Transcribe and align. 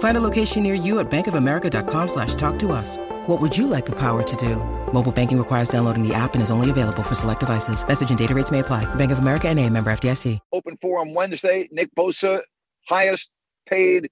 Find 0.00 0.16
a 0.16 0.20
location 0.20 0.62
near 0.62 0.74
you 0.74 0.98
at 0.98 1.10
bankofamerica.com 1.10 2.08
slash 2.08 2.34
talk 2.34 2.58
to 2.60 2.72
us. 2.72 2.96
What 3.26 3.40
would 3.40 3.56
you 3.56 3.66
like 3.66 3.86
the 3.86 3.96
power 3.96 4.22
to 4.22 4.36
do? 4.36 4.56
Mobile 4.92 5.12
banking 5.12 5.38
requires 5.38 5.68
downloading 5.68 6.06
the 6.06 6.14
app 6.14 6.34
and 6.34 6.42
is 6.42 6.50
only 6.50 6.70
available 6.70 7.02
for 7.02 7.14
select 7.14 7.40
devices. 7.40 7.86
Message 7.86 8.08
and 8.10 8.18
data 8.18 8.34
rates 8.34 8.50
may 8.50 8.58
apply. 8.58 8.92
Bank 8.96 9.12
of 9.12 9.18
America 9.18 9.48
and 9.48 9.58
a 9.58 9.68
member 9.68 9.90
FDIC. 9.90 10.38
Open 10.52 10.76
forum 10.80 11.14
Wednesday. 11.14 11.68
Nick 11.70 11.94
Bosa, 11.94 12.40
highest 12.88 13.30
paid 13.66 14.08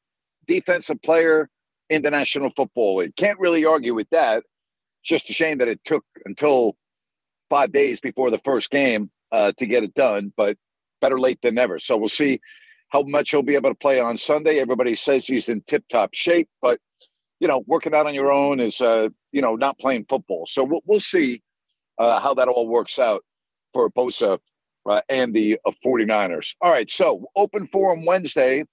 defensive 0.47 1.01
player 1.03 1.49
in 1.89 2.03
the 2.03 2.11
National 2.11 2.51
Football 2.55 2.97
League. 2.97 3.17
Can't 3.17 3.39
really 3.39 3.65
argue 3.65 3.95
with 3.95 4.11
that. 4.11 4.39
It's 4.39 5.09
just 5.09 5.31
a 5.31 5.33
shame 5.33 5.59
that 5.59 5.69
it 5.69 5.81
took 5.85 6.05
until 6.27 6.77
five 7.49 7.73
days 7.73 7.99
before 7.99 8.31
the 8.31 8.41
first 8.45 8.71
game 8.71 9.11
uh, 9.33 9.53
to 9.57 9.67
get 9.67 9.85
it 9.85 9.95
done, 9.95 10.35
but 10.37 10.57
better 11.01 11.19
late 11.19 11.39
than 11.43 11.55
never. 11.55 11.79
So 11.79 11.97
we'll 11.97 12.09
see 12.09 12.41
how 12.91 13.03
much 13.03 13.31
he'll 13.31 13.43
be 13.43 13.55
able 13.55 13.71
to 13.71 13.75
play 13.75 14.01
on 14.01 14.17
Sunday. 14.17 14.59
Everybody 14.59 14.95
says 14.95 15.27
he's 15.27 15.49
in 15.49 15.63
tip 15.63 15.85
top 15.89 16.15
shape, 16.15 16.49
but 16.63 16.81
you 17.41 17.47
know, 17.47 17.63
working 17.67 17.95
out 17.95 18.07
on 18.07 18.15
your 18.15 18.33
own 18.33 18.61
is, 18.61 18.81
uh, 18.81 19.09
you 19.33 19.41
know, 19.41 19.55
not 19.55 19.79
playing 19.79 20.07
football. 20.09 20.45
So 20.47 20.65
we'll, 20.65 20.83
we'll 20.87 21.01
see 21.01 21.43
uh, 21.99 22.21
how 22.21 22.35
that 22.35 22.49
all 22.49 22.69
works 22.69 22.99
out 22.99 23.25
for 23.73 23.91
Bosa 23.91 24.39
uh, 24.89 25.01
and 25.09 25.33
the 25.35 25.59
uh, 25.65 25.73
49ers. 25.85 26.55
All 26.61 26.73
right. 26.73 26.91
So 26.91 27.27
open 27.37 27.67
forum 27.69 28.05
Wednesday. 28.05 28.65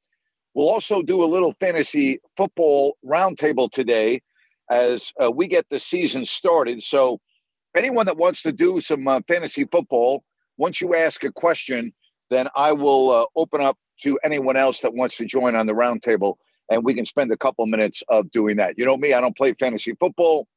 We'll 0.53 0.69
also 0.69 1.01
do 1.01 1.23
a 1.23 1.27
little 1.27 1.53
fantasy 1.59 2.19
football 2.37 2.97
roundtable 3.05 3.69
today 3.69 4.21
as 4.69 5.11
uh, 5.21 5.29
we 5.29 5.47
get 5.47 5.65
the 5.69 5.79
season 5.79 6.25
started. 6.25 6.81
So 6.81 7.19
anyone 7.75 8.05
that 8.05 8.17
wants 8.17 8.41
to 8.43 8.51
do 8.51 8.79
some 8.79 9.07
uh, 9.07 9.19
fantasy 9.27 9.65
football, 9.65 10.23
once 10.57 10.81
you 10.81 10.95
ask 10.95 11.23
a 11.23 11.31
question, 11.31 11.93
then 12.29 12.47
I 12.55 12.71
will 12.71 13.11
uh, 13.11 13.25
open 13.35 13.61
up 13.61 13.77
to 14.01 14.19
anyone 14.23 14.57
else 14.57 14.79
that 14.81 14.93
wants 14.93 15.17
to 15.17 15.25
join 15.25 15.55
on 15.55 15.67
the 15.67 15.73
roundtable 15.73 16.35
and 16.69 16.83
we 16.83 16.93
can 16.93 17.05
spend 17.05 17.31
a 17.31 17.37
couple 17.37 17.65
minutes 17.65 18.03
of 18.09 18.31
doing 18.31 18.57
that. 18.57 18.77
You 18.77 18.85
know 18.85 18.97
me, 18.97 19.13
I 19.13 19.21
don't 19.21 19.37
play 19.37 19.53
fantasy 19.53 19.93
football. 19.99 20.47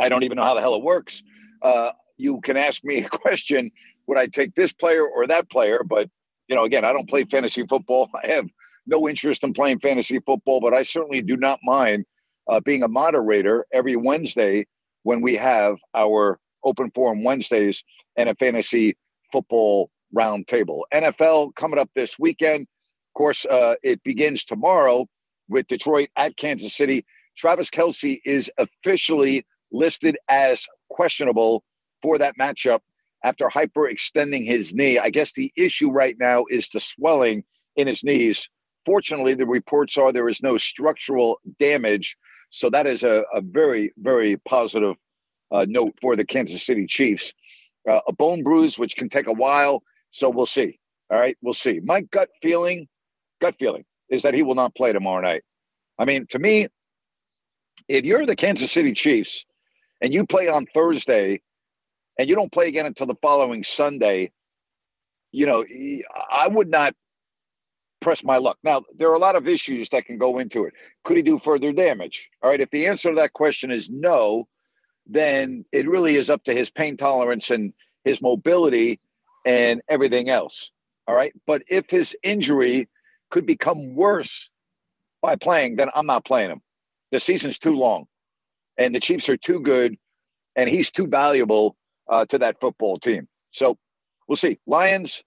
I 0.00 0.08
don't 0.08 0.22
even 0.22 0.36
know 0.36 0.44
how 0.44 0.54
the 0.54 0.60
hell 0.60 0.74
it 0.74 0.82
works. 0.82 1.22
Uh, 1.62 1.90
you 2.16 2.40
can 2.40 2.56
ask 2.56 2.84
me 2.84 3.04
a 3.04 3.08
question: 3.08 3.70
Would 4.06 4.18
I 4.18 4.26
take 4.26 4.54
this 4.54 4.72
player 4.72 5.06
or 5.06 5.26
that 5.26 5.50
player? 5.50 5.82
But 5.84 6.10
you 6.48 6.56
know, 6.56 6.64
again, 6.64 6.84
I 6.84 6.92
don't 6.92 7.08
play 7.08 7.24
fantasy 7.24 7.64
football. 7.66 8.10
I 8.22 8.26
have 8.28 8.46
no 8.86 9.08
interest 9.08 9.44
in 9.44 9.54
playing 9.54 9.80
fantasy 9.80 10.18
football, 10.20 10.60
but 10.60 10.74
I 10.74 10.82
certainly 10.82 11.22
do 11.22 11.36
not 11.36 11.58
mind 11.62 12.04
uh, 12.48 12.60
being 12.60 12.82
a 12.82 12.88
moderator 12.88 13.66
every 13.72 13.96
Wednesday 13.96 14.66
when 15.04 15.22
we 15.22 15.36
have 15.36 15.78
our 15.94 16.38
open 16.64 16.90
forum 16.90 17.24
Wednesdays 17.24 17.82
and 18.16 18.28
a 18.28 18.34
fantasy 18.34 18.96
football 19.32 19.90
roundtable. 20.16 20.82
NFL 20.92 21.54
coming 21.54 21.78
up 21.78 21.90
this 21.94 22.18
weekend. 22.18 22.62
Of 22.62 23.18
course, 23.18 23.46
uh, 23.46 23.74
it 23.82 24.02
begins 24.02 24.44
tomorrow 24.44 25.06
with 25.48 25.66
Detroit 25.68 26.08
at 26.16 26.36
Kansas 26.36 26.74
City. 26.74 27.04
Travis 27.36 27.70
Kelce 27.70 28.20
is 28.24 28.50
officially 28.58 29.44
listed 29.72 30.16
as 30.28 30.66
questionable 30.90 31.64
for 32.02 32.18
that 32.18 32.34
matchup 32.38 32.80
after 33.24 33.48
hyperextending 33.48 34.46
his 34.46 34.74
knee. 34.74 34.98
I 34.98 35.10
guess 35.10 35.32
the 35.32 35.52
issue 35.56 35.90
right 35.90 36.16
now 36.18 36.44
is 36.50 36.68
the 36.68 36.80
swelling 36.80 37.42
in 37.76 37.86
his 37.86 38.04
knees. 38.04 38.48
Fortunately, 38.84 39.34
the 39.34 39.46
reports 39.46 39.96
are 39.96 40.12
there 40.12 40.28
is 40.28 40.42
no 40.42 40.58
structural 40.58 41.40
damage. 41.58 42.16
So 42.50 42.70
that 42.70 42.86
is 42.86 43.02
a, 43.02 43.24
a 43.32 43.40
very, 43.40 43.92
very 43.96 44.36
positive 44.36 44.94
uh, 45.50 45.64
note 45.68 45.94
for 46.00 46.16
the 46.16 46.24
Kansas 46.24 46.64
City 46.64 46.86
Chiefs. 46.86 47.32
Uh, 47.88 48.00
a 48.06 48.12
bone 48.12 48.42
bruise, 48.42 48.78
which 48.78 48.96
can 48.96 49.08
take 49.08 49.26
a 49.26 49.32
while. 49.32 49.82
So 50.14 50.30
we'll 50.30 50.46
see. 50.46 50.78
All 51.10 51.18
right, 51.18 51.36
we'll 51.42 51.54
see. 51.54 51.80
My 51.82 52.02
gut 52.02 52.28
feeling, 52.40 52.86
gut 53.40 53.56
feeling 53.58 53.84
is 54.08 54.22
that 54.22 54.32
he 54.32 54.44
will 54.44 54.54
not 54.54 54.72
play 54.76 54.92
tomorrow 54.92 55.20
night. 55.20 55.42
I 55.98 56.04
mean, 56.04 56.26
to 56.30 56.38
me, 56.38 56.68
if 57.88 58.04
you're 58.04 58.24
the 58.24 58.36
Kansas 58.36 58.70
City 58.70 58.92
Chiefs 58.92 59.44
and 60.00 60.14
you 60.14 60.24
play 60.24 60.46
on 60.46 60.66
Thursday 60.72 61.42
and 62.16 62.28
you 62.28 62.36
don't 62.36 62.52
play 62.52 62.68
again 62.68 62.86
until 62.86 63.08
the 63.08 63.16
following 63.20 63.64
Sunday, 63.64 64.30
you 65.32 65.46
know, 65.46 65.64
I 66.30 66.46
would 66.46 66.68
not 66.68 66.94
press 68.00 68.22
my 68.22 68.36
luck. 68.36 68.58
Now, 68.62 68.84
there 68.96 69.10
are 69.10 69.16
a 69.16 69.18
lot 69.18 69.34
of 69.34 69.48
issues 69.48 69.88
that 69.88 70.06
can 70.06 70.16
go 70.16 70.38
into 70.38 70.62
it. 70.62 70.74
Could 71.02 71.16
he 71.16 71.24
do 71.24 71.40
further 71.40 71.72
damage? 71.72 72.30
All 72.40 72.50
right. 72.50 72.60
If 72.60 72.70
the 72.70 72.86
answer 72.86 73.08
to 73.08 73.16
that 73.16 73.32
question 73.32 73.72
is 73.72 73.90
no, 73.90 74.46
then 75.08 75.64
it 75.72 75.88
really 75.88 76.14
is 76.14 76.30
up 76.30 76.44
to 76.44 76.54
his 76.54 76.70
pain 76.70 76.96
tolerance 76.96 77.50
and 77.50 77.72
his 78.04 78.22
mobility 78.22 79.00
and 79.44 79.82
everything 79.88 80.28
else. 80.28 80.70
All 81.06 81.14
right. 81.14 81.32
But 81.46 81.62
if 81.68 81.90
his 81.90 82.16
injury 82.22 82.88
could 83.30 83.46
become 83.46 83.94
worse 83.94 84.50
by 85.22 85.36
playing, 85.36 85.76
then 85.76 85.88
I'm 85.94 86.06
not 86.06 86.24
playing 86.24 86.50
him. 86.50 86.62
The 87.12 87.20
season's 87.20 87.58
too 87.58 87.76
long, 87.76 88.06
and 88.78 88.94
the 88.94 89.00
Chiefs 89.00 89.28
are 89.28 89.36
too 89.36 89.60
good, 89.60 89.96
and 90.56 90.68
he's 90.68 90.90
too 90.90 91.06
valuable 91.06 91.76
uh, 92.08 92.24
to 92.26 92.38
that 92.38 92.60
football 92.60 92.98
team. 92.98 93.28
So 93.50 93.78
we'll 94.26 94.36
see. 94.36 94.58
Lions, 94.66 95.22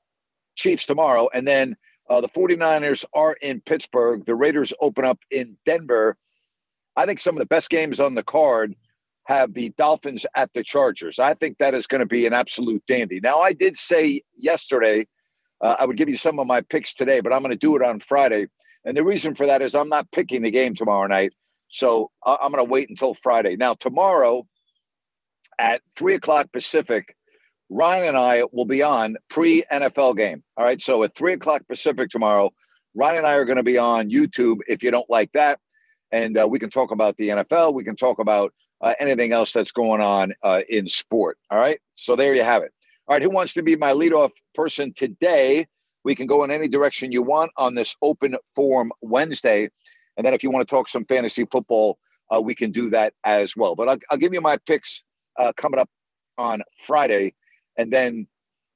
Chiefs 0.56 0.86
tomorrow, 0.86 1.30
and 1.34 1.48
then 1.48 1.78
uh, 2.10 2.22
the 2.22 2.30
49ers 2.30 3.06
are 3.14 3.34
in 3.42 3.62
Pittsburgh. 3.62 4.26
The 4.26 4.36
Raiders 4.36 4.74
open 4.82 5.06
up 5.06 5.20
in 5.32 5.58
Denver. 5.66 6.18
I 6.96 7.06
think 7.06 7.20
some 7.20 7.36
of 7.36 7.40
the 7.40 7.46
best 7.46 7.70
games 7.70 8.00
on 8.00 8.16
the 8.16 8.24
card 8.24 8.76
have 9.28 9.54
the 9.54 9.74
Dolphins 9.78 10.26
at 10.36 10.50
the 10.54 10.64
Chargers. 10.64 11.20
I 11.20 11.34
think 11.34 11.58
that 11.58 11.74
is 11.74 11.86
going 11.86 12.00
to 12.00 12.06
be 12.06 12.26
an 12.26 12.34
absolute 12.34 12.82
dandy. 12.88 13.20
Now, 13.22 13.42
I 13.42 13.52
did 13.52 13.76
say 13.76 14.22
yesterday 14.38 15.06
uh, 15.62 15.76
I 15.80 15.86
would 15.86 15.98
give 15.98 16.08
you 16.08 16.16
some 16.16 16.40
of 16.40 16.48
my 16.48 16.62
picks 16.62 16.94
today, 16.94 17.20
but 17.20 17.34
I'm 17.34 17.42
going 17.42 17.52
to 17.52 17.58
do 17.58 17.76
it 17.76 17.82
on 17.82 18.00
Friday. 18.00 18.48
And 18.86 18.96
the 18.96 19.04
reason 19.04 19.36
for 19.36 19.46
that 19.46 19.62
is 19.62 19.76
I'm 19.76 19.90
not 19.90 20.10
picking 20.12 20.44
the 20.44 20.52
game 20.52 20.76
tomorrow 20.76 21.08
night. 21.08 21.34
So 21.68 22.10
I'm 22.26 22.54
going 22.54 22.66
to 22.66 22.72
wait 22.72 22.90
until 22.90 23.14
Friday. 23.16 23.58
Now, 23.58 23.74
tomorrow 23.74 24.48
at 25.60 25.82
three 25.98 26.16
o'clock 26.16 26.50
Pacific, 26.54 27.14
Ryan 27.70 28.10
and 28.10 28.18
I 28.18 28.44
will 28.54 28.66
be 28.66 28.82
on 28.82 29.18
pre 29.30 29.64
NFL 29.70 30.16
game. 30.16 30.42
All 30.56 30.64
right. 30.64 30.82
So 30.82 31.04
at 31.04 31.16
three 31.16 31.34
o'clock 31.34 31.64
Pacific 31.68 32.10
tomorrow, 32.10 32.52
Ryan 32.96 33.18
and 33.18 33.28
I 33.28 33.34
are 33.34 33.44
going 33.44 33.58
to 33.58 33.64
be 33.64 33.78
on 33.78 34.10
YouTube 34.10 34.60
if 34.70 34.84
you 34.84 34.92
don't 34.92 35.10
like 35.10 35.34
that. 35.34 35.60
And 36.14 36.38
uh, 36.38 36.48
we 36.50 36.60
can 36.60 36.70
talk 36.70 36.92
about 36.92 37.18
the 37.18 37.30
NFL. 37.30 37.74
We 37.74 37.84
can 37.84 37.98
talk 37.98 38.20
about 38.20 38.54
uh, 38.82 38.94
anything 39.00 39.32
else 39.32 39.54
that's 39.54 39.72
going 39.72 40.02
on 40.02 40.34
uh, 40.44 40.62
in 40.70 40.88
sport. 40.88 41.38
All 41.52 41.60
right. 41.60 41.80
So 41.96 42.16
there 42.16 42.34
you 42.36 42.44
have 42.44 42.64
it. 42.64 42.72
All 43.08 43.16
right, 43.16 43.24
who 43.24 43.30
wants 43.30 43.54
to 43.54 43.64
be 43.64 43.78
my 43.78 43.94
leadoff 43.94 44.32
person 44.54 44.92
today? 44.94 45.66
We 46.04 46.14
can 46.14 46.28
go 46.28 46.44
in 46.44 46.52
any 46.52 46.68
direction 46.68 47.14
you 47.14 47.22
want 47.22 47.52
on 47.56 47.74
this 47.74 47.96
open 48.02 48.36
forum 48.54 48.92
Wednesday. 49.02 49.70
And 50.18 50.26
then 50.26 50.34
if 50.34 50.44
you 50.44 50.52
want 50.52 50.68
to 50.68 50.70
talk 50.70 50.90
some 50.90 51.06
fantasy 51.06 51.46
football, 51.50 52.00
uh, 52.36 52.42
we 52.42 52.54
can 52.54 52.72
do 52.72 52.90
that 52.90 53.14
as 53.24 53.56
well. 53.56 53.76
But 53.76 53.88
I'll, 53.88 53.98
I'll 54.12 54.18
give 54.18 54.34
you 54.34 54.42
my 54.42 54.58
picks 54.58 55.06
uh, 55.40 55.54
coming 55.56 55.80
up 55.80 55.90
on 56.38 56.64
Friday. 56.82 57.34
And 57.78 57.94
then, 57.94 58.28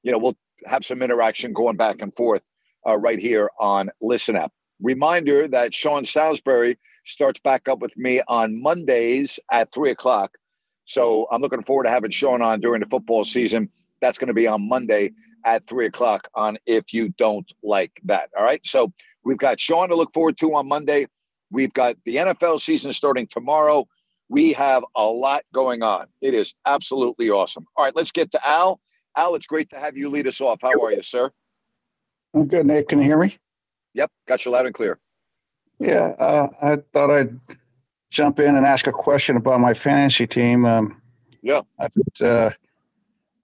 you 0.02 0.12
know, 0.12 0.18
we'll 0.18 0.36
have 0.64 0.82
some 0.82 1.02
interaction 1.02 1.52
going 1.52 1.76
back 1.76 2.00
and 2.00 2.14
forth 2.16 2.42
uh, 2.88 2.96
right 2.96 3.18
here 3.18 3.50
on 3.60 3.90
Listen 4.00 4.36
Up. 4.36 4.50
Reminder 4.80 5.46
that 5.48 5.74
Sean 5.74 6.06
Salisbury 6.06 6.78
starts 7.04 7.40
back 7.40 7.68
up 7.68 7.80
with 7.80 7.96
me 7.96 8.22
on 8.28 8.60
Mondays 8.60 9.38
at 9.50 9.72
three 9.72 9.90
o'clock. 9.90 10.32
So 10.84 11.26
I'm 11.30 11.40
looking 11.40 11.62
forward 11.62 11.84
to 11.84 11.90
having 11.90 12.10
Sean 12.10 12.42
on 12.42 12.60
during 12.60 12.80
the 12.80 12.88
football 12.88 13.24
season. 13.24 13.68
That's 14.00 14.18
going 14.18 14.28
to 14.28 14.34
be 14.34 14.46
on 14.46 14.68
Monday 14.68 15.12
at 15.44 15.66
three 15.66 15.86
o'clock 15.86 16.28
on 16.34 16.58
If 16.66 16.92
You 16.92 17.10
Don't 17.10 17.50
Like 17.62 18.00
That. 18.04 18.30
All 18.36 18.44
right. 18.44 18.60
So 18.64 18.92
we've 19.24 19.38
got 19.38 19.60
Sean 19.60 19.88
to 19.88 19.96
look 19.96 20.12
forward 20.12 20.38
to 20.38 20.54
on 20.54 20.68
Monday. 20.68 21.06
We've 21.50 21.72
got 21.72 21.96
the 22.04 22.16
NFL 22.16 22.60
season 22.60 22.92
starting 22.92 23.26
tomorrow. 23.26 23.86
We 24.28 24.54
have 24.54 24.84
a 24.96 25.04
lot 25.04 25.42
going 25.52 25.82
on. 25.82 26.06
It 26.22 26.32
is 26.32 26.54
absolutely 26.64 27.28
awesome. 27.28 27.66
All 27.76 27.84
right, 27.84 27.94
let's 27.94 28.10
get 28.10 28.32
to 28.32 28.48
Al. 28.48 28.80
Al, 29.14 29.34
it's 29.34 29.46
great 29.46 29.68
to 29.70 29.78
have 29.78 29.94
you 29.94 30.08
lead 30.08 30.26
us 30.26 30.40
off. 30.40 30.60
How 30.62 30.70
are 30.82 30.90
you, 30.90 31.02
sir? 31.02 31.30
I'm 32.34 32.46
good, 32.46 32.64
Nate. 32.64 32.88
Can 32.88 33.00
you 33.00 33.04
hear 33.04 33.18
me? 33.18 33.36
Yep, 33.92 34.10
got 34.26 34.46
you 34.46 34.52
loud 34.52 34.64
and 34.64 34.74
clear. 34.74 34.98
Yeah, 35.82 36.14
uh, 36.20 36.48
I 36.62 36.76
thought 36.92 37.10
I'd 37.10 37.40
jump 38.08 38.38
in 38.38 38.54
and 38.54 38.64
ask 38.64 38.86
a 38.86 38.92
question 38.92 39.36
about 39.36 39.58
my 39.58 39.74
fantasy 39.74 40.28
team. 40.28 40.64
Um, 40.64 41.02
yeah, 41.42 41.62
I've, 41.80 41.90
uh, 42.20 42.50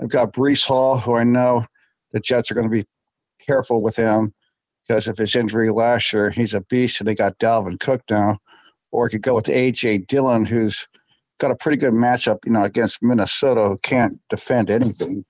I've 0.00 0.08
got 0.08 0.32
Breece 0.32 0.64
Hall, 0.64 0.98
who 0.98 1.14
I 1.14 1.24
know 1.24 1.64
the 2.12 2.20
Jets 2.20 2.52
are 2.52 2.54
going 2.54 2.68
to 2.68 2.72
be 2.72 2.86
careful 3.44 3.82
with 3.82 3.96
him 3.96 4.32
because 4.86 5.08
of 5.08 5.18
his 5.18 5.34
injury 5.34 5.70
last 5.70 6.12
year. 6.12 6.30
He's 6.30 6.54
a 6.54 6.60
beast, 6.60 7.00
and 7.00 7.08
they 7.08 7.14
got 7.16 7.38
Dalvin 7.40 7.80
Cook 7.80 8.02
now. 8.08 8.38
Or 8.92 9.06
I 9.06 9.08
could 9.08 9.22
go 9.22 9.34
with 9.34 9.46
AJ 9.46 10.06
Dillon, 10.06 10.44
who's 10.44 10.86
got 11.40 11.50
a 11.50 11.56
pretty 11.56 11.76
good 11.76 11.92
matchup, 11.92 12.46
you 12.46 12.52
know, 12.52 12.62
against 12.62 13.02
Minnesota, 13.02 13.66
who 13.66 13.78
can't 13.78 14.14
defend 14.30 14.70
anything. 14.70 15.24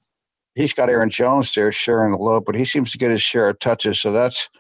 He's 0.55 0.75
got 0.75 0.91
Aaron 0.91 1.09
Jones 1.09 1.55
there 1.55 1.73
sharing 1.73 2.13
the 2.13 2.19
load, 2.19 2.45
but 2.45 2.55
he 2.55 2.67
seems 2.67 2.93
to 2.93 2.99
get 2.99 3.11
his 3.11 3.23
share 3.23 3.49
of 3.49 3.59
touches. 3.61 3.99
So 3.99 4.13
that's 4.13 4.51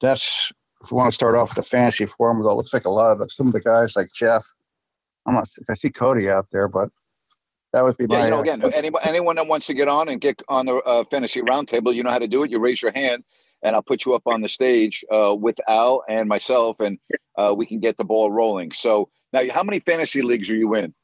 that's 0.00 0.50
if 0.84 0.92
we 0.92 0.96
want 0.96 1.08
to 1.08 1.14
start 1.14 1.34
off 1.34 1.50
with 1.54 1.64
the 1.64 1.68
fantasy 1.68 2.06
formula, 2.06 2.52
it 2.52 2.56
looks 2.56 2.74
like 2.74 2.84
a 2.84 2.90
lot 2.90 3.18
of 3.18 3.32
some 3.32 3.46
of 3.46 3.52
the 3.54 3.60
guys 3.60 3.96
like 3.96 4.12
Jeff. 4.14 4.44
I'm 5.26 5.34
not. 5.34 5.48
I 5.68 5.74
see 5.74 5.90
Cody 5.90 6.28
out 6.28 6.46
there, 6.52 6.68
but 6.68 6.90
that 7.72 7.82
would 7.82 7.96
be 7.96 8.06
yeah, 8.08 8.18
my. 8.18 8.24
You 8.26 8.30
know, 8.30 8.40
again, 8.40 8.62
anyone, 8.74 9.02
anyone 9.04 9.36
that 9.36 9.46
wants 9.46 9.66
to 9.68 9.74
get 9.74 9.88
on 9.88 10.08
and 10.08 10.20
get 10.20 10.42
on 10.48 10.66
the 10.66 10.76
uh, 10.76 11.04
fantasy 11.10 11.40
roundtable, 11.40 11.94
you 11.94 12.02
know 12.02 12.10
how 12.10 12.18
to 12.18 12.28
do 12.28 12.42
it. 12.42 12.50
You 12.50 12.58
raise 12.58 12.82
your 12.82 12.92
hand, 12.92 13.24
and 13.62 13.74
I'll 13.74 13.82
put 13.82 14.04
you 14.04 14.14
up 14.14 14.22
on 14.26 14.42
the 14.42 14.48
stage 14.48 15.02
uh, 15.10 15.34
with 15.34 15.56
Al 15.66 16.04
and 16.06 16.28
myself, 16.28 16.80
and 16.80 16.98
uh, 17.38 17.54
we 17.56 17.64
can 17.64 17.80
get 17.80 17.96
the 17.96 18.04
ball 18.04 18.30
rolling. 18.30 18.70
So 18.72 19.08
now, 19.32 19.40
how 19.50 19.62
many 19.62 19.80
fantasy 19.80 20.20
leagues 20.20 20.50
are 20.50 20.56
you 20.56 20.74
in? 20.74 20.94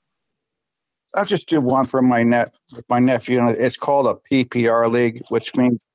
I'll 1.14 1.24
just 1.24 1.48
do 1.48 1.58
one 1.58 1.86
for 1.86 2.02
my 2.02 2.22
net 2.22 2.54
my 2.90 2.98
nephew. 2.98 3.48
It's 3.48 3.78
called 3.78 4.06
a 4.06 4.14
PPR 4.30 4.92
league, 4.92 5.22
which 5.30 5.56
means 5.56 5.86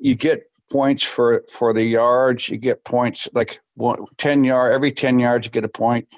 you 0.00 0.14
get 0.14 0.50
points 0.70 1.04
for 1.04 1.44
for 1.50 1.72
the 1.72 1.84
yards. 1.84 2.48
You 2.48 2.58
get 2.58 2.84
points 2.84 3.28
like 3.32 3.60
one, 3.74 4.04
ten 4.16 4.44
yard 4.44 4.72
every 4.72 4.92
ten 4.92 5.18
yards 5.18 5.46
you 5.46 5.50
get 5.50 5.64
a 5.64 5.68
point, 5.68 6.08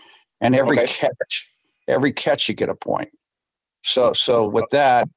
and 0.41 0.55
every 0.55 0.79
okay. 0.79 0.87
catch 0.87 1.51
every 1.89 2.13
catch 2.13 2.49
you 2.49 2.55
get 2.55 2.69
a 2.69 2.75
point. 2.75 3.11
So 3.83 4.11
mm. 4.11 4.17
so 4.17 4.47
with 4.47 4.67
that, 4.71 5.09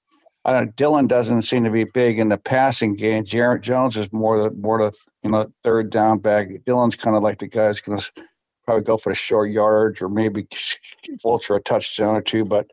I 0.45 0.51
don't. 0.51 0.75
Dillon 0.75 1.07
doesn't 1.07 1.43
seem 1.43 1.63
to 1.63 1.69
be 1.69 1.85
big 1.85 2.19
in 2.19 2.29
the 2.29 2.37
passing 2.37 2.95
game. 2.95 3.23
Jarrett 3.23 3.61
Jones 3.61 3.97
is 3.97 4.11
more 4.11 4.41
the 4.41 4.51
more 4.51 4.83
the 4.83 4.97
you 5.23 5.31
know 5.31 5.51
third 5.63 5.89
down 5.89 6.19
back. 6.19 6.49
Dillon's 6.65 6.95
kind 6.95 7.15
of 7.15 7.23
like 7.23 7.39
the 7.39 7.47
guy's 7.47 7.79
going 7.79 7.99
to 7.99 8.11
probably 8.65 8.83
go 8.83 8.97
for 8.97 9.11
the 9.11 9.15
short 9.15 9.51
yardage 9.51 10.01
or 10.01 10.09
maybe 10.09 10.47
vulture 11.21 11.55
a 11.55 11.61
touchdown 11.61 12.15
or 12.15 12.21
two. 12.21 12.45
But 12.45 12.67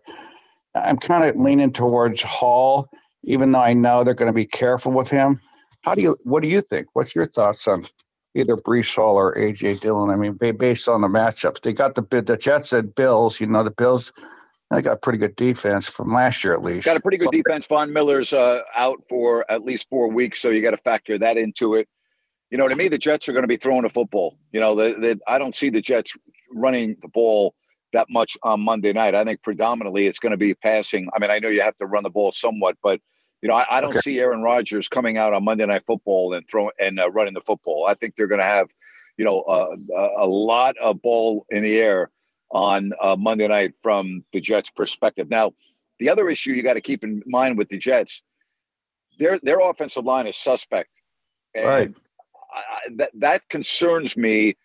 I'm 0.75 0.99
kind 0.99 1.25
of 1.25 1.37
leaning 1.37 1.73
towards 1.73 2.23
Hall, 2.23 2.89
even 3.23 3.53
though 3.53 3.61
I 3.61 3.73
know 3.73 4.05
they're 4.05 4.15
going 4.15 4.29
to 4.29 4.33
be 4.33 4.47
careful 4.47 4.93
with 4.93 5.11
him. 5.11 5.41
How 5.83 5.95
do 5.95 6.03
you? 6.03 6.17
What 6.25 6.43
do 6.43 6.49
you 6.49 6.61
think? 6.61 6.89
What's 6.93 7.15
your 7.15 7.27
thoughts 7.27 7.67
on 7.67 7.87
either 8.35 8.57
Breece 8.57 8.95
Hall 8.95 9.17
or 9.17 9.35
AJ 9.35 9.81
Dillon? 9.81 10.11
I 10.11 10.17
mean, 10.17 10.35
based 10.57 10.89
on 10.89 11.01
the 11.01 11.09
matchups, 11.09 11.63
they 11.63 11.73
got 11.73 11.95
the 11.95 12.03
the 12.23 12.37
Jets 12.37 12.73
and 12.73 12.95
Bills. 12.95 13.41
You 13.41 13.47
know, 13.47 13.63
the 13.63 13.71
Bills. 13.71 14.13
They 14.71 14.83
got 14.83 14.93
a 14.93 14.97
pretty 14.97 15.19
good 15.19 15.35
defense 15.35 15.89
from 15.89 16.13
last 16.13 16.45
year, 16.45 16.53
at 16.53 16.63
least. 16.63 16.87
Got 16.87 16.97
a 16.97 17.01
pretty 17.01 17.17
good 17.17 17.25
so, 17.25 17.43
defense. 17.43 17.67
Von 17.67 17.93
Miller's 17.93 18.33
uh, 18.33 18.61
out 18.77 19.03
for 19.09 19.45
at 19.51 19.65
least 19.65 19.89
four 19.89 20.07
weeks, 20.07 20.41
so 20.41 20.49
you 20.49 20.63
got 20.63 20.71
to 20.71 20.77
factor 20.77 21.19
that 21.19 21.37
into 21.37 21.75
it. 21.75 21.89
You 22.51 22.59
know, 22.59 22.69
to 22.69 22.77
me, 22.77 22.87
the 22.87 22.99
Jets 22.99 23.29
are 23.29 23.33
going 23.33 23.43
to 23.43 23.49
be 23.49 23.57
throwing 23.57 23.85
a 23.85 23.89
football. 23.89 24.39
You 24.53 24.61
know, 24.61 24.77
the, 24.77 24.95
the, 24.95 25.21
I 25.27 25.41
don't 25.41 25.57
see 25.57 25.71
the 25.71 25.81
Jets 25.81 26.17
running 26.53 26.97
the 27.03 27.09
ball 27.09 27.55
that 27.93 28.07
much 28.11 28.37
on 28.45 28.61
Monday 28.61 28.93
night. 28.93 29.17
I 29.17 29.25
think 29.25 29.43
predominantly 29.43 30.07
it's 30.07 30.21
going 30.21 30.31
to 30.31 30.37
be 30.37 30.55
passing. 30.55 31.09
I 31.15 31.19
mean, 31.19 31.33
I 31.33 31.41
know 31.41 31.49
you 31.49 31.63
have 31.63 31.77
to 31.79 31.87
run 31.87 32.05
the 32.05 32.11
ball 32.11 32.31
somewhat, 32.31 32.77
but 32.81 33.01
you 33.43 33.49
know, 33.49 33.55
I, 33.55 33.79
I 33.79 33.81
don't 33.81 33.91
okay. 33.91 34.01
see 34.01 34.21
Aaron 34.21 34.43
Rodgers 34.43 34.89
coming 34.89 35.17
out 35.17 35.33
on 35.33 35.45
Monday 35.45 35.65
Night 35.65 35.85
Football 35.87 36.35
and 36.35 36.47
throwing 36.49 36.73
and 36.79 37.01
uh, 37.01 37.11
running 37.11 37.35
the 37.35 37.41
football. 37.41 37.87
I 37.87 37.95
think 37.95 38.15
they're 38.17 38.27
going 38.27 38.41
to 38.41 38.45
have, 38.45 38.69
you 39.17 39.25
know, 39.25 39.41
uh, 39.43 39.77
a 40.19 40.27
lot 40.27 40.77
of 40.79 41.01
ball 41.01 41.47
in 41.51 41.63
the 41.63 41.79
air 41.79 42.11
on 42.51 42.93
uh, 43.01 43.17
Monday 43.19 43.49
night 43.49 43.75
from 43.83 44.25
the 44.33 44.41
Jets' 44.41 44.71
perspective. 44.71 45.31
Now, 45.31 45.55
the 45.99 46.09
other 46.09 46.29
issue 46.29 46.53
you 46.53 46.63
got 46.63 46.75
to 46.75 46.81
keep 46.81 47.05
in 47.05 47.23
mind 47.27 47.57
with 47.57 47.69
the 47.69 47.79
Jets, 47.79 48.23
their 49.19 49.39
their 49.43 49.61
offensive 49.61 50.05
line 50.05 50.27
is 50.27 50.37
suspect, 50.37 50.91
and 51.55 51.67
right. 51.67 51.95
I, 52.55 52.63
that 52.97 53.11
that 53.15 53.49
concerns 53.49 54.17
me. 54.17 54.57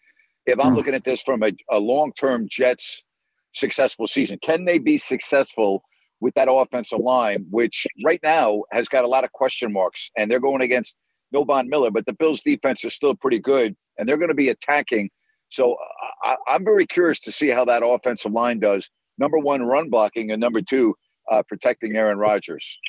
If 0.45 0.59
I'm 0.59 0.73
mm. 0.73 0.77
looking 0.77 0.93
at 0.93 1.03
this 1.03 1.21
from 1.21 1.43
a, 1.43 1.51
a 1.69 1.79
long 1.79 2.13
term 2.13 2.47
Jets 2.49 3.03
successful 3.51 4.07
season, 4.07 4.39
can 4.41 4.65
they 4.65 4.79
be 4.79 4.97
successful? 4.97 5.83
With 6.21 6.33
that 6.35 6.47
offensive 6.49 6.99
line, 6.99 7.45
which 7.49 7.87
right 8.05 8.19
now 8.23 8.63
has 8.71 8.87
got 8.87 9.03
a 9.03 9.07
lot 9.07 9.23
of 9.23 9.31
question 9.31 9.71
marks, 9.71 10.11
and 10.17 10.29
they're 10.29 10.39
going 10.39 10.61
against 10.61 10.95
no 11.31 11.43
Von 11.43 11.69
Miller, 11.69 11.91
but 11.91 12.05
the 12.05 12.13
Bills' 12.13 12.41
defense 12.41 12.83
is 12.85 12.93
still 12.93 13.15
pretty 13.15 13.39
good, 13.39 13.75
and 13.97 14.07
they're 14.07 14.17
going 14.17 14.29
to 14.29 14.35
be 14.35 14.49
attacking. 14.49 15.09
So 15.49 15.75
I, 16.23 16.35
am 16.55 16.63
very 16.63 16.85
curious 16.85 17.19
to 17.21 17.31
see 17.31 17.49
how 17.49 17.65
that 17.65 17.83
offensive 17.85 18.31
line 18.31 18.59
does. 18.59 18.89
Number 19.17 19.37
one, 19.37 19.63
run 19.63 19.89
blocking, 19.89 20.31
and 20.31 20.39
number 20.39 20.61
two, 20.61 20.95
uh, 21.31 21.43
protecting 21.47 21.95
Aaron 21.95 22.17
Rodgers. 22.17 22.79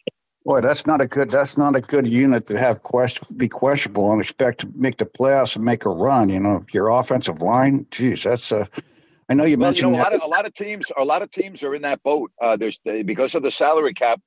Boy, 0.44 0.60
that's 0.60 0.86
not 0.86 1.00
a 1.00 1.06
good. 1.08 1.30
That's 1.30 1.58
not 1.58 1.74
a 1.74 1.80
good 1.80 2.06
unit 2.06 2.46
to 2.46 2.58
have 2.58 2.84
question 2.84 3.36
be 3.36 3.48
questionable 3.48 4.12
and 4.12 4.22
expect 4.22 4.60
to 4.60 4.70
make 4.76 4.98
the 4.98 5.04
playoffs 5.04 5.56
and 5.56 5.64
make 5.64 5.84
a 5.84 5.90
run. 5.90 6.28
You 6.28 6.38
know, 6.38 6.64
your 6.72 6.88
offensive 6.88 7.42
line, 7.42 7.84
geez, 7.90 8.22
that's 8.22 8.52
a 8.52 8.68
I 9.28 9.34
know 9.34 9.44
you 9.44 9.58
well, 9.58 9.68
mentioned 9.68 9.92
you 9.92 9.96
know, 9.96 10.02
a 10.02 10.04
lot 10.04 10.14
of 10.14 10.22
a 10.22 10.26
lot 10.26 10.46
of 10.46 10.54
teams. 10.54 10.92
A 10.96 11.04
lot 11.04 11.22
of 11.22 11.30
teams 11.30 11.62
are 11.64 11.74
in 11.74 11.82
that 11.82 12.02
boat. 12.02 12.30
Uh, 12.40 12.56
there's 12.56 12.78
because 13.04 13.34
of 13.34 13.42
the 13.42 13.50
salary 13.50 13.94
cap. 13.94 14.20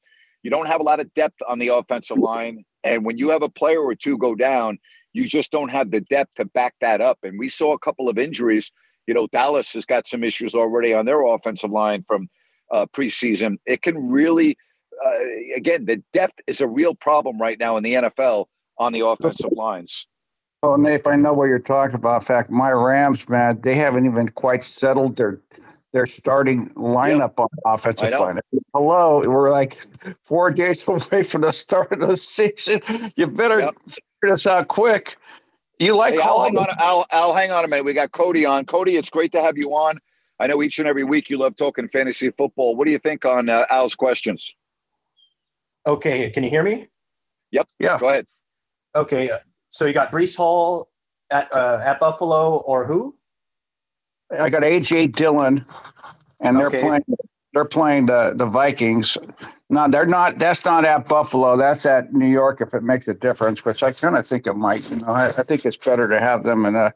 You 0.44 0.52
don't 0.52 0.68
have 0.68 0.82
a 0.82 0.84
lot 0.84 1.00
of 1.00 1.14
depth 1.14 1.38
on 1.48 1.60
the 1.60 1.70
offensive 1.70 2.18
line, 2.18 2.66
and 2.84 3.06
when 3.06 3.18
you 3.18 3.30
have 3.30 3.42
a 3.42 3.50
player 3.50 3.82
or 3.82 3.96
two 3.96 4.18
go 4.18 4.36
down, 4.36 4.78
you 5.14 5.26
just 5.26 5.52
don't 5.52 5.72
have 5.72 5.92
the 5.92 6.02
depth 6.02 6.36
to 6.36 6.46
back 6.46 6.76
that 6.82 7.02
up. 7.02 7.20
And 7.24 7.40
we 7.40 7.50
saw 7.50 7.74
a 7.74 7.80
couple 7.80 8.10
of 8.10 8.18
injuries. 8.18 8.72
You 9.08 9.14
know, 9.14 9.28
Dallas 9.28 9.74
has 9.74 9.86
got 9.86 10.08
some 10.08 10.24
issues 10.24 10.54
already 10.54 10.94
on 10.94 11.06
their 11.06 11.26
offensive 11.26 11.72
line 11.72 12.04
from 12.08 12.30
uh, 12.72 12.86
preseason. 12.88 13.58
It 13.66 13.82
can 13.82 14.12
really, 14.12 14.58
uh, 15.04 15.20
again, 15.56 15.86
the 15.86 16.04
depth 16.14 16.40
is 16.46 16.62
a 16.62 16.68
real 16.68 16.94
problem 16.94 17.40
right 17.40 17.58
now 17.58 17.78
in 17.78 17.84
the 17.84 17.94
NFL 17.94 18.46
on 18.78 18.94
the 18.94 19.06
offensive 19.06 19.52
lines. 19.52 20.08
Oh, 20.62 20.76
Nate, 20.76 21.08
I 21.08 21.16
know 21.16 21.34
what 21.34 21.46
you're 21.46 21.60
talking 21.60 21.96
about. 21.96 22.22
In 22.22 22.26
fact, 22.26 22.50
my 22.50 22.72
Rams, 22.72 23.30
man, 23.30 23.62
they 23.62 23.76
haven't 23.76 24.06
even 24.06 24.30
quite 24.30 24.66
settled 24.66 25.16
their 25.16 25.40
their 25.92 26.06
starting 26.06 26.70
lineup 26.72 27.34
yep. 27.38 27.40
on 27.40 27.48
offensive 27.66 28.12
line. 28.12 28.40
Hello, 28.74 29.28
we're 29.28 29.50
like 29.50 29.88
four 30.24 30.52
days 30.52 30.84
away 30.88 31.24
from 31.24 31.42
the 31.42 31.52
start 31.52 31.92
of 31.94 32.08
the 32.08 32.16
season. 32.16 32.82
You 33.16 33.28
better 33.28 33.60
yep. 33.60 33.76
figure 33.86 34.02
this 34.36 34.46
out 34.46 34.68
quick. 34.68 35.16
You 35.80 35.96
like 35.96 36.16
hey, 36.16 36.22
Al, 36.22 36.44
hang 36.44 36.58
on, 36.58 36.68
Al, 36.78 37.06
Al, 37.12 37.34
hang 37.34 37.52
on 37.52 37.64
a 37.64 37.68
minute. 37.68 37.86
We 37.86 37.94
got 37.94 38.12
Cody 38.12 38.46
on. 38.46 38.66
Cody, 38.66 38.98
it's 38.98 39.10
great 39.10 39.32
to 39.32 39.42
have 39.42 39.58
you 39.58 39.74
on. 39.74 40.00
I 40.40 40.48
know 40.48 40.62
each 40.62 40.78
and 40.78 40.88
every 40.88 41.06
week 41.06 41.30
you 41.30 41.38
love 41.38 41.56
talking 41.56 41.88
fantasy 41.88 42.30
football. 42.32 42.76
What 42.76 42.86
do 42.86 42.92
you 42.92 43.00
think 43.00 43.26
on 43.26 43.50
uh, 43.50 43.66
Al's 43.70 43.96
questions? 43.96 44.54
Okay, 45.88 46.30
can 46.30 46.44
you 46.44 46.50
hear 46.50 46.64
me? 46.64 46.90
Yep. 47.52 47.68
Yeah. 47.80 47.98
Go 47.98 48.10
ahead. 48.10 48.26
Okay, 48.96 49.30
so 49.70 49.86
you 49.86 49.94
got 49.94 50.12
Breece 50.12 50.36
Hall 50.36 50.90
at 51.32 51.52
uh, 51.54 51.82
at 51.86 52.00
Buffalo 52.00 52.58
or 52.66 52.86
who? 52.86 53.16
I 54.38 54.50
got 54.50 54.64
AJ 54.64 55.14
Dillon, 55.14 55.66
and 56.40 56.58
they're 56.58 56.68
okay. 56.68 56.82
playing. 56.82 57.06
They're 57.54 57.66
playing 57.66 58.08
the 58.08 58.34
the 58.36 58.46
Vikings. 58.46 59.18
No, 59.70 59.88
they're 59.88 60.06
not. 60.06 60.40
That's 60.40 60.66
not 60.66 60.86
at 60.86 61.08
Buffalo. 61.08 61.56
That's 61.56 61.86
at 61.86 62.14
New 62.14 62.28
York. 62.28 62.62
If 62.62 62.74
it 62.74 62.84
makes 62.84 63.08
a 63.08 63.14
difference, 63.14 63.64
which 63.64 63.84
I 63.84 63.92
kind 63.92 64.18
of 64.18 64.26
think 64.26 64.48
it 64.48 64.54
might. 64.54 64.90
You 64.90 64.98
know, 64.98 65.08
I, 65.08 65.28
I, 65.30 65.44
think 65.44 65.66
it's 65.66 65.78
better 65.78 66.08
to 66.08 66.20
have 66.20 66.44
them 66.44 66.66
in 66.66 66.76
a 66.76 66.94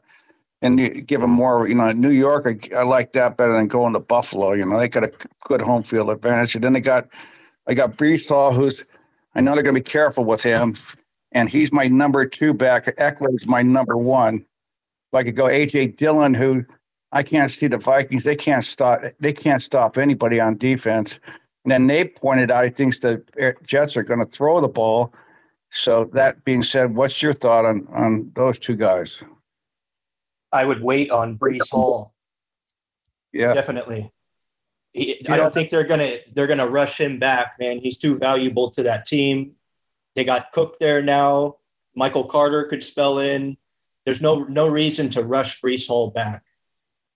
and 0.62 1.06
give 1.06 1.20
them 1.20 1.30
more. 1.30 1.68
You 1.68 1.76
know, 1.76 1.92
New 1.92 2.10
York. 2.10 2.46
I, 2.46 2.76
I 2.76 2.82
like 2.82 3.12
that 3.12 3.36
better 3.36 3.52
than 3.52 3.68
going 3.68 3.92
to 3.92 4.00
Buffalo. 4.00 4.52
You 4.52 4.66
know, 4.66 4.78
they 4.78 4.88
got 4.88 5.04
a 5.04 5.12
good 5.44 5.60
home 5.60 5.84
field 5.84 6.10
advantage. 6.10 6.54
And 6.54 6.64
then 6.64 6.72
they 6.72 6.80
got, 6.80 7.08
I 7.68 7.74
got 7.74 7.96
Breece 7.96 8.28
Hall, 8.28 8.52
who's 8.52 8.84
I 9.34 9.40
know 9.40 9.54
they're 9.54 9.62
going 9.62 9.74
to 9.74 9.80
be 9.80 9.84
careful 9.84 10.24
with 10.24 10.42
him 10.42 10.74
and 11.34 11.48
he's 11.48 11.72
my 11.72 11.86
number 11.88 12.24
two 12.24 12.54
back. 12.54 12.86
Ekeler's 12.96 13.46
my 13.46 13.60
number 13.60 13.96
one. 13.96 14.36
If 14.36 15.14
I 15.14 15.24
could 15.24 15.36
go 15.36 15.44
AJ 15.44 15.96
Dillon, 15.96 16.32
who 16.32 16.64
I 17.12 17.22
can't 17.22 17.50
see 17.50 17.68
the 17.68 17.78
Vikings. 17.78 18.24
They 18.24 18.36
can't 18.36 18.64
stop. 18.64 19.02
They 19.20 19.32
can't 19.32 19.62
stop 19.62 19.98
anybody 19.98 20.40
on 20.40 20.56
defense. 20.58 21.18
And 21.64 21.70
then 21.70 21.86
they 21.86 22.04
pointed 22.04 22.50
out 22.50 22.64
he 22.64 22.70
thinks 22.70 22.98
the 22.98 23.22
Jets 23.64 23.96
are 23.96 24.02
going 24.02 24.20
to 24.20 24.26
throw 24.26 24.60
the 24.60 24.68
ball. 24.68 25.12
So 25.70 26.10
that 26.12 26.44
being 26.44 26.62
said, 26.62 26.94
what's 26.94 27.20
your 27.20 27.32
thought 27.32 27.64
on 27.64 27.86
on 27.92 28.32
those 28.34 28.58
two 28.58 28.76
guys? 28.76 29.22
I 30.52 30.64
would 30.64 30.82
wait 30.82 31.10
on 31.10 31.36
Breece 31.36 31.70
Hall. 31.70 32.12
Yeah, 33.32 33.54
definitely. 33.54 34.12
He, 34.92 35.26
I 35.28 35.36
don't 35.36 35.52
think 35.52 35.70
they're 35.70 35.84
gonna 35.84 36.18
they're 36.32 36.46
gonna 36.46 36.68
rush 36.68 37.00
him 37.00 37.18
back, 37.18 37.56
man. 37.58 37.78
He's 37.78 37.98
too 37.98 38.18
valuable 38.18 38.70
to 38.70 38.84
that 38.84 39.06
team. 39.06 39.56
They 40.14 40.24
got 40.24 40.52
Cook 40.52 40.78
there 40.78 41.02
now. 41.02 41.56
Michael 41.94 42.24
Carter 42.24 42.64
could 42.64 42.84
spell 42.84 43.18
in. 43.18 43.56
There's 44.04 44.20
no 44.20 44.44
no 44.44 44.68
reason 44.68 45.10
to 45.10 45.22
rush 45.22 45.60
Breece 45.60 45.88
Hall 45.88 46.10
back. 46.10 46.42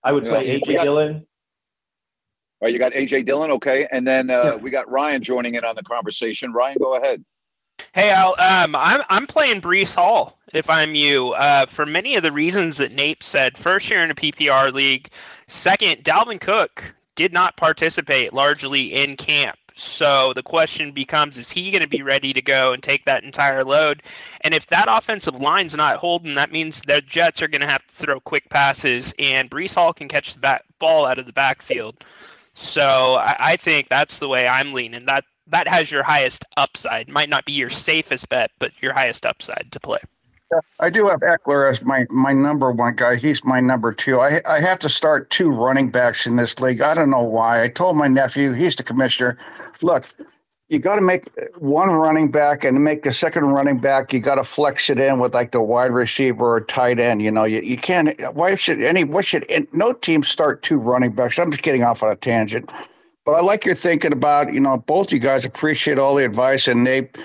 I 0.03 0.11
would 0.11 0.25
play 0.25 0.59
AJ 0.59 0.75
got, 0.75 0.83
Dillon. 0.83 1.15
All 1.15 2.65
right, 2.65 2.73
you 2.73 2.79
got 2.79 2.93
AJ 2.93 3.25
Dillon, 3.25 3.51
okay, 3.51 3.87
and 3.91 4.07
then 4.07 4.29
uh, 4.29 4.57
we 4.61 4.69
got 4.69 4.89
Ryan 4.89 5.21
joining 5.21 5.55
in 5.55 5.63
on 5.63 5.75
the 5.75 5.83
conversation. 5.83 6.51
Ryan, 6.51 6.77
go 6.79 6.95
ahead. 6.95 7.23
Hey 7.93 8.11
Al, 8.11 8.31
um, 8.39 8.75
I'm 8.75 9.01
I'm 9.09 9.27
playing 9.27 9.61
Breece 9.61 9.95
Hall 9.95 10.39
if 10.53 10.69
I'm 10.69 10.95
you. 10.95 11.31
Uh, 11.33 11.65
for 11.65 11.85
many 11.85 12.15
of 12.15 12.23
the 12.23 12.31
reasons 12.31 12.77
that 12.77 12.91
Nape 12.91 13.23
said, 13.23 13.57
first 13.57 13.89
year 13.89 14.03
in 14.03 14.11
a 14.11 14.15
PPR 14.15 14.73
league. 14.73 15.09
Second, 15.47 16.03
Dalvin 16.03 16.41
Cook 16.41 16.95
did 17.15 17.33
not 17.33 17.57
participate 17.57 18.33
largely 18.33 18.93
in 18.93 19.15
camp. 19.15 19.58
So 19.79 20.33
the 20.33 20.43
question 20.43 20.91
becomes 20.91 21.37
is 21.37 21.51
he 21.51 21.71
going 21.71 21.81
to 21.81 21.87
be 21.87 22.01
ready 22.01 22.33
to 22.33 22.41
go 22.41 22.73
and 22.73 22.83
take 22.83 23.05
that 23.05 23.23
entire 23.23 23.63
load? 23.63 24.03
And 24.41 24.53
if 24.53 24.67
that 24.67 24.87
offensive 24.89 25.35
line's 25.35 25.75
not 25.75 25.97
holding, 25.97 26.35
that 26.35 26.51
means 26.51 26.81
the 26.81 27.01
Jets 27.01 27.41
are 27.41 27.47
going 27.47 27.61
to 27.61 27.67
have 27.67 27.85
to 27.87 27.93
throw 27.93 28.19
quick 28.19 28.49
passes, 28.49 29.13
and 29.17 29.49
Breece 29.49 29.75
Hall 29.75 29.93
can 29.93 30.09
catch 30.09 30.33
the 30.33 30.39
back, 30.39 30.65
ball 30.79 31.05
out 31.05 31.17
of 31.17 31.25
the 31.25 31.33
backfield. 31.33 32.03
So 32.53 33.15
I, 33.15 33.35
I 33.39 33.55
think 33.55 33.87
that's 33.87 34.19
the 34.19 34.27
way 34.27 34.47
I'm 34.47 34.73
leaning. 34.73 35.05
That 35.05 35.23
that 35.47 35.67
has 35.67 35.91
your 35.91 36.03
highest 36.03 36.45
upside. 36.57 37.07
Might 37.07 37.29
not 37.29 37.45
be 37.45 37.53
your 37.53 37.69
safest 37.69 38.27
bet, 38.29 38.51
but 38.59 38.71
your 38.81 38.93
highest 38.93 39.25
upside 39.25 39.69
to 39.71 39.79
play. 39.79 39.99
I 40.79 40.89
do 40.89 41.07
have 41.07 41.19
Ekeler 41.19 41.71
as 41.71 41.81
my, 41.83 42.05
my 42.09 42.33
number 42.33 42.71
one 42.71 42.95
guy. 42.95 43.15
He's 43.15 43.43
my 43.43 43.59
number 43.59 43.93
two. 43.93 44.19
I 44.19 44.41
I 44.45 44.59
have 44.59 44.79
to 44.79 44.89
start 44.89 45.29
two 45.29 45.49
running 45.49 45.89
backs 45.91 46.25
in 46.25 46.35
this 46.37 46.59
league. 46.59 46.81
I 46.81 46.95
don't 46.95 47.09
know 47.09 47.21
why. 47.21 47.63
I 47.63 47.67
told 47.69 47.97
my 47.97 48.07
nephew, 48.07 48.53
he's 48.53 48.75
the 48.75 48.83
commissioner, 48.83 49.37
look, 49.81 50.05
you 50.69 50.77
got 50.77 50.95
to 50.95 51.01
make 51.01 51.27
one 51.57 51.89
running 51.89 52.29
back 52.29 52.63
and 52.63 52.83
make 52.83 53.01
the 53.01 53.11
second 53.11 53.45
running 53.45 53.79
back, 53.79 54.13
you 54.13 54.19
got 54.19 54.35
to 54.35 54.43
flex 54.43 54.89
it 54.89 54.99
in 54.99 55.19
with 55.19 55.33
like 55.33 55.51
the 55.51 55.61
wide 55.61 55.91
receiver 55.91 56.55
or 56.55 56.61
tight 56.61 56.99
end. 56.99 57.23
You 57.23 57.31
know, 57.31 57.43
you, 57.43 57.61
you 57.61 57.75
can't, 57.75 58.19
why 58.35 58.53
should 58.53 58.81
any, 58.83 59.03
what 59.03 59.25
should, 59.25 59.45
no 59.73 59.93
team 59.93 60.21
start 60.21 60.61
two 60.61 60.79
running 60.79 61.11
backs? 61.11 61.39
I'm 61.39 61.49
just 61.49 61.63
getting 61.63 61.83
off 61.83 62.03
on 62.03 62.11
a 62.11 62.15
tangent. 62.15 62.71
But 63.25 63.31
I 63.31 63.41
like 63.41 63.65
your 63.65 63.75
thinking 63.75 64.13
about, 64.13 64.53
you 64.53 64.59
know, 64.59 64.77
both 64.77 65.11
you 65.11 65.19
guys 65.19 65.43
appreciate 65.43 65.97
all 65.97 66.15
the 66.15 66.25
advice 66.25 66.67
and 66.67 66.83
Nate, 66.83 67.17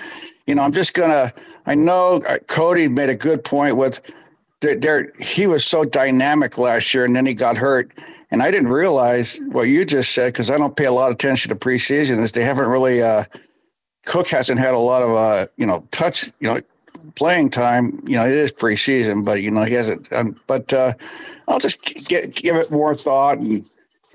you 0.47 0.55
know, 0.55 0.63
I'm 0.63 0.71
just 0.71 0.95
to, 1.11 1.31
I 1.65 1.75
know 1.75 2.21
uh, 2.27 2.37
Cody 2.47 2.87
made 2.87 3.09
a 3.09 3.15
good 3.15 3.43
point 3.43 3.77
with 3.77 4.01
there. 4.61 5.11
He 5.19 5.47
was 5.47 5.65
so 5.65 5.83
dynamic 5.83 6.57
last 6.57 6.93
year, 6.93 7.05
and 7.05 7.15
then 7.15 7.25
he 7.25 7.33
got 7.33 7.57
hurt. 7.57 7.91
And 8.31 8.41
I 8.41 8.51
didn't 8.51 8.69
realize 8.69 9.39
what 9.49 9.63
you 9.63 9.85
just 9.85 10.13
said 10.13 10.33
because 10.33 10.49
I 10.51 10.57
don't 10.57 10.75
pay 10.75 10.85
a 10.85 10.91
lot 10.91 11.09
of 11.09 11.15
attention 11.15 11.49
to 11.49 11.55
preseason. 11.55 12.19
Is 12.19 12.31
they 12.31 12.43
haven't 12.43 12.67
really 12.67 13.01
uh, 13.01 13.25
Cook 14.05 14.27
hasn't 14.27 14.59
had 14.59 14.73
a 14.73 14.79
lot 14.79 15.01
of 15.01 15.11
uh, 15.11 15.47
you 15.57 15.65
know 15.65 15.87
touch 15.91 16.27
you 16.39 16.47
know 16.47 16.59
playing 17.15 17.49
time. 17.49 18.01
You 18.07 18.17
know 18.17 18.25
it 18.25 18.33
is 18.33 18.51
preseason, 18.51 19.25
but 19.25 19.41
you 19.41 19.51
know 19.51 19.63
he 19.63 19.73
hasn't. 19.73 20.11
Um, 20.13 20.39
but 20.47 20.73
uh, 20.73 20.93
I'll 21.47 21.59
just 21.59 21.81
get, 22.07 22.35
give 22.35 22.55
it 22.55 22.71
more 22.71 22.95
thought 22.95 23.37
and 23.37 23.65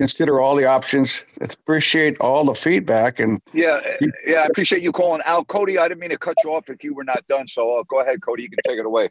consider 0.01 0.41
all 0.41 0.55
the 0.55 0.65
options. 0.65 1.23
Appreciate 1.41 2.17
all 2.19 2.43
the 2.43 2.55
feedback 2.55 3.19
and 3.19 3.39
yeah, 3.53 3.79
yeah. 4.25 4.39
I 4.39 4.45
appreciate 4.45 4.81
you 4.81 4.91
calling 4.91 5.21
Al 5.25 5.45
Cody. 5.45 5.77
I 5.77 5.87
didn't 5.87 5.99
mean 5.99 6.09
to 6.09 6.17
cut 6.17 6.35
you 6.43 6.55
off 6.55 6.71
if 6.71 6.83
you 6.83 6.95
were 6.95 7.03
not 7.03 7.23
done. 7.27 7.47
So 7.47 7.77
uh, 7.77 7.83
go 7.83 7.99
ahead, 8.01 8.19
Cody. 8.23 8.41
You 8.41 8.49
can 8.49 8.59
take 8.65 8.79
it 8.79 8.85
away. 8.85 9.09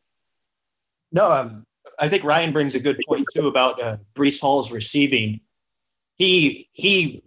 No, 1.12 1.30
um, 1.30 1.64
I 2.00 2.08
think 2.08 2.24
Ryan 2.24 2.52
brings 2.52 2.74
a 2.74 2.80
good 2.80 2.98
point 3.06 3.24
too 3.32 3.46
about 3.46 3.80
uh, 3.80 3.98
Breece 4.16 4.40
Hall's 4.40 4.72
receiving. 4.72 5.40
He 6.16 6.66
he, 6.72 7.22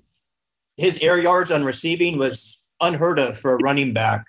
his 0.76 1.00
air 1.00 1.18
yards 1.18 1.50
on 1.50 1.64
receiving 1.64 2.18
was 2.18 2.68
unheard 2.82 3.18
of 3.18 3.38
for 3.38 3.54
a 3.54 3.58
running 3.64 3.94
back, 3.94 4.26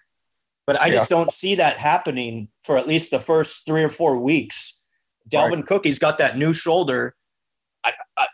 but 0.64 0.80
I 0.80 0.86
yeah. 0.86 0.92
just 0.92 1.10
don't 1.10 1.32
see 1.32 1.56
that 1.56 1.78
happening 1.78 2.50
for 2.56 2.78
at 2.78 2.86
least 2.86 3.10
the 3.10 3.18
first 3.18 3.66
three 3.66 3.82
or 3.82 3.90
four 3.90 4.16
weeks. 4.20 4.80
Dalvin 5.28 5.56
right. 5.56 5.66
Cook, 5.66 5.84
he's 5.86 5.98
got 5.98 6.18
that 6.18 6.38
new 6.38 6.52
shoulder 6.52 7.16
I, 7.16 7.16
I, 7.16 7.23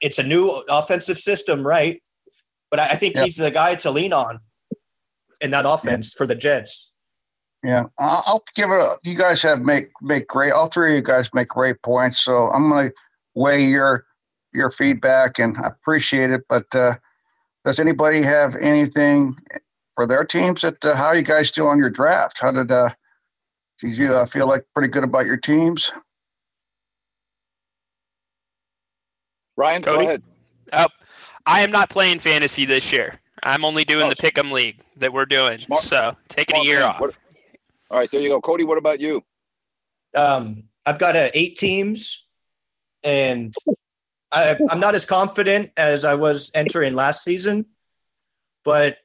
it's 0.00 0.18
a 0.18 0.22
new 0.22 0.62
offensive 0.68 1.18
system, 1.18 1.66
right? 1.66 2.02
But 2.70 2.80
I, 2.80 2.90
I 2.90 2.94
think 2.96 3.18
he's 3.18 3.37
the 3.37 3.50
guy 3.50 3.75
to 3.76 3.90
lean 3.90 4.12
on 4.12 4.40
in 5.40 5.50
that 5.50 5.64
offense 5.66 6.12
for 6.12 6.26
the 6.26 6.34
Jets. 6.34 6.94
Yeah, 7.62 7.84
I'll 7.99 8.42
give 8.54 8.70
it. 8.70 8.80
A, 8.80 8.96
you 9.02 9.16
guys 9.16 9.42
have 9.42 9.60
make 9.60 9.90
make 10.00 10.26
great. 10.28 10.52
All 10.52 10.68
three 10.68 10.92
of 10.92 10.96
you 10.96 11.02
guys 11.02 11.30
make 11.34 11.49
great 11.49 11.82
points. 11.82 12.20
So 12.20 12.49
I'm 12.49 12.70
going 12.70 12.88
to 12.88 12.94
weigh 13.34 13.64
your 13.64 14.06
your 14.52 14.70
feedback 14.70 15.38
and 15.38 15.56
I 15.58 15.68
appreciate 15.68 16.30
it. 16.30 16.42
But 16.49 16.64
uh, 16.75 16.94
does 17.64 17.78
anybody 17.78 18.22
have 18.22 18.56
anything 18.56 19.37
for 19.94 20.06
their 20.06 20.25
teams? 20.25 20.62
That 20.62 20.82
uh, 20.84 20.96
how 20.96 21.12
you 21.12 21.22
guys 21.22 21.50
do 21.50 21.66
on 21.66 21.78
your 21.78 21.90
draft? 21.90 22.40
How 22.40 22.50
did 22.50 22.70
uh, 22.70 22.90
did 23.80 23.96
you 23.96 24.14
uh, 24.14 24.26
feel 24.26 24.46
like 24.46 24.64
pretty 24.75 24.88
good 24.88 25.04
about 25.04 25.26
your 25.26 25.37
teams? 25.37 25.92
Ryan, 29.61 29.83
Cody? 29.83 29.97
go 29.99 30.02
ahead. 30.05 30.23
Oh, 30.73 30.87
I 31.45 31.61
am 31.61 31.71
not 31.71 31.90
playing 31.90 32.21
fantasy 32.21 32.64
this 32.64 32.90
year. 32.93 33.21
I'm 33.43 33.62
only 33.62 33.85
doing 33.85 34.07
oh, 34.07 34.09
the 34.09 34.17
pick'em 34.17 34.50
league 34.50 34.81
that 34.97 35.12
we're 35.12 35.26
doing. 35.26 35.59
Smart, 35.59 35.83
so 35.83 36.17
taking 36.29 36.57
a 36.57 36.64
year 36.64 36.81
man. 36.81 36.88
off. 36.88 37.00
What, 37.00 37.19
all 37.90 37.99
right, 37.99 38.11
there 38.11 38.23
you 38.23 38.31
go, 38.31 38.40
Cody. 38.40 38.64
What 38.64 38.79
about 38.79 39.00
you? 39.00 39.23
Um, 40.14 40.64
I've 40.87 40.99
got 40.99 41.14
uh, 41.14 41.29
eight 41.35 41.59
teams, 41.59 42.26
and 43.05 43.52
I, 44.33 44.57
I'm 44.71 44.81
not 44.81 44.95
as 44.95 45.05
confident 45.05 45.73
as 45.76 46.05
I 46.05 46.14
was 46.14 46.50
entering 46.55 46.95
last 46.95 47.23
season, 47.23 47.67
but 48.64 48.97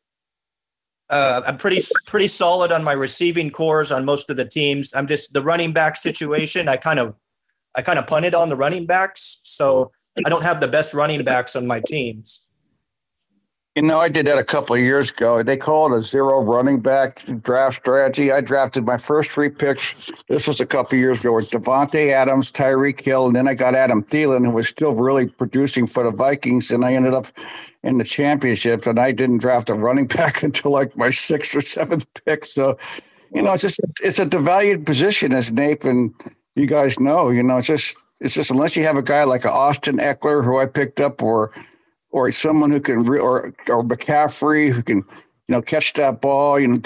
uh, 1.10 1.42
I'm 1.46 1.58
pretty 1.58 1.84
pretty 2.08 2.28
solid 2.28 2.72
on 2.72 2.82
my 2.82 2.94
receiving 2.94 3.50
corps 3.50 3.92
on 3.92 4.06
most 4.06 4.30
of 4.30 4.38
the 4.38 4.46
teams. 4.46 4.94
I'm 4.96 5.08
just 5.08 5.34
the 5.34 5.42
running 5.42 5.74
back 5.74 5.98
situation. 5.98 6.70
I 6.70 6.78
kind 6.78 7.00
of 7.00 7.16
I 7.76 7.82
kind 7.82 8.00
of 8.00 8.08
punted 8.08 8.34
on 8.34 8.50
the 8.50 8.56
running 8.56 8.86
backs, 8.86 9.40
so 9.44 9.92
I 10.26 10.30
don't 10.30 10.44
have 10.44 10.62
the 10.62 10.68
best 10.68 10.94
running 10.94 11.24
backs 11.24 11.56
on 11.56 11.68
my 11.68 11.82
teams. 11.82 12.42
You 13.76 13.82
know, 13.82 14.00
I 14.00 14.08
did 14.08 14.26
that 14.28 14.38
a 14.38 14.44
couple 14.46 14.74
of 14.74 14.82
years 14.82 15.12
ago. 15.12 15.44
They 15.44 15.58
call 15.58 15.94
it 15.94 15.98
a 15.98 16.02
zero 16.02 16.42
running 16.42 16.80
back 16.80 17.26
draft 17.42 17.76
strategy. 17.76 18.32
I 18.32 18.40
drafted 18.40 18.86
my 18.86 18.98
first 18.98 19.32
three 19.32 19.50
picks. 19.50 20.10
This 20.30 20.48
was 20.48 20.62
a 20.62 20.66
couple 20.66 20.96
of 20.96 21.02
years 21.02 21.20
ago 21.20 21.34
with 21.34 21.50
Davante 21.50 22.14
Adams, 22.14 22.54
Tyreek 22.54 23.02
Hill, 23.02 23.28
and 23.28 23.36
then 23.36 23.50
I 23.50 23.54
got 23.54 23.76
Adam 23.76 24.02
Thielen, 24.02 24.46
who 24.46 24.52
was 24.52 24.70
still 24.70 24.94
really 24.94 25.28
producing 25.28 25.88
for 25.88 26.04
the 26.04 26.12
Vikings. 26.12 26.72
And 26.72 26.86
I 26.86 26.94
ended 26.94 27.14
up 27.14 27.28
in 27.84 27.98
the 27.98 28.06
championship, 28.06 28.88
and 28.88 28.98
I 28.98 29.12
didn't 29.12 29.40
draft 29.40 29.70
a 29.70 29.74
running 29.74 30.08
back 30.16 30.42
until 30.42 30.72
like 30.72 30.96
my 30.96 31.10
sixth 31.10 31.54
or 31.54 31.62
seventh 31.62 32.08
pick. 32.24 32.46
So, 32.46 32.78
you 33.34 33.42
know, 33.42 33.52
it's 33.52 33.64
just 33.64 33.82
it's 34.02 34.20
a 34.20 34.26
devalued 34.26 34.86
position, 34.86 35.34
as 35.34 35.52
Nathan 35.52 36.14
you 36.56 36.68
guys 36.68 37.00
know, 37.00 37.30
you 37.30 37.44
know, 37.44 37.58
it's 37.58 37.68
just 37.68 37.98
it's 38.22 38.34
just 38.34 38.52
unless 38.52 38.76
you 38.76 38.84
have 38.84 38.98
a 38.98 39.04
guy 39.04 39.24
like 39.26 39.46
Austin 39.46 39.98
Ekeler 39.98 40.44
who 40.44 40.58
I 40.58 40.66
picked 40.66 41.00
up, 41.02 41.22
or 41.22 41.52
or 42.12 42.32
someone 42.32 42.72
who 42.72 42.80
can 42.80 43.04
re- 43.04 43.20
or 43.20 43.54
or 43.68 43.84
McCaffrey 43.84 44.72
who 44.72 44.82
can 44.82 44.98
you 44.98 45.04
know 45.50 45.62
catch 45.62 45.94
that 45.94 46.22
ball, 46.22 46.60
you 46.60 46.68
know, 46.68 46.80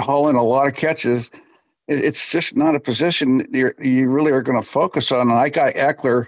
haul 0.00 0.28
in 0.28 0.36
a 0.36 0.42
lot 0.42 0.66
of 0.66 0.74
catches. 0.74 1.30
It, 1.88 2.04
it's 2.04 2.30
just 2.30 2.56
not 2.56 2.74
a 2.74 2.80
position 2.80 3.46
you 3.50 3.72
you 3.80 4.10
really 4.10 4.30
are 4.30 4.42
going 4.42 4.60
to 4.60 4.66
focus 4.66 5.10
on. 5.10 5.30
And 5.30 5.38
I 5.38 5.48
got 5.48 5.74
Ekeler 5.74 6.26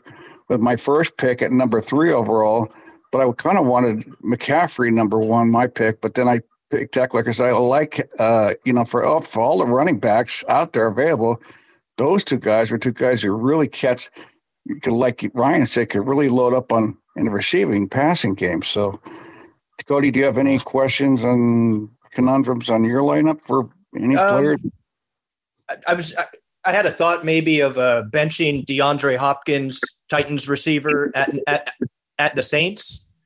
with 0.49 0.61
my 0.61 0.77
first 0.77 1.19
pick 1.19 1.43
at 1.43 1.53
number 1.53 1.83
three 1.83 2.13
overall, 2.13 2.73
but 3.13 3.27
I 3.27 3.31
kind 3.33 3.59
of 3.59 3.67
wanted 3.67 4.05
McCaffrey 4.25 4.93
number 4.93 5.19
one, 5.19 5.51
my 5.51 5.67
pick, 5.67 6.01
but 6.01 6.15
then 6.15 6.29
I 6.29 6.41
picked 6.71 6.95
Ekeler 6.95 7.21
because 7.21 7.41
I 7.43 7.51
like 7.51 8.09
uh, 8.19 8.55
you 8.65 8.73
know 8.73 8.87
for 8.87 9.21
for 9.21 9.43
all 9.43 9.59
the 9.59 9.67
running 9.67 9.99
backs 9.99 10.43
out 10.49 10.73
there 10.73 10.87
available 10.87 11.39
those 11.97 12.25
two 12.25 12.39
guys 12.39 12.71
were 12.71 12.79
two 12.79 12.93
guys 12.93 13.23
who 13.23 13.33
really 13.33 13.69
catch, 13.69 14.11
you 14.65 14.81
could, 14.81 14.93
like 14.93 15.31
Ryan 15.35 15.67
said, 15.67 15.91
could 15.91 16.07
really 16.07 16.29
load 16.29 16.55
up 16.55 16.73
on 16.73 16.97
in 17.17 17.25
the 17.25 17.31
receiving 17.31 17.89
passing 17.89 18.35
game. 18.35 18.63
So, 18.63 19.01
Cody, 19.87 20.11
do 20.11 20.19
you 20.19 20.25
have 20.25 20.39
any 20.39 20.59
questions 20.59 21.25
on 21.25 21.91
conundrums 22.11 22.71
on 22.71 22.85
your 22.85 23.03
lineup 23.03 23.41
for 23.41 23.69
any 23.97 24.17
um, 24.17 24.31
players? 24.31 24.67
I, 25.69 25.75
I 25.89 25.95
was. 25.95 26.15
I, 26.17 26.25
I, 26.65 26.73
had 26.73 26.85
a 26.85 26.91
thought 26.91 27.25
maybe 27.25 27.61
of 27.61 27.79
uh, 27.79 28.03
benching 28.11 28.67
DeAndre 28.67 29.17
Hopkins, 29.17 29.81
Titans 30.11 30.49
receiver 30.49 31.13
at 31.15 31.33
at, 31.47 31.71
at 32.19 32.35
the 32.35 32.43
Saints, 32.43 33.17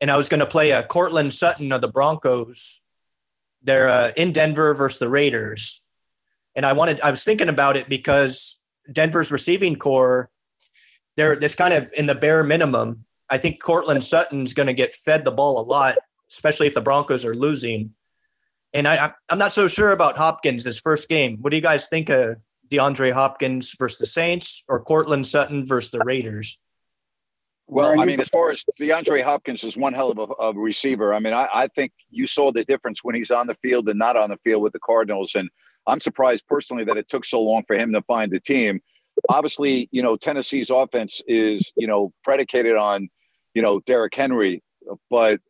and 0.00 0.10
I 0.10 0.16
was 0.16 0.28
going 0.28 0.40
to 0.40 0.46
play 0.46 0.70
a 0.70 0.82
Courtland 0.82 1.34
Sutton 1.34 1.72
of 1.72 1.80
the 1.80 1.88
Broncos. 1.88 2.82
They're 3.62 3.88
uh, 3.88 4.12
in 4.16 4.32
Denver 4.32 4.72
versus 4.74 5.00
the 5.00 5.08
Raiders 5.08 5.85
and 6.56 6.66
I 6.66 6.72
wanted, 6.72 7.00
I 7.02 7.10
was 7.10 7.22
thinking 7.22 7.50
about 7.50 7.76
it 7.76 7.88
because 7.88 8.56
Denver's 8.90 9.30
receiving 9.30 9.76
corps, 9.76 10.30
they're 11.16 11.36
that's 11.36 11.54
kind 11.54 11.74
of 11.74 11.90
in 11.96 12.06
the 12.06 12.14
bare 12.14 12.42
minimum. 12.42 13.04
I 13.30 13.38
think 13.38 13.62
Courtland 13.62 14.04
Sutton's 14.04 14.54
going 14.54 14.66
to 14.66 14.72
get 14.72 14.92
fed 14.92 15.24
the 15.24 15.30
ball 15.30 15.60
a 15.60 15.64
lot, 15.64 15.96
especially 16.30 16.66
if 16.66 16.74
the 16.74 16.80
Broncos 16.80 17.24
are 17.24 17.34
losing. 17.34 17.94
And 18.72 18.86
I, 18.86 19.12
I'm 19.28 19.38
not 19.38 19.52
so 19.52 19.68
sure 19.68 19.92
about 19.92 20.16
Hopkins 20.16 20.64
this 20.64 20.80
first 20.80 21.08
game. 21.08 21.38
What 21.40 21.50
do 21.50 21.56
you 21.56 21.62
guys 21.62 21.88
think 21.88 22.08
of 22.08 22.36
DeAndre 22.70 23.12
Hopkins 23.12 23.74
versus 23.78 23.98
the 23.98 24.06
Saints 24.06 24.64
or 24.68 24.82
Courtland 24.82 25.26
Sutton 25.26 25.66
versus 25.66 25.90
the 25.90 26.04
Raiders? 26.04 26.60
Well, 27.68 28.00
I 28.00 28.04
mean, 28.04 28.20
as 28.20 28.28
far 28.28 28.50
as 28.50 28.64
DeAndre 28.80 29.24
Hopkins 29.24 29.64
is 29.64 29.76
one 29.76 29.92
hell 29.92 30.12
of 30.12 30.18
a, 30.18 30.44
a 30.44 30.52
receiver. 30.52 31.12
I 31.12 31.18
mean, 31.18 31.32
I, 31.32 31.48
I, 31.52 31.68
think 31.68 31.92
you 32.10 32.26
saw 32.26 32.52
the 32.52 32.64
difference 32.64 33.02
when 33.02 33.16
he's 33.16 33.32
on 33.32 33.48
the 33.48 33.56
field 33.56 33.88
and 33.88 33.98
not 33.98 34.16
on 34.16 34.30
the 34.30 34.38
field 34.44 34.62
with 34.62 34.72
the 34.72 34.78
Cardinals. 34.78 35.34
And 35.34 35.50
I'm 35.86 36.00
surprised 36.00 36.46
personally 36.46 36.84
that 36.84 36.96
it 36.96 37.08
took 37.08 37.24
so 37.24 37.40
long 37.40 37.62
for 37.66 37.76
him 37.76 37.92
to 37.92 38.02
find 38.02 38.30
the 38.30 38.40
team. 38.40 38.80
Obviously, 39.28 39.88
you 39.92 40.02
know, 40.02 40.16
Tennessee's 40.16 40.70
offense 40.70 41.22
is, 41.26 41.72
you 41.76 41.86
know, 41.86 42.12
predicated 42.22 42.76
on, 42.76 43.08
you 43.54 43.62
know, 43.62 43.80
Derrick 43.80 44.14
Henry. 44.14 44.62
But 45.10 45.40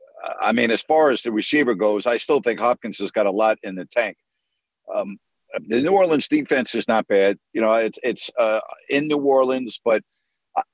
I 0.41 0.53
mean, 0.53 0.71
as 0.71 0.83
far 0.83 1.11
as 1.11 1.23
the 1.23 1.33
receiver 1.33 1.75
goes, 1.75 2.07
I 2.07 2.17
still 2.17 2.41
think 2.41 2.61
Hopkins 2.61 2.99
has 2.99 3.11
got 3.11 3.27
a 3.27 3.31
lot 3.31 3.59
in 3.63 3.75
the 3.75 3.85
tank. 3.87 4.17
Um, 4.95 5.19
the 5.69 5.83
New 5.83 5.93
Orleans 5.93 6.29
defense 6.29 6.75
is 6.75 6.89
not 6.89 7.07
bad. 7.09 7.39
You 7.53 7.61
know, 7.61 7.73
it's 7.75 7.99
it's 8.03 8.31
uh, 8.39 8.61
in 8.89 9.09
New 9.09 9.19
Orleans, 9.19 9.81
but 9.85 10.03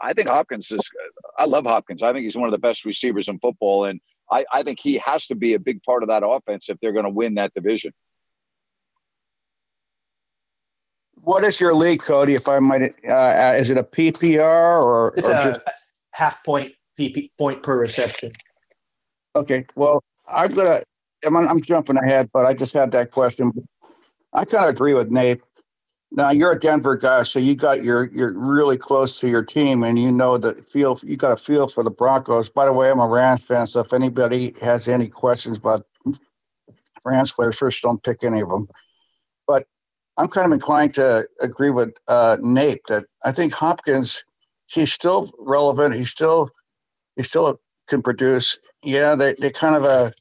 I 0.00 0.12
think 0.12 0.28
Hopkins 0.28 0.70
is. 0.70 0.88
I 1.38 1.44
love 1.44 1.64
Hopkins. 1.64 2.02
I 2.02 2.12
think 2.12 2.24
he's 2.24 2.36
one 2.36 2.48
of 2.48 2.52
the 2.52 2.58
best 2.58 2.84
receivers 2.84 3.28
in 3.28 3.38
football, 3.38 3.84
and 3.84 4.00
I, 4.30 4.44
I 4.52 4.62
think 4.62 4.80
he 4.80 4.98
has 4.98 5.26
to 5.28 5.34
be 5.34 5.54
a 5.54 5.58
big 5.58 5.82
part 5.82 6.02
of 6.02 6.08
that 6.08 6.22
offense 6.26 6.68
if 6.68 6.78
they're 6.80 6.92
going 6.92 7.04
to 7.04 7.10
win 7.10 7.34
that 7.34 7.54
division. 7.54 7.92
What 11.22 11.44
is 11.44 11.60
your 11.60 11.72
league, 11.74 12.02
Cody? 12.02 12.34
If 12.34 12.48
I 12.48 12.58
might, 12.58 12.82
uh, 13.08 13.54
is 13.56 13.70
it 13.70 13.78
a 13.78 13.84
PPR 13.84 14.82
or 14.82 15.14
it's 15.16 15.28
or 15.28 15.32
a 15.32 15.52
just, 15.52 15.60
half 16.14 16.44
point 16.44 16.72
PP 16.98 17.30
point 17.38 17.62
per 17.62 17.78
reception. 17.78 18.32
okay? 19.36 19.64
Well, 19.76 20.02
I'm 20.28 20.52
gonna. 20.52 20.82
I'm, 21.24 21.36
I'm 21.36 21.60
jumping 21.60 21.96
ahead, 21.96 22.28
but 22.32 22.44
I 22.44 22.54
just 22.54 22.72
had 22.72 22.90
that 22.92 23.12
question. 23.12 23.52
I 24.32 24.44
kind 24.44 24.64
of 24.64 24.70
agree 24.70 24.94
with 24.94 25.10
Nate. 25.10 25.40
Now 26.10 26.30
you're 26.30 26.52
a 26.52 26.58
Denver 26.58 26.96
guy, 26.96 27.22
so 27.22 27.38
you 27.38 27.54
got 27.54 27.84
your 27.84 28.10
you're 28.12 28.36
really 28.36 28.76
close 28.76 29.20
to 29.20 29.28
your 29.28 29.44
team, 29.44 29.84
and 29.84 29.96
you 29.96 30.10
know 30.10 30.38
the 30.38 30.54
feel. 30.68 30.98
You 31.04 31.16
got 31.16 31.30
a 31.30 31.36
feel 31.36 31.68
for 31.68 31.84
the 31.84 31.90
Broncos. 31.90 32.48
By 32.48 32.66
the 32.66 32.72
way, 32.72 32.90
I'm 32.90 32.98
a 32.98 33.06
Rams 33.06 33.44
fan, 33.44 33.68
so 33.68 33.78
if 33.78 33.92
anybody 33.92 34.54
has 34.60 34.88
any 34.88 35.06
questions 35.06 35.56
about 35.56 35.86
Rams 37.04 37.32
players, 37.32 37.56
first 37.56 37.80
don't 37.80 38.02
pick 38.02 38.24
any 38.24 38.40
of 38.40 38.48
them. 38.48 38.68
I'm 40.22 40.28
kind 40.28 40.46
of 40.46 40.52
inclined 40.52 40.94
to 40.94 41.26
agree 41.40 41.70
with 41.70 41.90
uh, 42.06 42.36
Nate 42.40 42.82
that 42.86 43.06
I 43.24 43.32
think 43.32 43.52
Hopkins, 43.52 44.22
he's 44.66 44.92
still 44.92 45.28
relevant. 45.36 45.96
He's 45.96 46.10
still 46.10 46.48
he 47.16 47.24
still 47.24 47.60
can 47.88 48.02
produce. 48.02 48.56
Yeah, 48.84 49.16
they 49.16 49.34
they 49.40 49.50
kind 49.50 49.74
of 49.74 49.84
a 49.84 50.12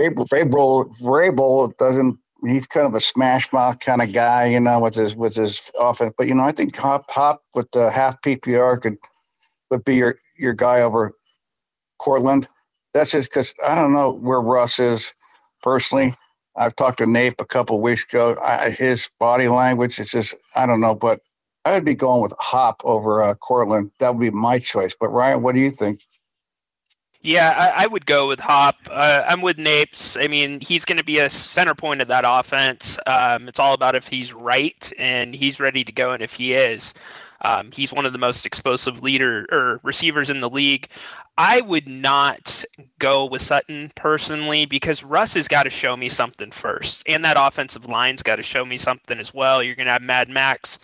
Vrabel 0.00 0.92
Vrabel 1.00 1.76
doesn't 1.78 2.18
he's 2.44 2.66
kind 2.66 2.88
of 2.88 2.94
a 2.96 3.00
smash 3.00 3.52
mouth 3.52 3.78
kind 3.78 4.02
of 4.02 4.12
guy, 4.12 4.46
you 4.46 4.58
know, 4.58 4.80
with 4.80 4.96
his 4.96 5.14
with 5.14 5.36
his 5.36 5.70
offense. 5.78 6.12
But 6.18 6.26
you 6.26 6.34
know, 6.34 6.42
I 6.42 6.50
think 6.50 6.74
Hop 6.78 7.08
Hop 7.12 7.44
with 7.54 7.70
the 7.70 7.88
half 7.88 8.20
PPR 8.22 8.80
could 8.80 8.96
would 9.70 9.84
be 9.84 9.94
your 9.94 10.16
your 10.36 10.54
guy 10.54 10.80
over 10.80 11.12
Courtland. 12.00 12.48
That's 12.94 13.12
just 13.12 13.30
because 13.30 13.54
I 13.64 13.76
don't 13.76 13.92
know 13.92 14.10
where 14.10 14.40
Russ 14.40 14.80
is 14.80 15.14
personally. 15.62 16.14
I've 16.56 16.76
talked 16.76 16.98
to 16.98 17.06
Nate 17.06 17.34
a 17.38 17.44
couple 17.44 17.80
weeks 17.80 18.04
ago. 18.04 18.36
I, 18.42 18.70
his 18.70 19.10
body 19.18 19.48
language, 19.48 19.98
it's 19.98 20.10
just 20.10 20.34
I 20.54 20.66
don't 20.66 20.80
know, 20.80 20.94
but 20.94 21.20
I 21.64 21.74
would 21.74 21.84
be 21.84 21.94
going 21.94 22.22
with 22.22 22.32
Hop 22.38 22.80
over 22.84 23.22
uh, 23.22 23.34
Courtland. 23.34 23.90
That 23.98 24.14
would 24.14 24.20
be 24.20 24.30
my 24.30 24.58
choice. 24.58 24.94
But 24.98 25.08
Ryan, 25.08 25.42
what 25.42 25.54
do 25.54 25.60
you 25.60 25.70
think? 25.70 26.00
Yeah, 27.22 27.72
I, 27.76 27.84
I, 27.84 27.86
would 27.88 28.06
go 28.06 28.28
with 28.28 28.38
Hop. 28.38 28.76
Uh, 28.88 29.24
I'm 29.26 29.40
with 29.40 29.56
Napes. 29.56 30.16
I 30.16 30.28
mean, 30.28 30.60
he's 30.60 30.84
going 30.84 30.98
to 30.98 31.04
be 31.04 31.18
a 31.18 31.28
center 31.28 31.74
point 31.74 32.00
of 32.00 32.06
that 32.06 32.22
offense. 32.24 33.00
Um, 33.04 33.48
it's 33.48 33.58
all 33.58 33.74
about 33.74 33.96
if 33.96 34.06
he's 34.06 34.32
right 34.32 34.92
and 34.96 35.34
he's 35.34 35.58
ready 35.58 35.82
to 35.82 35.90
go, 35.90 36.12
and 36.12 36.22
if 36.22 36.34
he 36.34 36.54
is, 36.54 36.94
um, 37.46 37.70
he's 37.72 37.92
one 37.92 38.04
of 38.04 38.12
the 38.12 38.18
most 38.18 38.44
explosive 38.44 39.04
leader 39.04 39.46
or 39.52 39.78
receivers 39.84 40.30
in 40.30 40.40
the 40.40 40.50
league. 40.50 40.88
I 41.38 41.60
would 41.60 41.86
not 41.86 42.64
go 42.98 43.24
with 43.24 43.40
Sutton 43.40 43.92
personally 43.94 44.66
because 44.66 45.04
Russ 45.04 45.34
has 45.34 45.46
got 45.46 45.62
to 45.62 45.70
show 45.70 45.96
me 45.96 46.08
something 46.08 46.50
first, 46.50 47.04
and 47.06 47.24
that 47.24 47.36
offensive 47.38 47.86
line's 47.86 48.24
got 48.24 48.36
to 48.36 48.42
show 48.42 48.64
me 48.64 48.76
something 48.76 49.20
as 49.20 49.32
well. 49.32 49.62
You're 49.62 49.76
going 49.76 49.86
to 49.86 49.92
have 49.92 50.02
Mad 50.02 50.28
Max 50.28 50.80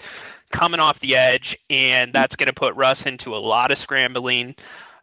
coming 0.52 0.78
off 0.78 1.00
the 1.00 1.16
edge, 1.16 1.58
and 1.68 2.12
that's 2.12 2.36
going 2.36 2.46
to 2.46 2.52
put 2.52 2.76
Russ 2.76 3.06
into 3.06 3.34
a 3.34 3.38
lot 3.38 3.72
of 3.72 3.78
scrambling 3.78 4.54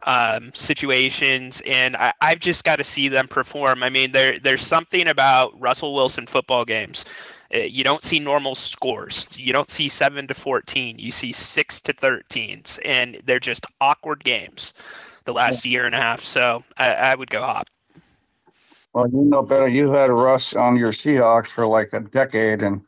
um, 0.04 0.52
situations, 0.54 1.60
and 1.66 1.94
I, 1.94 2.14
have 2.22 2.40
just 2.40 2.64
got 2.64 2.76
to 2.76 2.84
see 2.84 3.08
them 3.08 3.28
perform. 3.28 3.82
I 3.82 3.90
mean, 3.90 4.12
there 4.12 4.34
there's 4.42 4.66
something 4.66 5.06
about 5.08 5.60
Russell 5.60 5.94
Wilson 5.94 6.26
football 6.26 6.64
games. 6.64 7.04
Uh, 7.54 7.58
you 7.58 7.82
don't 7.82 8.02
see 8.02 8.18
normal 8.18 8.54
scores. 8.54 9.28
You 9.38 9.52
don't 9.52 9.68
see 9.68 9.88
seven 9.88 10.26
to 10.28 10.34
fourteen. 10.34 10.98
You 10.98 11.10
see 11.10 11.32
six 11.32 11.80
to 11.82 11.92
thirteens, 11.92 12.78
and 12.84 13.20
they're 13.24 13.40
just 13.40 13.66
awkward 13.80 14.24
games. 14.24 14.72
The 15.24 15.34
last 15.34 15.66
year 15.66 15.84
and 15.84 15.94
a 15.94 15.98
half, 15.98 16.24
so 16.24 16.64
I, 16.78 16.92
I 16.94 17.14
would 17.14 17.30
go 17.30 17.42
Hop. 17.42 17.68
Well, 18.94 19.06
you 19.06 19.22
know 19.22 19.42
better. 19.42 19.68
You 19.68 19.92
had 19.92 20.10
Russ 20.10 20.54
on 20.54 20.76
your 20.76 20.92
Seahawks 20.92 21.48
for 21.48 21.66
like 21.66 21.90
a 21.92 22.00
decade, 22.00 22.62
and 22.62 22.80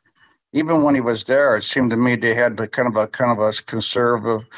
even 0.53 0.83
when 0.83 0.94
he 0.94 1.03
was 1.03 1.25
there, 1.25 1.57
it 1.57 1.62
seemed 1.62 1.90
to 1.90 1.96
me 1.96 2.16
they 2.16 2.35
had 2.35 2.57
the 2.57 2.66
kind 2.66 2.88
of 2.88 2.96
a 2.96 3.07
kind 3.07 3.31
of 3.31 3.38
a 3.38 3.53
conservative 3.64 4.48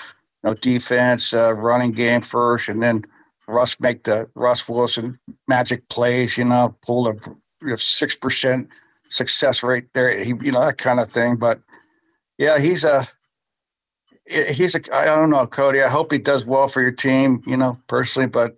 know, 0.44 0.54
defense, 0.54 1.34
uh, 1.34 1.52
running 1.54 1.92
game 1.92 2.20
first, 2.20 2.68
and 2.68 2.82
then 2.82 3.04
Russ 3.48 3.78
make 3.80 4.04
the 4.04 4.28
Russ 4.34 4.68
Wilson 4.68 5.18
magic 5.48 5.88
plays. 5.88 6.38
You 6.38 6.44
know, 6.44 6.76
pull 6.82 7.08
a 7.08 7.76
six 7.76 8.16
percent 8.16 8.70
success 9.14 9.62
rate 9.62 9.92
there. 9.94 10.22
He, 10.22 10.34
you 10.42 10.52
know, 10.52 10.60
that 10.60 10.78
kind 10.78 11.00
of 11.00 11.10
thing. 11.10 11.36
But 11.36 11.60
yeah, 12.38 12.58
he's 12.58 12.84
a 12.84 13.06
he's 14.26 14.74
a. 14.74 14.94
I 14.94 15.04
don't 15.06 15.30
know, 15.30 15.46
Cody. 15.46 15.82
I 15.82 15.88
hope 15.88 16.12
he 16.12 16.18
does 16.18 16.44
well 16.44 16.68
for 16.68 16.82
your 16.82 16.92
team. 16.92 17.42
You 17.46 17.56
know, 17.56 17.78
personally, 17.86 18.28
but 18.28 18.56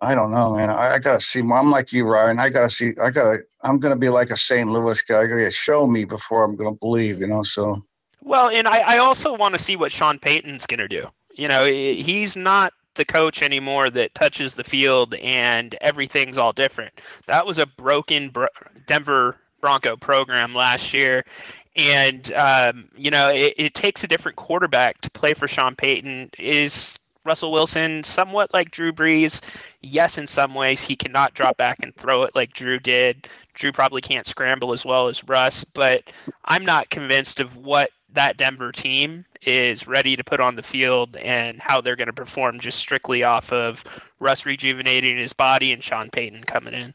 I 0.00 0.14
don't 0.14 0.30
know, 0.30 0.54
man. 0.54 0.70
I, 0.70 0.94
I 0.94 0.98
gotta 0.98 1.20
see. 1.20 1.40
I'm 1.40 1.70
like 1.70 1.92
you, 1.92 2.06
Ryan. 2.06 2.38
I 2.38 2.50
gotta 2.50 2.70
see. 2.70 2.92
I 3.02 3.10
gotta. 3.10 3.38
I'm 3.62 3.78
gonna 3.78 3.96
be 3.96 4.08
like 4.08 4.30
a 4.30 4.36
St. 4.36 4.70
Louis 4.70 5.02
guy. 5.02 5.22
I 5.22 5.26
gotta 5.26 5.50
show 5.50 5.86
me 5.86 6.04
before 6.04 6.44
I'm 6.44 6.56
gonna 6.56 6.76
believe. 6.76 7.20
You 7.20 7.26
know, 7.26 7.42
so. 7.42 7.84
Well, 8.22 8.50
and 8.50 8.68
I, 8.68 8.80
I 8.80 8.98
also 8.98 9.34
want 9.34 9.54
to 9.54 9.62
see 9.62 9.76
what 9.76 9.90
Sean 9.90 10.18
Payton's 10.18 10.66
to 10.66 10.88
do. 10.88 11.06
You 11.34 11.48
know, 11.48 11.64
he's 11.64 12.36
not 12.36 12.74
the 12.98 13.04
coach 13.04 13.42
anymore 13.42 13.88
that 13.88 14.14
touches 14.14 14.54
the 14.54 14.64
field 14.64 15.14
and 15.14 15.74
everything's 15.80 16.36
all 16.36 16.52
different. 16.52 16.92
That 17.26 17.46
was 17.46 17.58
a 17.58 17.64
broken 17.64 18.30
Denver 18.86 19.36
Bronco 19.60 19.96
program 19.96 20.54
last 20.54 20.92
year. 20.92 21.24
And, 21.76 22.32
um, 22.32 22.88
you 22.96 23.10
know, 23.10 23.30
it, 23.30 23.54
it, 23.56 23.74
takes 23.74 24.02
a 24.02 24.08
different 24.08 24.36
quarterback 24.36 25.00
to 25.02 25.10
play 25.10 25.32
for 25.32 25.46
Sean 25.46 25.76
Payton. 25.76 26.30
Is 26.36 26.98
Russell 27.24 27.52
Wilson 27.52 28.02
somewhat 28.02 28.52
like 28.52 28.72
Drew 28.72 28.92
Brees? 28.92 29.40
Yes, 29.80 30.18
in 30.18 30.26
some 30.26 30.54
ways. 30.54 30.82
He 30.82 30.96
cannot 30.96 31.34
drop 31.34 31.56
back 31.56 31.78
and 31.80 31.94
throw 31.94 32.24
it 32.24 32.34
like 32.34 32.52
Drew 32.52 32.80
did. 32.80 33.28
Drew 33.54 33.70
probably 33.70 34.00
can't 34.00 34.26
scramble 34.26 34.72
as 34.72 34.84
well 34.84 35.06
as 35.06 35.22
Russ, 35.28 35.62
but 35.62 36.02
I'm 36.46 36.64
not 36.64 36.90
convinced 36.90 37.38
of 37.38 37.56
what 37.56 37.90
that 38.12 38.36
Denver 38.36 38.72
team 38.72 39.24
is 39.42 39.86
ready 39.86 40.16
to 40.16 40.24
put 40.24 40.40
on 40.40 40.56
the 40.56 40.62
field 40.62 41.16
and 41.16 41.60
how 41.60 41.80
they're 41.80 41.96
going 41.96 42.06
to 42.06 42.12
perform 42.12 42.58
just 42.58 42.78
strictly 42.78 43.22
off 43.22 43.52
of 43.52 43.84
Russ 44.18 44.46
rejuvenating 44.46 45.16
his 45.16 45.32
body 45.32 45.72
and 45.72 45.82
Sean 45.82 46.10
Payton 46.10 46.44
coming 46.44 46.74
in. 46.74 46.94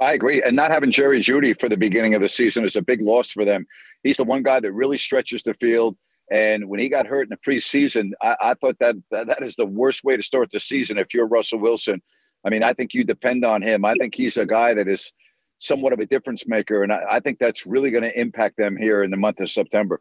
I 0.00 0.12
agree. 0.12 0.42
And 0.42 0.54
not 0.54 0.70
having 0.70 0.90
Jerry 0.90 1.20
Jeudy 1.20 1.58
for 1.58 1.68
the 1.68 1.76
beginning 1.76 2.14
of 2.14 2.22
the 2.22 2.28
season 2.28 2.64
is 2.64 2.76
a 2.76 2.82
big 2.82 3.00
loss 3.00 3.30
for 3.30 3.44
them. 3.44 3.66
He's 4.02 4.18
the 4.18 4.24
one 4.24 4.42
guy 4.42 4.60
that 4.60 4.72
really 4.72 4.98
stretches 4.98 5.42
the 5.42 5.54
field. 5.54 5.96
And 6.30 6.68
when 6.68 6.80
he 6.80 6.88
got 6.88 7.06
hurt 7.06 7.22
in 7.22 7.30
the 7.30 7.36
preseason, 7.36 8.10
I, 8.20 8.36
I 8.40 8.54
thought 8.54 8.78
that, 8.80 8.96
that 9.10 9.28
that 9.28 9.42
is 9.42 9.54
the 9.54 9.66
worst 9.66 10.04
way 10.04 10.16
to 10.16 10.22
start 10.22 10.50
the 10.50 10.60
season 10.60 10.98
if 10.98 11.14
you're 11.14 11.28
Russell 11.28 11.60
Wilson. 11.60 12.02
I 12.44 12.50
mean, 12.50 12.62
I 12.62 12.72
think 12.72 12.94
you 12.94 13.04
depend 13.04 13.44
on 13.44 13.62
him. 13.62 13.84
I 13.84 13.94
think 13.94 14.14
he's 14.14 14.36
a 14.36 14.46
guy 14.46 14.74
that 14.74 14.88
is 14.88 15.12
somewhat 15.58 15.92
of 15.92 16.00
a 16.00 16.06
difference 16.06 16.46
maker. 16.46 16.82
And 16.82 16.92
I, 16.92 17.02
I 17.12 17.20
think 17.20 17.38
that's 17.38 17.66
really 17.66 17.90
going 17.90 18.04
to 18.04 18.20
impact 18.20 18.56
them 18.56 18.76
here 18.76 19.02
in 19.02 19.10
the 19.10 19.16
month 19.16 19.40
of 19.40 19.50
September. 19.50 20.00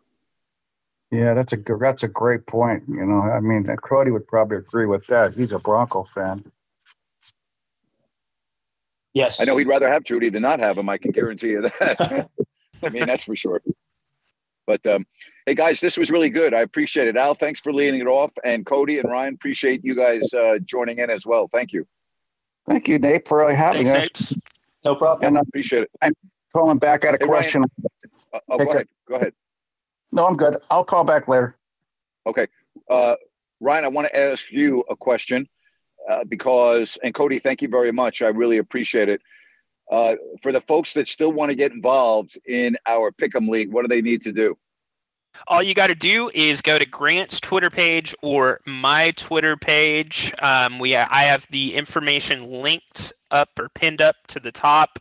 Yeah, 1.12 1.34
that's 1.34 1.54
a 1.54 1.58
that's 1.80 2.04
a 2.04 2.08
great 2.08 2.46
point. 2.48 2.84
You 2.90 3.06
know, 3.06 3.22
I 3.22 3.40
mean, 3.40 3.64
Cody 3.78 4.12
would 4.12 4.28
probably 4.28 4.58
agree 4.58 4.88
with 4.88 5.06
that. 5.08 5.36
He's 5.36 5.52
a 5.52 5.60
Bronco 5.60 6.04
fan. 6.04 6.44
Yes, 9.16 9.40
I 9.40 9.46
know 9.46 9.56
he'd 9.56 9.68
rather 9.68 9.92
have 9.92 10.04
Jeudy 10.04 10.32
than 10.32 10.44
not 10.44 10.60
have 10.60 10.78
him. 10.78 10.90
I 10.90 10.98
can 10.98 11.12
guarantee 11.12 11.52
you 11.52 11.62
that. 11.62 12.30
I 12.84 12.90
mean, 12.90 13.08
that's 13.08 13.24
for 13.24 13.36
sure. 13.36 13.62
But 14.68 14.86
um, 14.86 15.06
hey, 15.46 15.56
guys, 15.56 15.80
this 15.80 15.98
was 15.98 16.12
really 16.12 16.30
good. 16.30 16.54
I 16.54 16.60
appreciate 16.60 17.08
it. 17.08 17.16
Al, 17.16 17.34
thanks 17.34 17.62
for 17.62 17.72
leading 17.72 18.02
it 18.02 18.08
off, 18.08 18.32
and 18.44 18.66
Cody 18.66 19.00
and 19.00 19.10
Ryan, 19.10 19.36
appreciate 19.36 19.86
you 19.86 19.96
guys 19.96 20.34
uh, 20.34 20.58
joining 20.66 21.00
in 21.00 21.10
as 21.10 21.26
well. 21.26 21.50
Thank 21.52 21.72
you. 21.72 21.88
Thank 22.68 22.90
you, 22.90 23.00
Nate, 23.00 23.26
for 23.26 23.50
having 23.54 23.86
thanks, 23.86 24.22
us. 24.22 24.32
Nate. 24.32 24.44
No 24.84 24.96
problem. 24.96 25.28
And 25.28 25.38
I 25.38 25.42
appreciate 25.42 25.84
it. 25.84 25.92
I'm 26.02 26.14
calling 26.52 26.78
back 26.78 27.06
at 27.06 27.16
a 27.16 27.18
hey, 27.22 27.26
question. 27.26 27.64
Uh, 28.34 28.40
oh, 28.50 28.58
go 28.58 28.70
ahead. 28.70 28.88
Go 29.08 29.16
ahead. 29.16 29.34
No, 30.12 30.28
I'm 30.28 30.36
good. 30.36 30.58
I'll 30.70 30.84
call 30.84 31.06
back 31.06 31.30
later. 31.30 31.56
Okay. 32.28 32.48
Uh, 32.90 33.16
Ryan, 33.62 33.86
I 33.86 33.88
want 33.88 34.08
to 34.08 34.20
ask 34.20 34.52
you 34.52 34.84
a 34.90 34.96
question 34.96 35.48
uh, 36.10 36.24
because, 36.24 36.98
and 37.04 37.14
Cody, 37.14 37.40
thank 37.40 37.62
you 37.62 37.68
very 37.68 37.92
much. 37.92 38.22
I 38.22 38.28
really 38.28 38.58
appreciate 38.58 39.10
it. 39.10 39.22
Uh, 39.92 40.16
for 40.42 40.52
the 40.52 40.62
folks 40.62 40.94
that 40.94 41.08
still 41.08 41.32
want 41.32 41.50
to 41.50 41.56
get 41.56 41.72
involved 41.72 42.40
in 42.48 42.76
our 42.88 43.12
Pick'em 43.12 43.50
League, 43.50 43.72
what 43.72 43.84
do 43.84 43.88
they 43.88 44.02
need 44.02 44.24
to 44.24 44.34
do? 44.34 44.58
All 45.48 45.62
you 45.62 45.74
got 45.74 45.88
to 45.88 45.96
do 45.96 46.32
is 46.34 46.62
go 46.62 46.80
to 46.80 46.86
Grant's 46.86 47.40
Twitter 47.40 47.70
page 47.70 48.16
or 48.22 48.62
my 48.66 49.12
Twitter 49.12 49.58
page. 49.58 50.34
Um, 50.42 50.80
we 50.80 50.96
I 50.96 51.24
have 51.24 51.46
the 51.52 51.76
information 51.76 52.62
linked 52.62 53.14
up 53.32 53.50
or 53.60 53.70
pinned 53.70 54.02
up 54.02 54.16
to 54.28 54.40
the 54.40 54.52
top. 54.52 55.00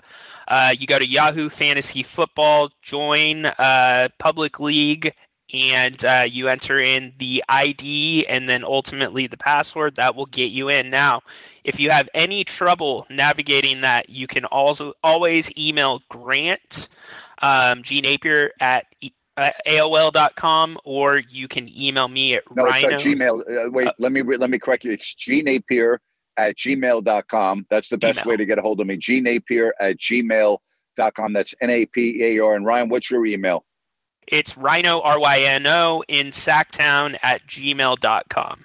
Uh, 0.49 0.75
you 0.79 0.87
go 0.87 0.99
to 0.99 1.07
Yahoo 1.07 1.49
Fantasy 1.49 2.03
Football, 2.03 2.71
join 2.83 3.47
uh, 3.47 4.09
Public 4.19 4.61
League, 4.61 5.15
and 5.55 6.05
uh, 6.05 6.25
you 6.29 6.49
enter 6.49 6.81
in 6.81 7.13
the 7.19 7.45
ID 7.49 8.27
and 8.27 8.49
then 8.49 8.65
ultimately 8.65 9.29
the 9.29 9.37
password. 9.37 9.95
That 9.95 10.17
will 10.17 10.27
get 10.27 10.51
you 10.51 10.69
in. 10.69 10.91
Now, 10.91 11.23
if 11.63 11.79
you 11.79 11.91
have 11.91 12.09
any 12.13 12.43
trouble 12.43 13.07
navigating 13.09 13.81
that, 13.83 14.11
you 14.11 14.27
can 14.27 14.45
also 14.47 14.95
always 15.05 15.51
email 15.57 16.03
Grant 16.09 16.89
um, 17.41 17.85
G 17.85 18.01
Napier 18.01 18.51
at 18.59 18.87
uh, 19.37 19.51
AOL.com, 19.67 20.79
or 20.85 21.19
you 21.19 21.47
can 21.47 21.69
email 21.77 22.09
me 22.09 22.35
at 22.35 22.43
no, 22.55 22.65
Ryno. 22.65 22.93
it's 22.93 23.05
Gmail. 23.05 23.67
Uh, 23.67 23.71
wait, 23.71 23.87
uh, 23.87 23.93
let 23.99 24.11
me 24.11 24.23
let 24.23 24.51
me 24.51 24.59
correct 24.59 24.85
you. 24.85 24.91
It's 24.91 25.15
G 25.15 25.41
Napier 25.43 26.01
at 26.37 26.57
gmail.com. 26.57 27.67
That's 27.71 27.89
the 27.89 27.99
best 27.99 28.27
way 28.27 28.37
to 28.37 28.45
get 28.45 28.59
a 28.59 28.63
hold 28.63 28.81
of 28.81 28.89
me. 28.89 28.97
G 28.97 29.21
Napier 29.21 29.73
at 29.81 29.99
gmail.com. 29.99 31.33
That's 31.33 31.55
N 31.61 31.71
A 31.71 31.87
P 31.87 32.23
A 32.25 32.39
R. 32.41 32.57
And 32.57 32.67
Ryan, 32.67 32.89
what's 32.89 33.09
your 33.09 33.25
email? 33.25 33.65
It's 34.29 34.55
Ryno 34.55 35.01
R 35.05 35.19
Y 35.19 35.41
N 35.41 35.67
O 35.67 36.03
in 36.09 36.29
Sacktown 36.29 37.19
at 37.23 37.47
gmail.com. 37.47 38.65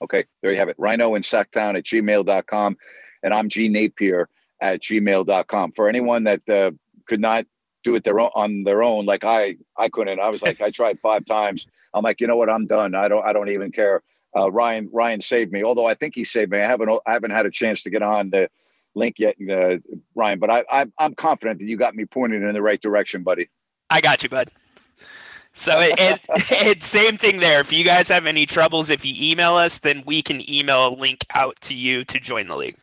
Okay, 0.00 0.24
there 0.42 0.52
you 0.52 0.58
have 0.58 0.68
it. 0.68 0.76
Ryno 0.78 1.16
in 1.16 1.22
Sacktown 1.22 1.76
at 1.76 1.84
gmail.com. 1.84 2.76
And 3.22 3.34
I'm 3.34 3.48
G 3.48 3.68
Napier 3.68 4.28
at 4.60 4.80
gmail.com. 4.80 5.72
For 5.72 5.88
anyone 5.88 6.24
that 6.24 6.48
uh, 6.48 6.70
could 7.06 7.20
not 7.20 7.46
do 7.84 7.94
it 7.94 8.04
their 8.04 8.20
own 8.20 8.30
on 8.34 8.62
their 8.64 8.82
own, 8.82 9.06
like 9.06 9.24
I 9.24 9.56
I 9.76 9.88
couldn't. 9.88 10.20
I 10.20 10.28
was 10.28 10.42
like, 10.42 10.60
I 10.60 10.70
tried 10.70 10.98
five 11.00 11.24
times. 11.24 11.66
I'm 11.94 12.02
like, 12.02 12.20
you 12.20 12.26
know 12.26 12.36
what? 12.36 12.50
I'm 12.50 12.66
done. 12.66 12.94
I 12.94 13.08
don't 13.08 13.24
I 13.24 13.32
don't 13.32 13.48
even 13.48 13.72
care. 13.72 14.02
Uh, 14.36 14.50
Ryan 14.52 14.88
Ryan 14.92 15.20
saved 15.20 15.52
me. 15.52 15.64
Although 15.64 15.86
I 15.86 15.94
think 15.94 16.14
he 16.14 16.24
saved 16.24 16.52
me. 16.52 16.60
I 16.60 16.66
haven't 16.66 16.90
I 17.06 17.12
haven't 17.12 17.30
had 17.30 17.46
a 17.46 17.50
chance 17.50 17.82
to 17.82 17.90
get 17.90 18.02
on 18.02 18.30
the 18.30 18.48
link 18.94 19.18
yet, 19.18 19.36
uh, 19.50 19.78
Ryan. 20.14 20.38
But 20.38 20.50
I, 20.50 20.64
I 20.70 20.86
I'm 20.98 21.14
confident 21.14 21.58
that 21.60 21.66
you 21.66 21.76
got 21.76 21.94
me 21.94 22.04
pointed 22.04 22.42
in 22.42 22.52
the 22.52 22.62
right 22.62 22.80
direction, 22.80 23.22
buddy. 23.22 23.48
I 23.90 24.00
got 24.00 24.22
you, 24.22 24.28
bud. 24.28 24.50
So 25.54 25.72
it, 25.80 26.20
it, 26.50 26.82
same 26.82 27.16
thing 27.16 27.40
there. 27.40 27.60
If 27.60 27.72
you 27.72 27.84
guys 27.84 28.08
have 28.08 28.26
any 28.26 28.46
troubles, 28.46 28.90
if 28.90 29.04
you 29.04 29.14
email 29.18 29.54
us, 29.54 29.80
then 29.80 30.02
we 30.06 30.22
can 30.22 30.48
email 30.48 30.88
a 30.88 30.92
link 30.94 31.24
out 31.34 31.60
to 31.62 31.74
you 31.74 32.04
to 32.04 32.20
join 32.20 32.46
the 32.46 32.56
league. 32.56 32.76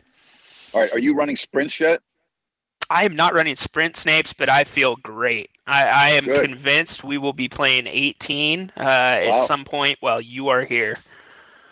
All 0.73 0.81
right. 0.81 0.91
Are 0.91 0.99
you 0.99 1.15
running 1.15 1.37
sprints 1.37 1.79
yet? 1.79 2.01
I 2.89 3.05
am 3.05 3.15
not 3.15 3.33
running 3.33 3.55
sprint 3.55 3.95
snapes, 3.95 4.33
but 4.37 4.49
I 4.49 4.63
feel 4.63 4.95
great. 4.97 5.49
I, 5.65 5.85
I 5.85 6.09
am 6.09 6.25
Good. 6.25 6.41
convinced 6.41 7.03
we 7.03 7.17
will 7.17 7.33
be 7.33 7.49
playing 7.49 7.87
18 7.87 8.71
uh, 8.77 8.83
wow. 8.83 8.85
at 8.85 9.41
some 9.41 9.65
point 9.65 9.97
while 10.01 10.21
you 10.21 10.49
are 10.49 10.63
here. 10.63 10.97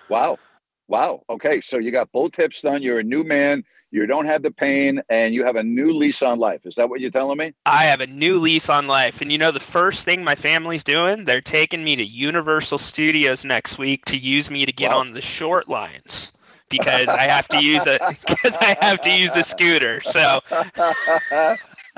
Wow. 0.10 0.39
Wow. 0.88 1.24
Okay. 1.30 1.62
So 1.62 1.78
you 1.78 1.91
got 1.91 2.12
both 2.12 2.36
hips 2.36 2.62
done. 2.62 2.82
You're 2.82 3.00
a 3.00 3.04
new 3.04 3.24
man. 3.24 3.63
You 3.91 4.06
don't 4.06 4.26
have 4.26 4.43
the 4.43 4.52
pain 4.52 5.02
and 5.10 5.34
you 5.34 5.46
have 5.46 5.56
a 5.56 5.63
new 5.63 5.93
lease 5.93 6.22
on 6.22 6.39
life. 6.39 6.65
Is 6.65 6.76
that 6.76 6.89
what 6.89 7.00
you're 7.00 7.10
telling 7.10 7.38
me? 7.38 7.54
I 7.65 7.86
have 7.86 8.02
a 8.02 8.08
new 8.08 8.38
lease 8.39 8.69
on 8.69 8.88
life. 8.88 9.22
And 9.22 9.32
you 9.32 9.38
know, 9.38 9.52
the 9.52 9.60
first 9.60 10.04
thing 10.04 10.24
my 10.24 10.36
family's 10.36 10.84
doing, 10.84 11.26
they're 11.26 11.41
taking 11.41 11.84
me 11.84 11.96
to 11.96 12.04
Universal 12.04 12.80
Studios 12.80 13.46
next 13.46 13.78
week 13.78 14.06
to 14.06 14.17
use 14.17 14.52
me 14.52 14.65
to 14.65 14.74
get 14.74 14.91
wow. 14.91 15.00
on 15.00 15.13
the 15.13 15.22
short 15.22 15.69
lines 15.69 16.34
because 16.69 17.08
I 17.08 17.30
have 17.30 17.48
to 17.50 17.63
use 17.63 17.88
a 17.88 18.00
because 18.28 18.58
I 18.60 18.76
have 18.82 19.00
to 19.02 19.10
use 19.10 19.36
a 19.36 19.43
scooter. 19.43 20.02
So 20.02 20.41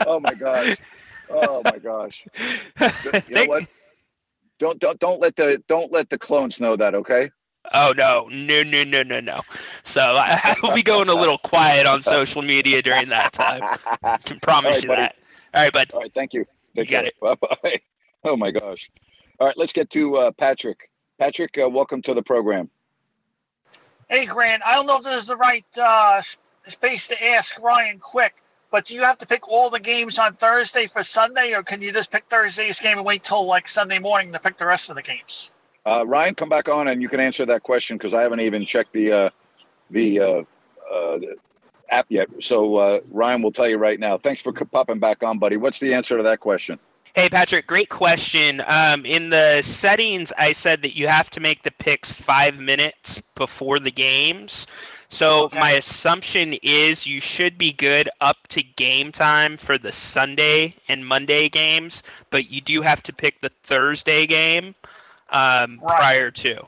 Oh 0.06 0.19
my 0.19 0.34
gosh. 0.34 0.78
Oh 1.30 1.62
my 1.63 1.80
gosh. 1.80 2.28
You 3.28 3.36
know 3.36 3.45
what? 3.45 3.65
Don't 4.60 4.80
don't 4.80 5.00
don't 5.00 5.19
let 5.19 5.36
the 5.36 5.62
don't 5.67 5.91
let 5.91 6.10
the 6.10 6.17
clones 6.17 6.60
know 6.60 6.76
that, 6.76 6.95
okay? 6.95 7.30
Oh 7.73 7.93
no, 7.95 8.28
no, 8.32 8.63
no, 8.63 8.84
no, 8.84 9.04
no, 9.04 9.19
no. 9.19 9.41
So 9.84 10.01
I, 10.01 10.56
will 10.63 10.73
be 10.73 10.84
going 10.84 11.10
a 11.10 11.13
little 11.13 11.38
quiet 11.38 11.86
on 11.86 12.01
social 12.01 12.41
media 12.41 12.82
during 12.82 13.10
that 13.10 13.34
time. 13.34 13.78
I 14.04 14.17
can 14.17 14.39
promise 14.41 14.75
right, 14.75 14.84
you 14.84 14.88
buddy. 14.89 15.01
that. 15.01 15.15
All 15.54 15.63
right, 15.63 15.73
bud. 15.73 15.91
All 15.93 16.01
right, 16.01 16.13
thank 16.13 16.34
you. 16.34 16.45
Take 16.75 16.89
you 16.89 16.97
got 16.97 17.06
it. 17.06 17.15
Bye 17.21 17.36
bye. 17.36 17.82
Oh 18.23 18.36
my 18.36 18.51
gosh. 18.51 18.89
All 19.39 19.47
right, 19.47 19.58
let's 19.58 19.73
get 19.73 19.89
to 19.91 20.15
uh, 20.15 20.32
Patrick. 20.32 20.89
Patrick, 21.17 21.58
uh, 21.58 21.69
welcome 21.69 22.01
to 22.04 22.13
the 22.13 22.23
program. 22.23 22.69
Hey, 24.10 24.25
Grant. 24.25 24.62
I 24.65 24.75
don't 24.75 24.86
know 24.86 24.97
if 24.97 25.04
this 25.04 25.21
is 25.21 25.28
the 25.28 25.38
right 25.38 25.65
uh, 25.78 26.21
space 26.67 27.08
to 27.08 27.25
ask 27.25 27.60
Ryan 27.62 27.99
quick, 27.99 28.36
but 28.69 28.86
do 28.86 28.93
you 28.93 29.01
have 29.01 29.17
to 29.19 29.25
pick 29.25 29.47
all 29.47 29.69
the 29.69 29.80
games 29.80 30.19
on 30.19 30.34
Thursday 30.36 30.88
for 30.88 31.04
Sunday, 31.04 31.54
or 31.54 31.63
can 31.63 31.82
you 31.82 31.91
just 31.91 32.12
pick 32.12 32.25
Thursday's 32.30 32.80
game 32.80 32.97
and 32.97 33.06
wait 33.06 33.23
till 33.23 33.45
like 33.45 33.67
Sunday 33.67 33.99
morning 33.99 34.34
to 34.34 34.39
pick 34.39 34.58
the 34.58 34.65
rest 34.65 34.89
of 34.89 34.95
the 34.95 35.01
games? 35.01 35.49
Uh, 35.86 36.04
Ryan, 36.08 36.36
come 36.36 36.50
back 36.50 36.67
on 36.67 36.88
and 36.88 37.02
you 37.02 37.10
can 37.10 37.19
answer 37.19 37.45
that 37.45 37.63
question 37.63 37.98
because 37.98 38.13
I 38.13 38.21
haven't 38.21 38.39
even 38.39 38.65
checked 38.65 38.93
the 38.93 39.12
uh, 39.12 39.30
the, 39.91 40.19
uh, 40.19 40.43
uh 40.91 41.19
app 41.89 42.08
yet. 42.10 42.28
So 42.41 42.76
uh, 42.78 43.00
Ryan 43.12 43.41
will 43.41 43.52
tell 43.52 43.69
you 43.69 43.78
right 43.78 44.00
now. 44.00 44.17
Thanks 44.17 44.41
for 44.41 44.52
popping 44.52 45.00
back 45.00 45.21
on, 45.24 45.38
buddy. 45.38 45.58
What's 45.58 45.80
the 45.80 45.93
answer 45.93 46.17
to 46.17 46.24
that 46.24 46.39
question? 46.39 46.80
Hey, 47.13 47.30
Patrick, 47.30 47.65
great 47.65 47.89
question. 47.89 48.62
Um, 48.67 49.06
in 49.06 49.30
the 49.30 49.62
settings, 49.62 50.34
I 50.38 50.52
said 50.52 50.82
that 50.82 50.98
you 50.98 51.08
have 51.08 51.30
to 51.30 51.39
make 51.39 51.63
the 51.63 51.71
picks 51.71 52.12
five 52.12 52.58
minutes 52.58 53.21
before 53.36 53.80
the 53.80 53.91
games. 53.91 54.67
So 55.08 55.45
okay. 55.45 55.60
my 55.60 55.71
assumption 55.71 56.56
is 56.62 57.08
you 57.08 57.21
should 57.21 57.58
be 57.58 57.71
good 57.71 58.10
up 58.19 58.48
to 58.50 58.62
game 58.62 59.13
time 59.13 59.56
for 59.56 59.78
the 59.78 59.93
Sunday 59.93 60.76
and 60.89 61.06
Monday 61.06 61.48
games, 61.48 62.04
but 62.32 62.50
you 62.50 62.60
do 62.60 62.82
have 62.82 63.02
to 63.04 63.13
pick 63.13 63.39
the 63.39 63.50
Thursday 63.63 64.26
game 64.26 64.76
um, 65.29 65.79
right. 65.81 65.97
prior 65.97 66.31
to. 66.31 66.67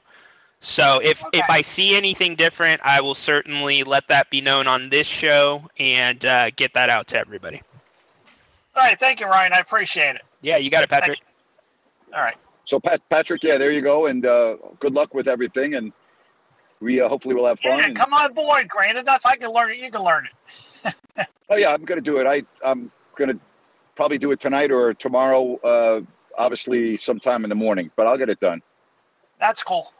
So 0.59 0.99
if 1.03 1.23
okay. 1.23 1.39
if 1.39 1.49
I 1.49 1.61
see 1.61 1.95
anything 1.95 2.35
different, 2.35 2.81
I 2.83 2.99
will 3.01 3.15
certainly 3.15 3.83
let 3.83 4.07
that 4.07 4.29
be 4.29 4.41
known 4.41 4.67
on 4.67 4.89
this 4.89 5.07
show 5.07 5.69
and 5.77 6.25
uh, 6.25 6.49
get 6.55 6.73
that 6.73 6.89
out 6.89 7.07
to 7.07 7.19
everybody. 7.19 7.61
All 8.75 8.83
right, 8.83 8.99
thank 8.99 9.19
you, 9.19 9.27
Ryan. 9.27 9.53
I 9.53 9.57
appreciate 9.59 10.15
it. 10.15 10.21
Yeah, 10.41 10.57
you 10.57 10.69
got 10.69 10.83
it, 10.83 10.89
Patrick. 10.89 11.19
All 12.13 12.21
right. 12.21 12.37
So, 12.65 12.79
Pat, 12.79 13.01
Patrick, 13.09 13.43
yeah, 13.43 13.57
there 13.57 13.71
you 13.71 13.81
go, 13.81 14.07
and 14.07 14.25
uh, 14.25 14.57
good 14.79 14.93
luck 14.93 15.13
with 15.13 15.27
everything, 15.27 15.75
and 15.75 15.93
we 16.79 16.99
uh, 17.01 17.07
hopefully 17.07 17.33
will 17.33 17.45
have 17.45 17.59
fun. 17.59 17.77
Yeah, 17.79 18.03
come 18.03 18.13
on 18.13 18.33
board, 18.33 18.67
Granted, 18.67 19.05
That's 19.05 19.25
I 19.25 19.37
can 19.37 19.51
learn 19.51 19.71
it. 19.71 19.77
You 19.77 19.89
can 19.89 20.03
learn 20.03 20.27
it. 20.85 20.95
oh 21.49 21.55
yeah, 21.55 21.73
I'm 21.73 21.85
gonna 21.85 22.01
do 22.01 22.17
it. 22.17 22.27
I 22.27 22.43
I'm 22.63 22.91
gonna 23.15 23.39
probably 23.95 24.17
do 24.17 24.31
it 24.31 24.39
tonight 24.39 24.71
or 24.71 24.93
tomorrow. 24.93 25.55
Uh, 25.63 26.01
obviously 26.38 26.97
sometime 26.97 27.43
in 27.43 27.50
the 27.50 27.56
morning, 27.56 27.91
but 27.95 28.08
I'll 28.08 28.17
get 28.17 28.30
it 28.30 28.39
done. 28.39 28.62
That's 29.39 29.63
cool. 29.63 29.91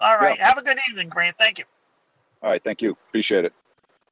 All 0.00 0.18
right. 0.18 0.36
Yeah. 0.38 0.48
Have 0.48 0.58
a 0.58 0.62
good 0.62 0.78
evening, 0.90 1.08
Grant. 1.08 1.36
Thank 1.38 1.58
you. 1.58 1.64
All 2.42 2.50
right. 2.50 2.62
Thank 2.62 2.82
you. 2.82 2.96
Appreciate 3.08 3.44
it. 3.44 3.52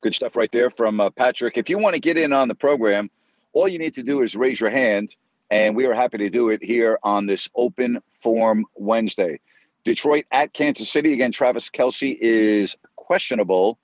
Good 0.01 0.15
stuff 0.15 0.37
right 0.37 0.51
there 0.53 0.71
from 0.71 1.01
uh, 1.01 1.11
Patrick. 1.11 1.57
If 1.57 1.69
you 1.69 1.79
want 1.79 1.95
to 1.95 2.01
get 2.01 2.17
in 2.17 2.33
on 2.33 2.49
the 2.49 2.55
program, 2.55 3.11
all 3.53 3.69
you 3.69 3.79
need 3.79 3.95
to 3.95 4.03
do 4.03 4.23
is 4.23 4.37
raise 4.37 4.61
your 4.61 4.71
hand, 4.71 5.17
and 5.51 5.75
we 5.75 5.87
are 5.87 5.95
happy 5.95 6.19
to 6.19 6.31
do 6.31 6.51
it 6.51 6.63
here 6.63 6.99
on 7.03 7.27
this 7.27 7.49
open 7.55 8.01
form 8.21 8.67
Wednesday. 8.75 9.41
Detroit 9.85 10.25
at 10.31 10.53
Kansas 10.53 10.91
City. 10.91 11.13
Again, 11.13 11.33
Travis 11.33 11.71
Kelce 11.71 12.17
is 12.21 12.77
questionable, 12.97 13.79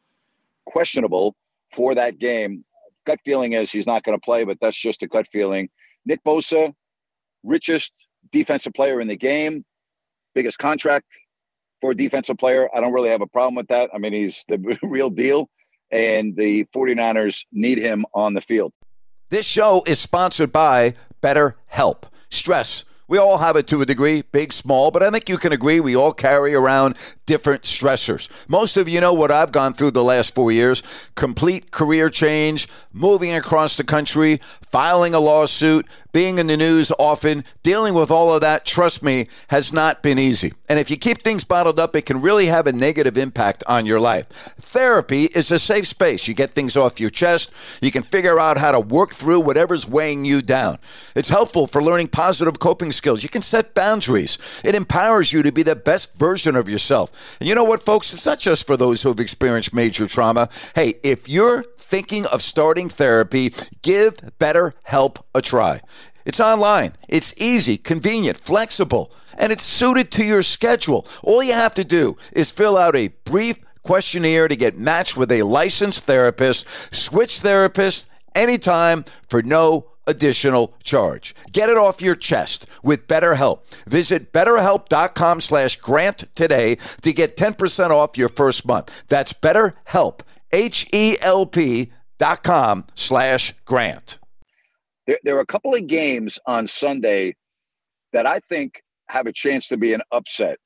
questionable 0.65 1.37
for 1.71 1.95
that 1.95 2.19
game. 2.19 2.65
Gut 3.05 3.21
feeling 3.25 3.53
is 3.53 3.71
he's 3.71 3.87
not 3.87 4.03
going 4.03 4.19
to 4.19 4.25
play, 4.25 4.45
but 4.45 4.59
that's 4.61 4.77
just 4.77 5.03
a 5.03 5.07
gut 5.07 5.27
feeling. 5.29 5.69
Nick 6.05 6.23
Bosa 6.25 6.75
richest 7.43 7.93
defensive 8.33 8.75
player 8.75 9.01
in 9.01 9.09
the 9.09 9.17
game, 9.17 9.65
biggest 10.35 10.59
contract 10.59 11.07
for 11.81 11.93
a 11.93 11.95
defensive 11.95 12.39
player. 12.39 12.69
I 12.75 12.81
don't 12.81 12.93
really 12.93 13.11
have 13.11 13.23
a 13.23 13.27
problem 13.27 13.55
with 13.55 13.69
that. 13.69 13.91
I 13.95 13.99
mean, 13.99 14.13
he's 14.13 14.45
the 14.49 14.59
real 14.83 15.11
deal, 15.11 15.49
and 15.91 16.37
the 16.37 16.65
49ers 16.75 17.45
need 17.53 17.79
him 17.79 18.05
on 18.15 18.35
the 18.35 18.41
field. 18.41 18.73
This 19.31 19.47
show 19.47 19.83
is 19.87 19.99
sponsored 19.99 20.53
by 20.53 20.95
BetterHelp. 21.23 22.05
Stress. 22.31 22.85
We 23.11 23.19
all 23.19 23.39
have 23.39 23.57
it 23.57 23.67
to 23.67 23.83
a 23.83 23.87
degree, 23.87 24.23
big, 24.23 24.53
small, 24.53 24.93
but 24.93 25.03
I 25.03 25.11
think 25.11 25.29
you 25.29 25.37
can 25.37 25.51
agree 25.53 25.81
we 25.81 25.97
all 25.97 26.13
carry 26.13 26.55
around 26.55 26.95
different 27.27 27.63
stressors. 27.63 28.29
Most 28.49 28.77
of 28.77 28.89
you 28.89 29.01
know 29.01 29.13
what 29.13 29.33
I've 29.33 29.51
gone 29.51 29.75
through 29.75 29.91
the 29.91 30.05
last 30.05 30.33
four 30.33 30.53
years 30.53 30.85
complete 31.17 31.73
career 31.73 32.09
change, 32.09 32.69
moving 32.93 33.35
across 33.35 33.77
the 33.77 33.83
country, 33.83 34.41
filing 34.63 35.13
a 35.13 35.19
lawsuit, 35.19 35.87
being 36.13 36.39
in 36.39 36.47
the 36.47 36.57
news 36.57 36.93
often, 36.99 37.45
dealing 37.63 37.95
with 37.95 38.11
all 38.11 38.35
of 38.35 38.41
that, 38.41 38.65
trust 38.65 39.03
me, 39.03 39.29
has 39.49 39.73
not 39.73 40.03
been 40.03 40.19
easy. 40.19 40.53
And 40.69 40.79
if 40.79 40.91
you 40.91 40.97
keep 40.97 41.23
things 41.23 41.45
bottled 41.45 41.79
up, 41.79 41.95
it 41.97 42.07
can 42.07 42.21
really 42.21 42.47
have 42.47 42.67
a 42.67 42.73
negative 42.73 43.19
impact 43.19 43.63
on 43.67 43.87
your 43.87 44.01
life. 44.01 44.29
Therapy 44.29 45.25
is 45.27 45.51
a 45.51 45.59
safe 45.59 45.87
space. 45.87 46.29
You 46.29 46.35
get 46.35 46.51
things 46.51 46.77
off 46.77 47.01
your 47.01 47.11
chest, 47.11 47.53
you 47.81 47.91
can 47.91 48.03
figure 48.03 48.39
out 48.39 48.59
how 48.59 48.73
to 48.73 48.81
work 48.81 49.13
through 49.13 49.41
whatever's 49.41 49.87
weighing 49.87 50.25
you 50.25 50.43
down. 50.43 50.79
It's 51.15 51.29
helpful 51.29 51.67
for 51.67 51.83
learning 51.83 52.09
positive 52.09 52.59
coping 52.59 52.93
skills. 53.01 53.23
You 53.23 53.31
can 53.31 53.41
set 53.41 53.75
boundaries, 53.75 54.37
it 54.63 54.75
empowers 54.75 55.33
you 55.33 55.43
to 55.43 55.51
be 55.51 55.63
the 55.63 55.75
best 55.75 56.19
version 56.19 56.55
of 56.55 56.69
yourself. 56.69 57.39
And 57.41 57.49
you 57.49 57.55
know 57.55 57.65
what, 57.65 57.83
folks? 57.83 58.13
It's 58.13 58.27
not 58.27 58.39
just 58.39 58.67
for 58.67 58.77
those 58.77 59.03
who 59.03 59.09
have 59.09 59.21
experienced 59.21 59.73
major 59.73 60.07
trauma. 60.07 60.51
Hey, 60.75 60.97
if 61.03 61.27
you're 61.27 61.63
thinking 61.79 62.27
of 62.27 62.43
starting 62.43 62.91
therapy, 62.91 63.55
give 63.81 64.17
BetterHelp 64.39 65.17
a 65.35 65.41
try. 65.41 65.81
It's 66.27 66.41
online, 66.41 66.93
it's 67.09 67.33
easy, 67.39 67.79
convenient, 67.79 68.37
flexible, 68.37 69.11
and 69.39 69.51
it's 69.51 69.65
suited 69.65 70.11
to 70.13 70.25
your 70.25 70.43
schedule. 70.43 71.07
All 71.23 71.43
you 71.43 71.55
have 71.55 71.75
to 71.77 71.85
do 71.85 72.19
is 72.33 72.51
fill 72.51 72.77
out 72.77 72.95
a 72.95 73.09
brief 73.25 73.59
questionnaire 73.83 74.47
to 74.47 74.57
get 74.57 74.79
matched 74.79 75.17
with 75.17 75.33
a 75.33 75.43
licensed 75.43 76.05
therapist, 76.05 76.95
switch 76.95 77.41
therapists 77.41 78.11
anytime 78.35 79.05
for 79.27 79.43
no 79.43 79.87
additional 80.11 80.75
charge. 80.83 81.35
Get 81.53 81.71
it 81.71 81.79
off 81.79 82.03
your 82.03 82.15
chest 82.17 82.67
with 82.83 83.09
BetterHelp. 83.09 83.67
Visit 83.87 84.33
betterhelp.com 84.33 85.41
slash 85.41 85.77
grant 85.77 86.25
today 86.35 86.75
to 87.01 87.13
get 87.15 87.37
10% 87.39 87.91
off 87.91 88.19
your 88.19 88.29
first 88.29 88.67
month. 88.67 89.05
That's 89.09 89.33
BetterHelp, 89.33 90.21
H-E-L-P 90.53 91.93
dot 92.19 92.43
com 92.43 92.85
slash 92.95 93.55
grant. 93.65 94.19
there, 95.07 95.19
there 95.25 95.37
are 95.37 95.41
a 95.41 95.47
couple 95.47 95.75
of 95.75 95.87
games 95.87 96.39
on 96.47 96.67
Sunday 96.67 97.35
that 98.13 98.27
I 98.27 98.41
think 98.41 98.83
have 99.09 99.27
a 99.27 99.33
chance 99.33 99.69
to 99.69 99.77
be 99.79 99.95
an 99.95 100.03
upset. 100.13 100.59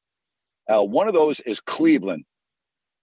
Uh, 0.69 0.83
one 0.83 1.07
of 1.07 1.15
those 1.15 1.41
is 1.41 1.61
Cleveland. 1.61 2.25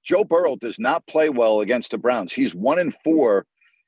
Joe 0.03 0.23
Burrow 0.23 0.55
does 0.55 0.79
not 0.79 1.05
play 1.07 1.29
well 1.29 1.61
against 1.61 1.91
the 1.91 1.97
Browns. 1.97 2.33
He's 2.33 2.55
one 2.55 2.79
in 2.79 2.91
four 3.03 3.45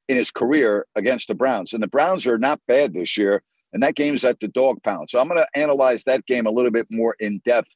in 0.08 0.18
his 0.18 0.32
career 0.32 0.86
against 0.96 1.28
the 1.28 1.36
Browns, 1.36 1.74
and 1.74 1.82
the 1.82 1.88
Browns 1.88 2.28
are 2.28 2.38
not 2.38 2.60
bad 2.68 2.94
this 2.94 3.18
year. 3.18 3.42
And 3.74 3.82
that 3.82 3.96
game's 3.96 4.24
at 4.24 4.40
the 4.40 4.48
dog 4.48 4.84
pound. 4.84 5.10
So 5.10 5.20
I'm 5.20 5.28
going 5.28 5.40
to 5.40 5.60
analyze 5.60 6.04
that 6.04 6.28
game 6.28 6.46
a 6.46 6.52
little 6.52 6.70
bit 6.70 6.86
more 6.92 7.16
in 7.20 7.42
depth 7.44 7.76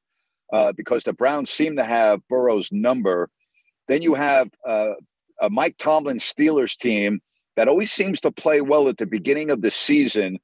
uh, 0.53 0.71
because 0.73 1.03
the 1.03 1.13
Browns 1.13 1.49
seem 1.49 1.75
to 1.75 1.83
have 1.83 2.21
Burrow's 2.29 2.71
number. 2.71 3.29
Then 3.87 4.03
you 4.03 4.13
have 4.13 4.49
uh, 4.65 4.91
a 5.41 5.49
Mike 5.49 5.75
Tomlin 5.77 6.17
Steelers 6.17 6.77
team 6.77 7.19
that 7.55 7.67
always 7.67 7.91
seems 7.91 8.21
to 8.21 8.31
play 8.31 8.61
well 8.61 8.87
at 8.87 8.97
the 8.97 9.07
beginning 9.07 9.49
of 9.49 9.61
the 9.61 9.71
season. 9.71 10.39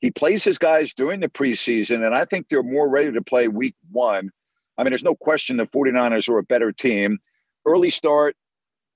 He 0.00 0.10
plays 0.10 0.44
his 0.44 0.58
guys 0.58 0.92
during 0.94 1.20
the 1.20 1.28
preseason, 1.28 2.04
and 2.04 2.14
I 2.14 2.24
think 2.24 2.48
they're 2.48 2.62
more 2.62 2.88
ready 2.88 3.12
to 3.12 3.22
play 3.22 3.48
week 3.48 3.76
one. 3.90 4.30
I 4.76 4.82
mean, 4.82 4.90
there's 4.90 5.04
no 5.04 5.14
question 5.14 5.56
the 5.56 5.66
49ers 5.66 6.28
are 6.28 6.38
a 6.38 6.44
better 6.44 6.72
team. 6.72 7.18
Early 7.66 7.90
start, 7.90 8.36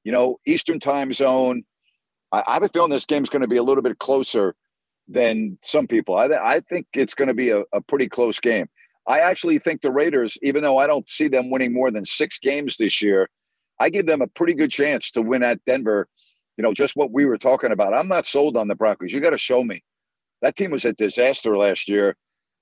you 0.05 0.13
know, 0.13 0.39
Eastern 0.47 0.81
time 0.81 1.13
zone. 1.13 1.65
I, 2.33 2.43
I 2.47 2.55
have 2.55 2.63
a 2.63 2.69
feeling 2.69 2.91
this 2.91 3.07
game's 3.07 3.31
going 3.31 3.43
to 3.43 3.49
be 3.49 3.59
a 3.59 3.63
little 3.63 3.83
bit 3.83 3.99
closer 3.99 4.55
than 5.09 5.59
some 5.63 5.87
people. 5.87 6.17
I, 6.17 6.27
I 6.27 6.61
think 6.61 6.87
it's 6.95 7.15
going 7.15 7.29
to 7.29 7.35
be 7.35 7.51
a, 7.51 7.63
a 7.73 7.81
pretty 7.81 8.09
close 8.09 8.41
game. 8.41 8.69
I 9.07 9.21
actually 9.21 9.59
think 9.59 9.81
the 9.81 9.91
Raiders, 9.91 10.39
even 10.43 10.63
though 10.63 10.79
I 10.79 10.87
don't 10.87 11.09
see 11.09 11.29
them 11.29 11.51
winning 11.51 11.73
more 11.73 11.91
than 11.91 12.05
six 12.05 12.39
games 12.39 12.77
this 12.77 13.03
year, 13.03 13.29
I 13.81 13.91
give 13.91 14.07
them 14.07 14.23
a 14.23 14.29
pretty 14.29 14.55
good 14.55 14.71
chance 14.71 15.11
to 15.13 15.23
win 15.23 15.43
at 15.43 15.65
Denver. 15.65 16.09
You 16.57 16.63
know, 16.63 16.73
just 16.73 16.97
what 16.97 17.11
we 17.11 17.25
were 17.25 17.39
talking 17.39 17.73
about. 17.73 17.95
I'm 17.95 18.09
not 18.09 18.27
sold 18.27 18.57
on 18.57 18.69
the 18.69 18.75
Broncos. 18.75 19.13
You 19.13 19.21
got 19.21 19.31
to 19.31 19.39
show 19.39 19.65
me. 19.65 19.83
That 20.43 20.55
team 20.55 20.71
was 20.71 20.85
a 20.85 20.93
disaster 20.93 21.57
last 21.57 21.89
year. 21.89 22.17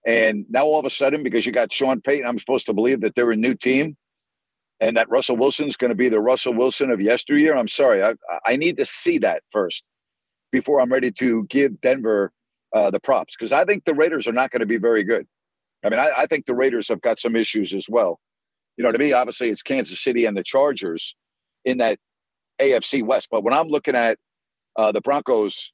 And 0.07 0.47
now 0.49 0.65
all 0.65 0.79
of 0.79 0.87
a 0.87 0.91
sudden, 0.91 1.23
because 1.23 1.45
you 1.45 1.53
got 1.53 1.73
Sean 1.73 2.01
Payton, 2.01 2.27
I'm 2.27 2.39
supposed 2.39 2.67
to 2.67 2.73
believe 2.73 3.03
that 3.03 3.15
they're 3.15 3.33
a 3.33 3.37
new 3.37 3.55
team 3.55 3.97
and 4.81 4.97
that 4.97 5.11
Russell 5.11 5.37
Wilson's 5.37 5.77
going 5.77 5.91
to 5.91 5.95
be 5.95 6.09
the 6.09 6.21
Russell 6.21 6.55
Wilson 6.55 6.91
of 6.91 7.01
yesteryear. 7.01 7.55
I'm 7.55 7.69
sorry. 7.69 8.03
I, 8.03 8.15
I 8.47 8.57
need 8.57 8.79
to 8.79 8.87
see 8.87 9.19
that 9.19 9.43
first 9.51 9.85
before 10.53 10.81
I'm 10.81 10.91
ready 10.91 11.11
to 11.13 11.45
give 11.45 11.81
Denver 11.81 12.33
uh, 12.75 12.91
the 12.91 13.01
props 13.01 13.37
because 13.37 13.53
I 13.53 13.65
think 13.65 13.85
the 13.85 13.95
Raiders 13.95 14.27
are 14.27 14.33
not 14.33 14.51
going 14.51 14.61
to 14.61 14.67
be 14.67 14.79
very 14.79 15.05
good. 15.05 15.27
I 15.85 15.91
mean, 15.91 15.99
I, 15.99 16.11
I, 16.19 16.27
think 16.27 16.47
the 16.47 16.55
Raiders 16.55 16.89
have 16.89 17.01
got 17.01 17.19
some 17.19 17.37
issues 17.37 17.73
as 17.73 17.89
well. 17.89 18.21
You 18.77 18.85
know, 18.85 18.93
to 18.93 18.99
me, 18.99 19.13
obviously, 19.13 19.49
it's 19.49 19.63
Kansas 19.63 20.03
City 20.03 20.27
and 20.27 20.37
the 20.37 20.43
Chargers 20.43 21.17
in 21.65 21.79
that 21.79 21.99
AFC 22.61 23.03
West. 23.03 23.29
But 23.31 23.43
when 23.45 23.55
I'm 23.55 23.69
looking 23.69 23.97
at 23.97 24.19
uh, 24.77 24.93
the 24.93 25.01
Broncos 25.01 25.73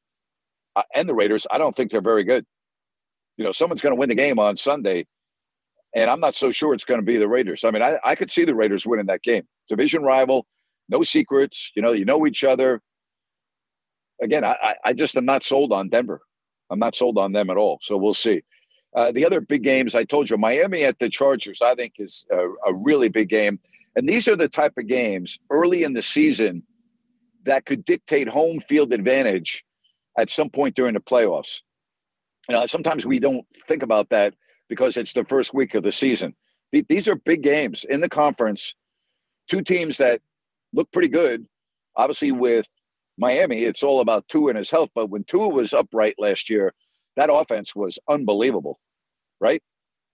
uh, 0.77 0.83
and 0.95 1.09
the 1.09 1.15
Raiders, 1.15 1.47
I 1.51 1.59
don't 1.59 1.75
think 1.75 1.91
they're 1.91 2.01
very 2.01 2.25
good. 2.25 2.45
You 3.37 3.45
know, 3.45 3.53
someone's 3.53 3.83
going 3.83 3.95
to 3.95 3.99
win 3.99 4.09
the 4.09 4.15
game 4.15 4.39
on 4.39 4.57
Sunday, 4.57 5.07
and 5.97 6.11
I'm 6.11 6.21
not 6.21 6.35
so 6.35 6.51
sure 6.51 6.75
it's 6.75 6.85
going 6.85 7.01
to 7.01 7.05
be 7.05 7.17
the 7.17 7.27
Raiders. 7.27 7.65
I 7.65 7.71
mean, 7.71 7.83
I, 7.83 7.99
I 8.05 8.15
could 8.15 8.31
see 8.31 8.45
the 8.45 8.55
Raiders 8.55 8.87
winning 8.87 9.07
that 9.07 9.23
game. 9.23 9.45
Division 9.67 10.03
rival, 10.03 10.47
no 10.91 11.03
secrets. 11.03 11.73
You 11.75 11.81
know, 11.81 11.93
you 11.93 12.05
know 12.05 12.27
each 12.27 12.45
other. 12.45 12.83
Again, 14.23 14.45
I, 14.45 14.75
I 14.85 14.93
just 14.93 15.17
am 15.17 15.25
not 15.25 15.43
sold 15.43 15.73
on 15.73 15.89
Denver. 15.89 16.21
I'm 16.71 16.79
not 16.79 16.95
sold 16.95 17.17
on 17.17 17.33
them 17.33 17.49
at 17.49 17.57
all. 17.57 17.79
So 17.81 17.97
we'll 17.97 18.15
see. 18.15 18.43
Uh, 18.95 19.11
the 19.11 19.25
other 19.25 19.41
big 19.41 19.63
games 19.63 19.95
I 19.95 20.05
told 20.05 20.29
you, 20.29 20.37
Miami 20.37 20.85
at 20.85 20.99
the 20.99 21.09
Chargers, 21.09 21.63
I 21.63 21.75
think 21.75 21.95
is 21.99 22.27
a, 22.31 22.47
a 22.67 22.75
really 22.75 23.09
big 23.09 23.31
game. 23.31 23.59
And 23.95 24.07
these 24.07 24.29
are 24.29 24.37
the 24.37 24.49
type 24.49 24.75
of 24.77 24.87
games 24.87 25.39
early 25.51 25.83
in 25.83 25.95
the 25.95 26.03
season 26.03 26.63
that 27.45 27.65
could 27.65 27.87
dictate 27.87 28.29
home 28.29 28.61
field 28.61 28.93
advantage 28.93 29.65
at 30.19 30.29
some 30.29 30.51
point 30.51 30.75
during 30.75 30.93
the 30.93 31.01
playoffs. 31.01 31.63
You 32.49 32.55
know, 32.55 32.67
sometimes 32.67 33.07
we 33.07 33.19
don't 33.19 33.47
think 33.67 33.83
about 33.83 34.11
that 34.11 34.35
because 34.69 34.97
it's 34.97 35.13
the 35.13 35.25
first 35.25 35.55
week 35.55 35.75
of 35.75 35.83
the 35.83 35.93
season. 35.93 36.35
These 36.73 37.09
are 37.09 37.17
big 37.17 37.43
games 37.43 37.85
in 37.85 38.01
the 38.01 38.09
conference. 38.09 38.75
Two 39.49 39.63
teams 39.63 39.99
that 39.99 40.21
look 40.73 40.91
pretty 40.93 41.09
good. 41.09 41.47
Obviously, 41.97 42.33
with 42.33 42.69
Miami, 43.17 43.65
it's 43.65 43.83
all 43.83 44.01
about 44.01 44.29
Tua 44.29 44.51
and 44.51 44.59
his 44.59 44.71
health. 44.71 44.91
But 44.95 45.09
when 45.11 45.25
Tua 45.25 45.49
was 45.49 45.73
upright 45.73 46.17
last 46.19 46.51
year, 46.51 46.75
that 47.17 47.33
offense 47.33 47.75
was 47.75 47.99
unbelievable, 48.09 48.79
right? 49.41 49.63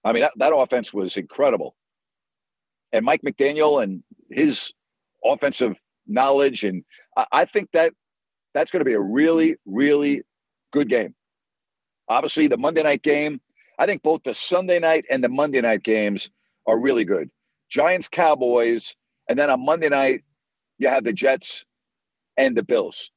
I 0.04 0.12
mean, 0.12 0.22
that, 0.22 0.32
that 0.36 0.54
offense 0.54 0.92
was 0.92 1.16
incredible. 1.16 1.74
And 2.92 3.04
Mike 3.04 3.22
McDaniel 3.22 3.82
and 3.82 4.02
his 4.30 4.72
offensive 5.24 5.74
knowledge, 6.06 6.64
and 6.64 6.84
I, 7.16 7.26
I 7.32 7.44
think 7.46 7.70
that 7.72 7.92
that's 8.54 8.70
going 8.70 8.80
to 8.80 8.84
be 8.84 8.94
a 8.94 9.00
really, 9.00 9.56
really 9.64 10.22
good 10.72 10.88
game. 10.88 11.14
Obviously, 12.08 12.46
the 12.46 12.58
Monday 12.58 12.82
night 12.82 13.02
game, 13.02 13.40
I 13.78 13.86
think 13.86 14.02
both 14.02 14.22
the 14.22 14.34
Sunday 14.34 14.78
night 14.78 15.04
and 15.10 15.22
the 15.22 15.28
Monday 15.28 15.60
night 15.60 15.82
games 15.82 16.30
are 16.66 16.78
really 16.78 17.04
good. 17.04 17.30
Giants, 17.70 18.08
Cowboys, 18.08 18.94
and 19.28 19.38
then 19.38 19.50
on 19.50 19.64
Monday 19.64 19.88
night, 19.88 20.22
you 20.78 20.88
have 20.88 21.04
the 21.04 21.12
Jets 21.12 21.64
and 22.36 22.56
the 22.56 22.62
Bills. 22.62 23.10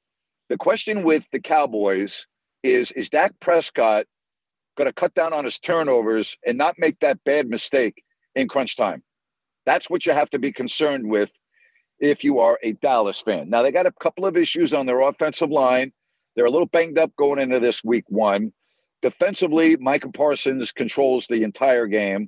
The 0.49 0.57
question 0.57 1.03
with 1.03 1.25
the 1.31 1.39
Cowboys 1.39 2.27
is 2.63 2.91
is 2.91 3.09
Dak 3.09 3.33
Prescott 3.39 4.05
going 4.77 4.87
to 4.87 4.93
cut 4.93 5.13
down 5.13 5.33
on 5.33 5.45
his 5.45 5.59
turnovers 5.59 6.37
and 6.45 6.57
not 6.57 6.75
make 6.77 6.99
that 6.99 7.23
bad 7.23 7.49
mistake 7.49 8.03
in 8.35 8.47
crunch 8.47 8.75
time? 8.75 9.03
That's 9.65 9.89
what 9.89 10.05
you 10.05 10.13
have 10.13 10.29
to 10.31 10.39
be 10.39 10.51
concerned 10.51 11.09
with 11.09 11.31
if 11.99 12.23
you 12.23 12.39
are 12.39 12.59
a 12.61 12.73
Dallas 12.73 13.21
fan. 13.21 13.49
Now, 13.49 13.63
they 13.63 13.71
got 13.71 13.85
a 13.85 13.91
couple 13.99 14.25
of 14.25 14.37
issues 14.37 14.73
on 14.73 14.85
their 14.85 15.01
offensive 15.01 15.49
line. 15.49 15.91
They're 16.35 16.45
a 16.45 16.51
little 16.51 16.67
banged 16.67 16.97
up 16.97 17.15
going 17.15 17.39
into 17.39 17.59
this 17.59 17.83
week 17.83 18.05
one. 18.09 18.51
Defensively, 19.05 19.77
Micah 19.77 20.09
Parsons 20.09 20.71
controls 20.71 21.27
the 21.27 21.43
entire 21.43 21.85
game. 21.85 22.27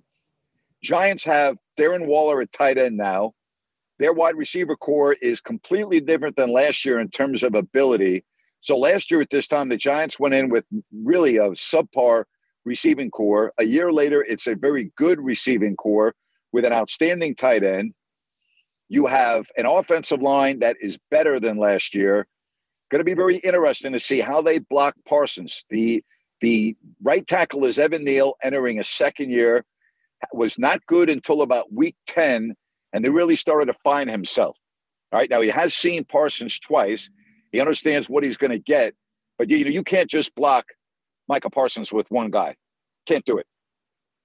Giants 0.84 1.24
have 1.24 1.58
Darren 1.76 2.06
Waller 2.06 2.40
at 2.40 2.52
tight 2.52 2.78
end 2.78 2.96
now. 2.96 3.34
Their 3.98 4.14
wide 4.14 4.36
receiver 4.36 4.76
corps 4.76 5.14
is 5.20 5.42
completely 5.42 6.00
different 6.00 6.36
than 6.36 6.54
last 6.54 6.86
year 6.86 7.00
in 7.00 7.10
terms 7.10 7.42
of 7.42 7.56
ability. 7.56 8.24
So 8.62 8.78
last 8.78 9.10
year 9.10 9.22
at 9.22 9.32
this 9.32 9.48
time, 9.48 9.70
the 9.70 9.76
Giants 9.76 10.20
went 10.20 10.36
in 10.36 10.50
with 10.50 10.66
really 10.94 11.38
a 11.38 11.50
subpar 11.54 12.26
receiving 12.64 13.10
corps. 13.10 13.52
A 13.58 13.64
year 13.64 13.92
later, 13.92 14.24
it's 14.30 14.46
a 14.46 14.54
very 14.54 14.92
good 14.98 15.20
receiving 15.20 15.76
corps 15.78 16.14
with 16.52 16.64
an 16.64 16.74
outstanding 16.74 17.34
tight 17.34 17.64
end. 17.64 17.96
You 18.88 19.08
have 19.08 19.48
an 19.58 19.66
offensive 19.66 20.22
line 20.22 20.60
that 20.60 20.78
is 20.80 21.00
better 21.10 21.40
than 21.40 21.58
last 21.58 21.96
year. 21.96 22.28
Going 22.92 23.00
to 23.00 23.04
be 23.04 23.16
very 23.16 23.38
interesting 23.38 23.94
to 23.94 24.00
see 24.00 24.20
how 24.20 24.44
they 24.44 24.60
block 24.60 24.94
Parsons. 25.08 25.66
The 25.72 26.04
the 26.42 26.76
right 27.04 27.26
tackle 27.26 27.66
is 27.66 27.80
Evan 27.80 28.04
Neal 28.04 28.36
entering 28.44 28.80
a 28.80 28.84
second 28.84 29.32
year. 29.32 29.66
Was 30.34 30.58
not 30.58 30.86
good 30.88 31.10
until 31.10 31.44
about 31.44 31.72
week 31.72 31.96
10, 32.08 32.56
and 32.94 33.06
they 33.06 33.10
really 33.10 33.36
started 33.36 33.68
to 33.68 33.74
find 33.84 34.10
himself. 34.10 34.58
All 35.12 35.20
right. 35.20 35.30
Now 35.30 35.42
he 35.42 35.50
has 35.50 35.74
seen 35.74 36.04
Parsons 36.04 36.60
twice. 36.60 37.10
He 37.52 37.60
understands 37.60 38.10
what 38.10 38.24
he's 38.24 38.38
going 38.38 38.52
to 38.52 38.60
get, 38.60 38.94
but 39.38 39.50
you 39.50 39.64
know 39.64 39.72
you 39.72 39.84
can't 39.84 40.10
just 40.10 40.36
block 40.36 40.66
Micah 41.28 41.50
Parsons 41.50 41.94
with 41.94 42.10
one 42.12 42.32
guy. 42.32 42.56
Can't 43.06 43.24
do 43.26 43.38
it. 43.38 43.46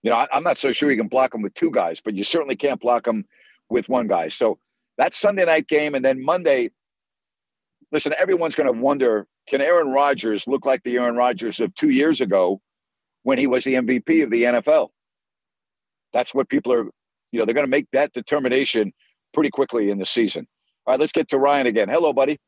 You 0.03 0.11
know, 0.11 0.17
I, 0.17 0.27
am 0.33 0.43
not 0.43 0.59
so 0.59 0.73
sure 0.73 0.91
you 0.91 0.97
can 0.97 1.09
block 1.09 1.35
him 1.35 1.43
with 1.43 1.55
two 1.55 1.71
guys, 1.71 2.01
but 2.01 2.15
you 2.15 2.25
certainly 2.25 2.57
can't 2.57 2.81
block 2.81 3.07
him 3.07 3.25
with 3.71 3.89
one 3.89 4.09
guy. 4.09 4.29
So 4.29 4.59
that 4.99 5.15
Sunday 5.15 5.45
night 5.45 5.69
game, 5.69 5.95
and 5.95 6.05
then 6.05 6.25
Monday. 6.25 6.71
Listen, 7.93 8.15
everyone's 8.19 8.55
going 8.55 8.73
to 8.73 8.79
wonder: 8.79 9.27
Can 9.53 9.61
Aaron 9.61 9.89
Rodgers 9.89 10.49
look 10.49 10.65
like 10.65 10.83
the 10.83 10.97
Aaron 10.97 11.15
Rodgers 11.15 11.61
of 11.61 11.75
two 11.75 11.91
years 11.91 12.23
ago, 12.23 12.63
when 13.23 13.37
he 13.37 13.47
was 13.47 13.65
the 13.65 13.75
MVP 13.75 14.25
of 14.25 14.31
the 14.31 14.45
NFL? 14.45 14.89
That's 16.15 16.35
what 16.35 16.49
people 16.49 16.73
are. 16.73 16.87
You 17.33 17.39
know, 17.39 17.45
they're 17.45 17.55
going 17.55 17.67
to 17.67 17.71
make 17.71 17.87
that 17.93 18.15
determination 18.15 18.95
pretty 19.35 19.51
quickly 19.51 19.91
in 19.91 19.99
the 19.99 20.07
season. 20.07 20.49
All 20.87 20.95
right, 20.95 21.01
let's 21.01 21.13
get 21.13 21.29
to 21.29 21.39
Ryan 21.39 21.67
again. 21.67 21.91
Hello, 21.91 22.15
buddy. 22.15 22.39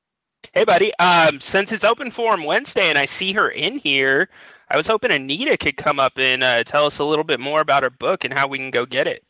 Hey, 0.55 0.65
buddy. 0.65 0.95
Um, 0.99 1.41
since 1.41 1.73
it's 1.73 1.85
open 1.85 2.11
forum 2.11 2.45
Wednesday 2.45 2.89
and 2.89 2.97
I 2.97 3.05
see 3.05 3.35
her 3.35 3.51
in 3.51 3.79
here, 3.79 4.31
I 4.71 4.79
was 4.79 4.87
hoping 4.87 5.11
Anita 5.11 5.59
could 5.59 5.77
come 5.77 6.01
up 6.01 6.19
and 6.19 6.43
uh, 6.43 6.65
tell 6.65 6.87
us 6.87 6.99
a 6.99 7.05
little 7.05 7.25
bit 7.25 7.39
more 7.39 7.61
about 7.61 7.83
her 7.83 7.91
book 7.91 8.25
and 8.25 8.33
how 8.33 8.49
we 8.49 8.57
can 8.57 8.71
go 8.71 8.87
get 8.87 9.07
it. 9.07 9.23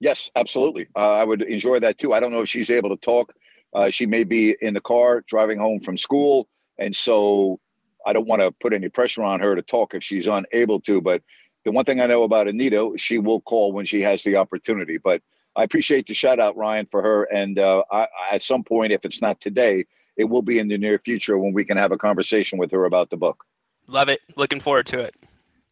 Yes, 0.00 0.30
absolutely. 0.34 0.88
Uh, 0.96 1.12
I 1.12 1.24
would 1.24 1.42
enjoy 1.42 1.78
that 1.80 1.98
too. 1.98 2.14
I 2.14 2.20
don't 2.20 2.32
know 2.32 2.40
if 2.40 2.48
she's 2.48 2.70
able 2.70 2.88
to 2.88 2.96
talk. 2.96 3.34
Uh, 3.74 3.90
she 3.90 4.06
may 4.06 4.24
be 4.24 4.56
in 4.62 4.72
the 4.72 4.80
car 4.80 5.22
driving 5.26 5.58
home 5.58 5.80
from 5.80 5.98
school. 5.98 6.48
And 6.78 6.94
so 6.94 7.60
I 8.04 8.12
don't 8.12 8.26
want 8.26 8.42
to 8.42 8.50
put 8.50 8.72
any 8.72 8.88
pressure 8.88 9.22
on 9.22 9.40
her 9.40 9.54
to 9.54 9.62
talk 9.62 9.94
if 9.94 10.02
she's 10.02 10.26
unable 10.26 10.80
to. 10.80 11.00
But 11.00 11.22
the 11.64 11.72
one 11.72 11.84
thing 11.84 12.00
I 12.00 12.06
know 12.06 12.22
about 12.22 12.48
Anita, 12.48 12.92
she 12.96 13.18
will 13.18 13.40
call 13.40 13.72
when 13.72 13.86
she 13.86 14.00
has 14.02 14.22
the 14.22 14.36
opportunity. 14.36 14.98
But 14.98 15.22
I 15.54 15.64
appreciate 15.64 16.06
the 16.06 16.14
shout 16.14 16.40
out, 16.40 16.56
Ryan, 16.56 16.86
for 16.90 17.02
her. 17.02 17.24
And 17.24 17.58
uh, 17.58 17.84
I, 17.90 18.08
at 18.30 18.42
some 18.42 18.64
point, 18.64 18.92
if 18.92 19.04
it's 19.04 19.20
not 19.20 19.40
today, 19.40 19.86
it 20.16 20.24
will 20.24 20.42
be 20.42 20.58
in 20.58 20.68
the 20.68 20.78
near 20.78 20.98
future 20.98 21.38
when 21.38 21.52
we 21.52 21.64
can 21.64 21.76
have 21.76 21.92
a 21.92 21.98
conversation 21.98 22.58
with 22.58 22.70
her 22.72 22.84
about 22.84 23.10
the 23.10 23.16
book. 23.16 23.44
Love 23.86 24.08
it. 24.08 24.20
Looking 24.36 24.60
forward 24.60 24.86
to 24.86 25.00
it. 25.00 25.14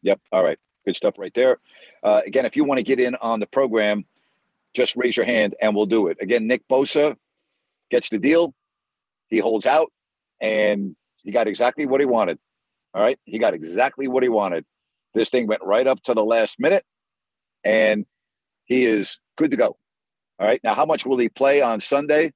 Yep. 0.03 0.21
All 0.33 0.45
right. 0.45 0.59
Good 0.85 0.97
stuff 0.97 1.19
right 1.19 1.33
there. 1.35 1.59
Uh, 2.03 2.23
again, 2.27 2.47
if 2.47 2.57
you 2.57 2.65
want 2.65 2.79
to 2.79 2.83
get 2.83 3.01
in 3.01 3.15
on 3.17 3.41
the 3.41 3.47
program, 3.47 4.05
just 4.75 4.97
raise 4.97 5.17
your 5.17 5.27
hand 5.27 5.55
and 5.61 5.75
we'll 5.75 5.87
do 5.87 6.09
it. 6.09 6.19
Again, 6.21 6.47
Nick 6.47 6.67
Bosa 6.69 7.17
gets 7.91 8.09
the 8.09 8.19
deal. 8.19 8.55
He 9.29 9.39
holds 9.39 9.67
out 9.67 9.93
and 10.41 10.97
he 11.23 11.31
got 11.31 11.49
exactly 11.49 11.87
what 11.87 12.01
he 12.01 12.07
wanted. 12.07 12.39
All 12.95 13.03
right. 13.03 13.19
He 13.25 13.39
got 13.39 13.55
exactly 13.55 14.09
what 14.09 14.23
he 14.23 14.29
wanted. 14.29 14.65
This 15.15 15.31
thing 15.31 15.47
went 15.47 15.63
right 15.65 15.87
up 15.87 16.03
to 16.05 16.15
the 16.15 16.25
last 16.25 16.59
minute, 16.59 16.85
and 17.65 18.07
he 18.65 18.85
is 18.85 19.19
good 19.37 19.51
to 19.51 19.57
go. 19.57 19.77
All 20.39 20.47
right. 20.47 20.61
Now, 20.65 20.75
how 20.75 20.87
much 20.87 21.05
will 21.05 21.19
he 21.19 21.29
play 21.29 21.61
on 21.63 21.81
Sunday? 21.81 22.33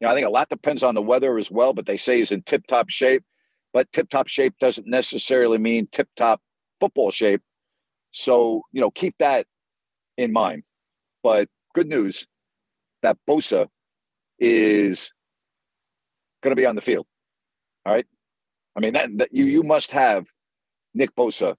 You 0.00 0.06
know, 0.06 0.08
I 0.10 0.14
think 0.14 0.26
a 0.26 0.30
lot 0.30 0.48
depends 0.48 0.82
on 0.82 0.94
the 0.94 1.02
weather 1.02 1.38
as 1.38 1.50
well, 1.50 1.72
but 1.72 1.86
they 1.86 1.96
say 1.96 2.18
he's 2.18 2.32
in 2.32 2.42
tip 2.42 2.66
top 2.66 2.88
shape. 2.88 3.24
But 3.72 3.90
tip 3.92 4.08
top 4.08 4.28
shape 4.28 4.54
doesn't 4.60 4.86
necessarily 4.86 5.58
mean 5.58 5.88
tip 5.90 6.08
top 6.16 6.40
football 6.80 7.10
shape. 7.10 7.42
So, 8.12 8.62
you 8.72 8.80
know, 8.80 8.90
keep 8.90 9.14
that 9.18 9.46
in 10.16 10.32
mind. 10.32 10.62
But 11.22 11.48
good 11.74 11.88
news 11.88 12.26
that 13.02 13.18
Bosa 13.28 13.68
is 14.38 15.12
going 16.42 16.52
to 16.52 16.60
be 16.60 16.66
on 16.66 16.76
the 16.76 16.82
field. 16.82 17.06
All 17.84 17.92
right. 17.92 18.06
I 18.76 18.80
mean, 18.80 18.92
that, 18.92 19.16
that 19.18 19.32
you 19.32 19.44
you 19.44 19.62
must 19.62 19.90
have 19.90 20.26
Nick 20.94 21.14
Bosa 21.16 21.56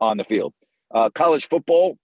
on 0.00 0.16
the 0.16 0.24
field. 0.24 0.54
Uh, 0.90 1.10
college 1.10 1.48
football. 1.48 1.98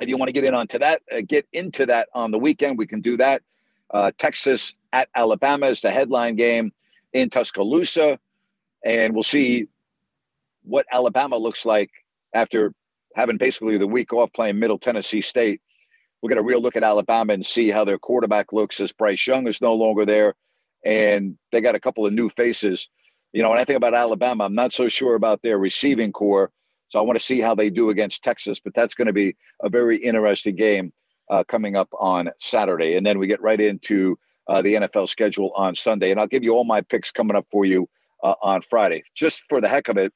If 0.00 0.08
you 0.08 0.16
want 0.16 0.28
to 0.28 0.32
get 0.32 0.44
in 0.44 0.54
onto 0.54 0.78
that, 0.80 1.02
uh, 1.12 1.22
get 1.26 1.46
into 1.52 1.86
that 1.86 2.08
on 2.14 2.30
the 2.30 2.38
weekend. 2.38 2.78
We 2.78 2.86
can 2.86 3.00
do 3.00 3.16
that. 3.16 3.42
Uh, 3.90 4.10
Texas 4.18 4.74
at 4.92 5.08
Alabama 5.14 5.66
is 5.66 5.80
the 5.80 5.90
headline 5.90 6.34
game 6.34 6.72
in 7.12 7.30
Tuscaloosa, 7.30 8.18
and 8.84 9.14
we'll 9.14 9.22
see 9.22 9.68
what 10.64 10.86
Alabama 10.90 11.36
looks 11.36 11.64
like 11.64 11.90
after 12.32 12.74
having 13.14 13.36
basically 13.36 13.78
the 13.78 13.86
week 13.86 14.12
off 14.12 14.32
playing 14.32 14.58
Middle 14.58 14.78
Tennessee 14.78 15.20
State. 15.20 15.60
We'll 16.20 16.28
get 16.28 16.38
a 16.38 16.42
real 16.42 16.60
look 16.60 16.74
at 16.74 16.82
Alabama 16.82 17.32
and 17.32 17.44
see 17.44 17.70
how 17.70 17.84
their 17.84 17.98
quarterback 17.98 18.52
looks 18.52 18.80
as 18.80 18.92
Bryce 18.92 19.26
Young 19.26 19.46
is 19.46 19.60
no 19.60 19.74
longer 19.74 20.04
there, 20.04 20.34
and 20.84 21.36
they 21.52 21.60
got 21.60 21.74
a 21.74 21.80
couple 21.80 22.06
of 22.06 22.12
new 22.12 22.28
faces. 22.28 22.88
You 23.32 23.42
know, 23.42 23.50
when 23.50 23.58
I 23.58 23.64
think 23.64 23.76
about 23.76 23.94
Alabama, 23.94 24.44
I'm 24.44 24.54
not 24.54 24.72
so 24.72 24.88
sure 24.88 25.14
about 25.14 25.42
their 25.42 25.58
receiving 25.58 26.12
corps. 26.12 26.50
So 26.88 26.98
I 26.98 27.02
want 27.02 27.18
to 27.18 27.24
see 27.24 27.40
how 27.40 27.54
they 27.54 27.70
do 27.70 27.90
against 27.90 28.22
Texas, 28.22 28.60
but 28.60 28.74
that's 28.74 28.94
going 28.94 29.06
to 29.06 29.12
be 29.12 29.34
a 29.62 29.68
very 29.68 29.96
interesting 29.96 30.54
game 30.54 30.92
uh, 31.30 31.42
coming 31.44 31.74
up 31.74 31.88
on 31.98 32.30
Saturday. 32.38 32.96
And 32.96 33.04
then 33.04 33.18
we 33.18 33.26
get 33.26 33.42
right 33.42 33.60
into 33.60 34.16
uh, 34.48 34.62
the 34.62 34.74
NFL 34.74 35.08
schedule 35.08 35.52
on 35.56 35.74
Sunday. 35.74 36.10
And 36.10 36.20
I'll 36.20 36.26
give 36.26 36.44
you 36.44 36.52
all 36.54 36.64
my 36.64 36.80
picks 36.82 37.10
coming 37.10 37.36
up 37.36 37.46
for 37.50 37.64
you 37.64 37.88
uh, 38.22 38.34
on 38.42 38.62
Friday. 38.62 39.02
Just 39.14 39.44
for 39.48 39.60
the 39.60 39.68
heck 39.68 39.88
of 39.88 39.96
it, 39.96 40.12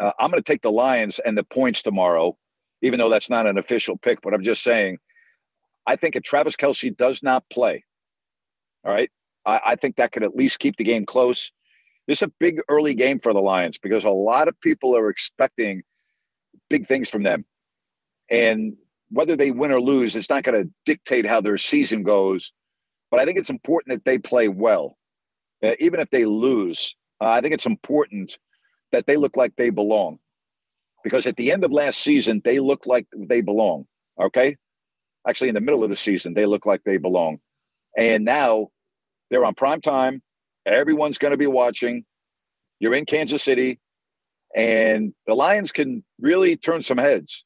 uh, 0.00 0.12
I'm 0.18 0.30
going 0.30 0.42
to 0.42 0.52
take 0.52 0.62
the 0.62 0.72
Lions 0.72 1.18
and 1.20 1.36
the 1.36 1.44
points 1.44 1.82
tomorrow, 1.82 2.36
even 2.82 2.98
though 2.98 3.08
that's 3.08 3.30
not 3.30 3.46
an 3.46 3.58
official 3.58 3.96
pick, 3.96 4.20
but 4.22 4.34
I'm 4.34 4.42
just 4.42 4.62
saying, 4.62 4.98
I 5.86 5.96
think 5.96 6.16
if 6.16 6.22
Travis 6.22 6.56
Kelce 6.56 6.96
does 6.96 7.22
not 7.22 7.44
play, 7.50 7.84
all 8.84 8.92
right, 8.92 9.10
I, 9.46 9.60
I 9.66 9.76
think 9.76 9.96
that 9.96 10.12
could 10.12 10.22
at 10.22 10.36
least 10.36 10.58
keep 10.58 10.76
the 10.76 10.84
game 10.84 11.06
close. 11.06 11.52
This 12.06 12.18
is 12.18 12.28
a 12.28 12.32
big 12.38 12.60
early 12.68 12.94
game 12.94 13.18
for 13.20 13.32
the 13.32 13.40
Lions 13.40 13.78
because 13.78 14.04
a 14.04 14.10
lot 14.10 14.48
of 14.48 14.60
people 14.60 14.96
are 14.96 15.08
expecting 15.08 15.82
big 16.68 16.86
things 16.86 17.08
from 17.08 17.22
them. 17.22 17.44
And 18.30 18.76
whether 19.10 19.36
they 19.36 19.50
win 19.50 19.70
or 19.72 19.80
lose, 19.80 20.16
it's 20.16 20.30
not 20.30 20.42
going 20.42 20.62
to 20.62 20.70
dictate 20.84 21.26
how 21.26 21.40
their 21.40 21.56
season 21.56 22.02
goes. 22.02 22.52
But 23.10 23.20
I 23.20 23.24
think 23.24 23.38
it's 23.38 23.50
important 23.50 23.94
that 23.94 24.04
they 24.04 24.18
play 24.18 24.48
well. 24.48 24.96
Uh, 25.62 25.74
even 25.78 26.00
if 26.00 26.10
they 26.10 26.24
lose, 26.24 26.94
uh, 27.20 27.28
I 27.28 27.40
think 27.40 27.54
it's 27.54 27.66
important 27.66 28.36
that 28.92 29.06
they 29.06 29.16
look 29.16 29.36
like 29.36 29.54
they 29.56 29.70
belong. 29.70 30.18
Because 31.02 31.26
at 31.26 31.36
the 31.36 31.52
end 31.52 31.64
of 31.64 31.72
last 31.72 32.00
season, 32.00 32.42
they 32.44 32.58
look 32.58 32.86
like 32.86 33.06
they 33.14 33.40
belong. 33.40 33.86
Okay. 34.20 34.56
Actually, 35.26 35.48
in 35.48 35.54
the 35.54 35.60
middle 35.60 35.84
of 35.84 35.90
the 35.90 35.96
season, 35.96 36.34
they 36.34 36.46
look 36.46 36.66
like 36.66 36.82
they 36.84 36.96
belong. 36.96 37.38
And 37.96 38.24
now 38.24 38.68
they're 39.34 39.44
on 39.44 39.54
prime 39.54 39.80
time. 39.80 40.22
Everyone's 40.64 41.18
going 41.18 41.32
to 41.32 41.36
be 41.36 41.48
watching. 41.48 42.04
You're 42.78 42.94
in 42.94 43.04
Kansas 43.04 43.42
City, 43.42 43.80
and 44.54 45.12
the 45.26 45.34
Lions 45.34 45.72
can 45.72 46.04
really 46.20 46.56
turn 46.56 46.82
some 46.82 46.98
heads 46.98 47.44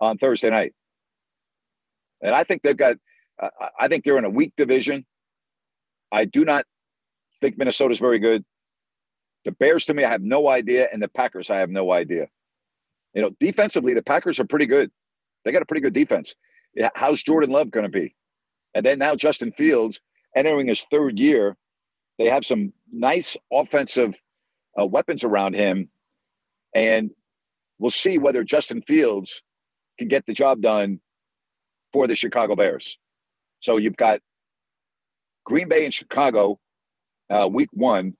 on 0.00 0.16
Thursday 0.16 0.48
night. 0.48 0.72
And 2.22 2.34
I 2.34 2.42
think 2.42 2.62
they've 2.62 2.76
got, 2.76 2.96
uh, 3.38 3.50
I 3.78 3.88
think 3.88 4.04
they're 4.04 4.16
in 4.16 4.24
a 4.24 4.30
weak 4.30 4.54
division. 4.56 5.04
I 6.10 6.24
do 6.24 6.42
not 6.46 6.64
think 7.42 7.58
Minnesota's 7.58 8.00
very 8.00 8.18
good. 8.18 8.42
The 9.44 9.52
Bears, 9.52 9.84
to 9.86 9.94
me, 9.94 10.04
I 10.04 10.08
have 10.08 10.22
no 10.22 10.48
idea, 10.48 10.88
and 10.90 11.02
the 11.02 11.08
Packers, 11.08 11.50
I 11.50 11.58
have 11.58 11.68
no 11.68 11.92
idea. 11.92 12.28
You 13.12 13.20
know, 13.20 13.30
defensively, 13.40 13.92
the 13.92 14.02
Packers 14.02 14.40
are 14.40 14.46
pretty 14.46 14.66
good. 14.66 14.90
They 15.44 15.52
got 15.52 15.60
a 15.60 15.66
pretty 15.66 15.82
good 15.82 15.92
defense. 15.92 16.34
How's 16.94 17.22
Jordan 17.22 17.50
Love 17.50 17.70
going 17.70 17.84
to 17.84 17.92
be? 17.92 18.16
And 18.74 18.86
then 18.86 18.98
now 18.98 19.14
Justin 19.14 19.52
Fields 19.52 20.00
entering 20.36 20.68
his 20.68 20.82
third 20.90 21.18
year 21.18 21.56
they 22.18 22.28
have 22.28 22.44
some 22.44 22.72
nice 22.90 23.36
offensive 23.52 24.14
uh, 24.80 24.86
weapons 24.86 25.24
around 25.24 25.54
him, 25.54 25.88
and 26.74 27.10
we'll 27.78 27.90
see 27.90 28.18
whether 28.18 28.42
Justin 28.44 28.82
Fields 28.82 29.42
can 29.98 30.08
get 30.08 30.24
the 30.26 30.32
job 30.32 30.60
done 30.60 31.00
for 31.92 32.06
the 32.06 32.14
Chicago 32.14 32.56
Bears. 32.56 32.98
So 33.60 33.76
you've 33.76 33.96
got 33.96 34.20
Green 35.44 35.68
Bay 35.68 35.84
and 35.84 35.92
Chicago, 35.92 36.58
uh, 37.30 37.48
week 37.50 37.68
one, 37.72 38.14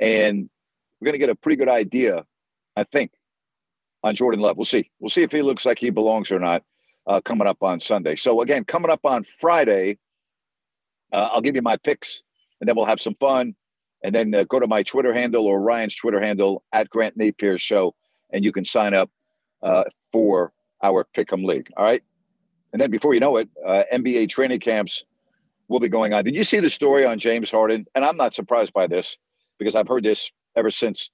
and 0.00 0.48
we're 1.00 1.06
going 1.06 1.14
to 1.14 1.18
get 1.18 1.30
a 1.30 1.34
pretty 1.34 1.56
good 1.56 1.68
idea, 1.68 2.24
I 2.76 2.84
think, 2.84 3.12
on 4.02 4.14
Jordan 4.14 4.40
Love. 4.40 4.56
We'll 4.56 4.64
see. 4.64 4.90
We'll 5.00 5.10
see 5.10 5.22
if 5.22 5.32
he 5.32 5.42
looks 5.42 5.66
like 5.66 5.78
he 5.78 5.90
belongs 5.90 6.30
or 6.30 6.38
not 6.38 6.62
uh, 7.06 7.20
coming 7.22 7.46
up 7.46 7.62
on 7.62 7.80
Sunday. 7.80 8.16
So 8.16 8.40
again, 8.42 8.64
coming 8.64 8.90
up 8.90 9.00
on 9.04 9.24
Friday, 9.24 9.98
uh, 11.12 11.28
I'll 11.32 11.40
give 11.40 11.56
you 11.56 11.62
my 11.62 11.76
picks 11.76 12.22
and 12.60 12.68
then 12.68 12.76
we'll 12.76 12.86
have 12.86 13.00
some 13.00 13.14
fun. 13.14 13.54
And 14.02 14.14
then 14.14 14.34
uh, 14.34 14.44
go 14.44 14.60
to 14.60 14.66
my 14.66 14.82
Twitter 14.82 15.14
handle 15.14 15.46
or 15.46 15.60
Ryan's 15.60 15.94
Twitter 15.94 16.20
handle 16.20 16.62
at 16.72 16.90
Grant 16.90 17.16
Napear 17.18 17.58
Show, 17.58 17.94
and 18.32 18.44
you 18.44 18.52
can 18.52 18.64
sign 18.64 18.92
up 18.92 19.10
uh, 19.62 19.84
for 20.12 20.52
our 20.82 21.06
Pick'em 21.16 21.44
League. 21.44 21.70
All 21.76 21.84
right. 21.84 22.02
And 22.72 22.80
then 22.80 22.90
before 22.90 23.14
you 23.14 23.20
know 23.20 23.36
it, 23.36 23.48
uh, 23.66 23.84
NBA 23.92 24.28
training 24.28 24.60
camps 24.60 25.04
will 25.68 25.80
be 25.80 25.88
going 25.88 26.12
on. 26.12 26.24
Did 26.24 26.34
you 26.34 26.44
see 26.44 26.60
the 26.60 26.68
story 26.68 27.06
on 27.06 27.18
James 27.18 27.50
Harden? 27.50 27.86
And 27.94 28.04
I'm 28.04 28.16
not 28.16 28.34
surprised 28.34 28.72
by 28.72 28.86
this 28.86 29.16
because 29.58 29.74
I've 29.74 29.88
heard 29.88 30.04
this 30.04 30.30
ever 30.56 30.70
since, 30.70 31.10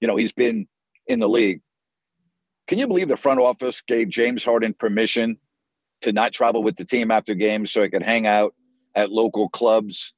you 0.00 0.06
know, 0.06 0.16
he's 0.16 0.32
been 0.32 0.68
in 1.08 1.18
the 1.18 1.28
league. 1.28 1.60
Can 2.66 2.78
you 2.78 2.86
believe 2.86 3.08
the 3.08 3.16
front 3.16 3.40
office 3.40 3.80
gave 3.80 4.08
James 4.08 4.44
Harden 4.44 4.72
permission 4.74 5.38
to 6.02 6.12
not 6.12 6.32
travel 6.32 6.62
with 6.62 6.76
the 6.76 6.84
team 6.84 7.10
after 7.10 7.34
games 7.34 7.72
so 7.72 7.82
he 7.82 7.88
could 7.88 8.02
hang 8.02 8.26
out 8.26 8.54
at 8.94 9.10
local 9.10 9.48
clubs 9.48 10.14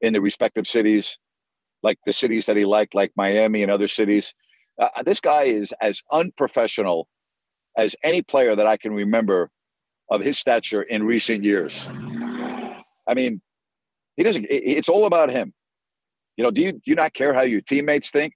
in 0.00 0.12
the 0.12 0.20
respective 0.20 0.66
cities, 0.66 1.18
like 1.82 1.98
the 2.06 2.12
cities 2.12 2.46
that 2.46 2.56
he 2.56 2.64
liked, 2.64 2.94
like 2.94 3.12
Miami 3.16 3.62
and 3.62 3.70
other 3.70 3.88
cities. 3.88 4.34
Uh, 4.80 5.02
this 5.04 5.20
guy 5.20 5.44
is 5.44 5.72
as 5.80 6.02
unprofessional 6.10 7.08
as 7.76 7.94
any 8.02 8.22
player 8.22 8.54
that 8.56 8.66
I 8.66 8.76
can 8.76 8.92
remember 8.92 9.50
of 10.10 10.22
his 10.22 10.38
stature 10.38 10.82
in 10.82 11.02
recent 11.02 11.44
years. 11.44 11.88
I 13.06 13.14
mean, 13.14 13.40
he 14.16 14.22
doesn't. 14.22 14.46
It's 14.48 14.88
all 14.88 15.06
about 15.06 15.30
him. 15.30 15.52
You 16.36 16.44
know, 16.44 16.50
do 16.50 16.60
you 16.60 16.72
do 16.72 16.80
you 16.86 16.94
not 16.94 17.14
care 17.14 17.32
how 17.32 17.42
your 17.42 17.60
teammates 17.60 18.10
think? 18.10 18.34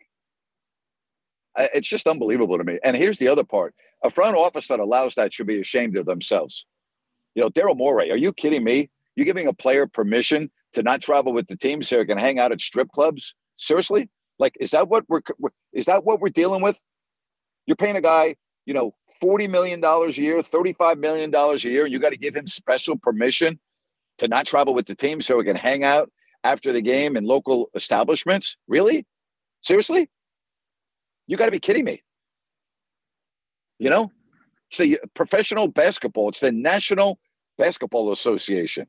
It's 1.56 1.88
just 1.88 2.06
unbelievable 2.06 2.56
to 2.56 2.64
me. 2.64 2.78
And 2.84 2.96
here's 2.96 3.18
the 3.18 3.28
other 3.28 3.44
part: 3.44 3.74
a 4.04 4.10
front 4.10 4.36
office 4.36 4.68
that 4.68 4.80
allows 4.80 5.14
that 5.14 5.32
should 5.32 5.46
be 5.46 5.60
ashamed 5.60 5.96
of 5.96 6.06
themselves. 6.06 6.66
You 7.34 7.42
know, 7.42 7.50
Daryl 7.50 7.76
Morey, 7.76 8.10
are 8.10 8.16
you 8.16 8.32
kidding 8.32 8.64
me? 8.64 8.90
You 9.18 9.24
giving 9.24 9.48
a 9.48 9.52
player 9.52 9.88
permission 9.88 10.48
to 10.74 10.82
not 10.84 11.02
travel 11.02 11.32
with 11.32 11.48
the 11.48 11.56
team 11.56 11.82
so 11.82 11.96
they 11.96 12.04
can 12.04 12.18
hang 12.18 12.38
out 12.38 12.52
at 12.52 12.60
strip 12.60 12.88
clubs? 12.92 13.34
Seriously? 13.56 14.08
Like, 14.38 14.56
is 14.60 14.70
that 14.70 14.88
what 14.88 15.06
we're 15.08 15.22
is 15.72 15.86
that 15.86 16.04
what 16.04 16.20
we're 16.20 16.28
dealing 16.28 16.62
with? 16.62 16.80
You're 17.66 17.74
paying 17.74 17.96
a 17.96 18.00
guy, 18.00 18.36
you 18.64 18.74
know, 18.74 18.94
forty 19.20 19.48
million 19.48 19.80
dollars 19.80 20.18
a 20.18 20.22
year, 20.22 20.40
thirty-five 20.40 20.98
million 20.98 21.32
dollars 21.32 21.64
a 21.64 21.68
year, 21.68 21.82
and 21.82 21.92
you 21.92 21.98
got 21.98 22.12
to 22.12 22.16
give 22.16 22.36
him 22.36 22.46
special 22.46 22.96
permission 22.96 23.58
to 24.18 24.28
not 24.28 24.46
travel 24.46 24.72
with 24.72 24.86
the 24.86 24.94
team 24.94 25.20
so 25.20 25.36
he 25.40 25.44
can 25.44 25.56
hang 25.56 25.82
out 25.82 26.12
after 26.44 26.72
the 26.72 26.80
game 26.80 27.16
in 27.16 27.24
local 27.24 27.70
establishments? 27.74 28.56
Really? 28.68 29.04
Seriously? 29.62 30.08
You 31.26 31.36
got 31.36 31.46
to 31.46 31.50
be 31.50 31.58
kidding 31.58 31.84
me. 31.84 32.04
You 33.80 33.90
know, 33.90 34.12
it's 34.70 34.78
the 34.78 35.00
professional 35.14 35.66
basketball. 35.66 36.28
It's 36.28 36.38
the 36.38 36.52
National 36.52 37.18
Basketball 37.58 38.12
Association. 38.12 38.86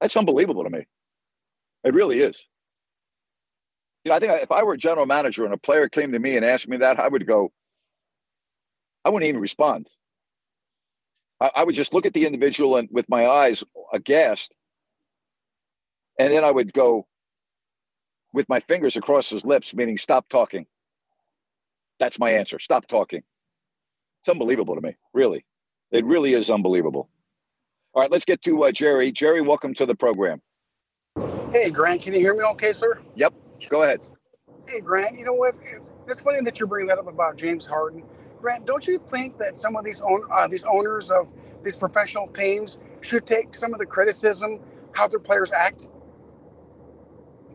That's 0.00 0.16
unbelievable 0.16 0.64
to 0.64 0.70
me. 0.70 0.86
It 1.84 1.94
really 1.94 2.20
is. 2.20 2.46
You 4.04 4.10
know, 4.10 4.16
I 4.16 4.18
think 4.20 4.32
if 4.42 4.50
I 4.50 4.62
were 4.62 4.74
a 4.74 4.78
general 4.78 5.06
manager 5.06 5.44
and 5.44 5.52
a 5.52 5.58
player 5.58 5.88
came 5.88 6.12
to 6.12 6.18
me 6.18 6.36
and 6.36 6.44
asked 6.44 6.68
me 6.68 6.78
that, 6.78 6.98
I 6.98 7.08
would 7.08 7.26
go, 7.26 7.52
I 9.04 9.10
wouldn't 9.10 9.28
even 9.28 9.40
respond. 9.40 9.88
I, 11.40 11.50
I 11.56 11.64
would 11.64 11.74
just 11.74 11.92
look 11.92 12.06
at 12.06 12.14
the 12.14 12.26
individual 12.26 12.76
and 12.76 12.88
with 12.90 13.08
my 13.08 13.26
eyes 13.26 13.62
aghast. 13.92 14.54
And 16.18 16.32
then 16.32 16.44
I 16.44 16.50
would 16.50 16.72
go 16.72 17.06
with 18.32 18.48
my 18.48 18.60
fingers 18.60 18.96
across 18.96 19.30
his 19.30 19.44
lips, 19.44 19.74
meaning 19.74 19.98
stop 19.98 20.28
talking. 20.28 20.66
That's 21.98 22.18
my 22.18 22.30
answer. 22.30 22.58
Stop 22.58 22.86
talking. 22.86 23.22
It's 24.22 24.28
unbelievable 24.28 24.74
to 24.74 24.80
me, 24.80 24.96
really. 25.12 25.44
It 25.90 26.04
really 26.04 26.34
is 26.34 26.50
unbelievable. 26.50 27.08
All 27.92 28.02
right, 28.02 28.10
let's 28.10 28.24
get 28.24 28.40
to 28.42 28.64
uh, 28.64 28.70
Jerry. 28.70 29.10
Jerry, 29.10 29.40
welcome 29.40 29.74
to 29.74 29.84
the 29.84 29.96
program. 29.96 30.40
Hey, 31.52 31.70
Grant, 31.70 32.02
can 32.02 32.14
you 32.14 32.20
hear 32.20 32.34
me 32.34 32.44
okay, 32.52 32.72
sir? 32.72 33.00
Yep, 33.16 33.34
go 33.68 33.82
ahead. 33.82 34.00
Hey, 34.68 34.78
Grant, 34.78 35.18
you 35.18 35.24
know 35.24 35.32
what? 35.32 35.56
It's, 35.64 35.90
it's 36.06 36.20
funny 36.20 36.40
that 36.42 36.60
you 36.60 36.68
bring 36.68 36.86
that 36.86 36.98
up 36.98 37.08
about 37.08 37.36
James 37.36 37.66
Harden. 37.66 38.04
Grant, 38.40 38.64
don't 38.64 38.86
you 38.86 39.02
think 39.10 39.38
that 39.38 39.56
some 39.56 39.74
of 39.74 39.84
these 39.84 40.00
own, 40.02 40.22
uh, 40.32 40.46
these 40.46 40.62
owners 40.62 41.10
of 41.10 41.26
these 41.64 41.74
professional 41.74 42.28
teams 42.28 42.78
should 43.00 43.26
take 43.26 43.56
some 43.56 43.72
of 43.72 43.80
the 43.80 43.86
criticism 43.86 44.60
how 44.92 45.08
their 45.08 45.18
players 45.18 45.50
act? 45.50 45.88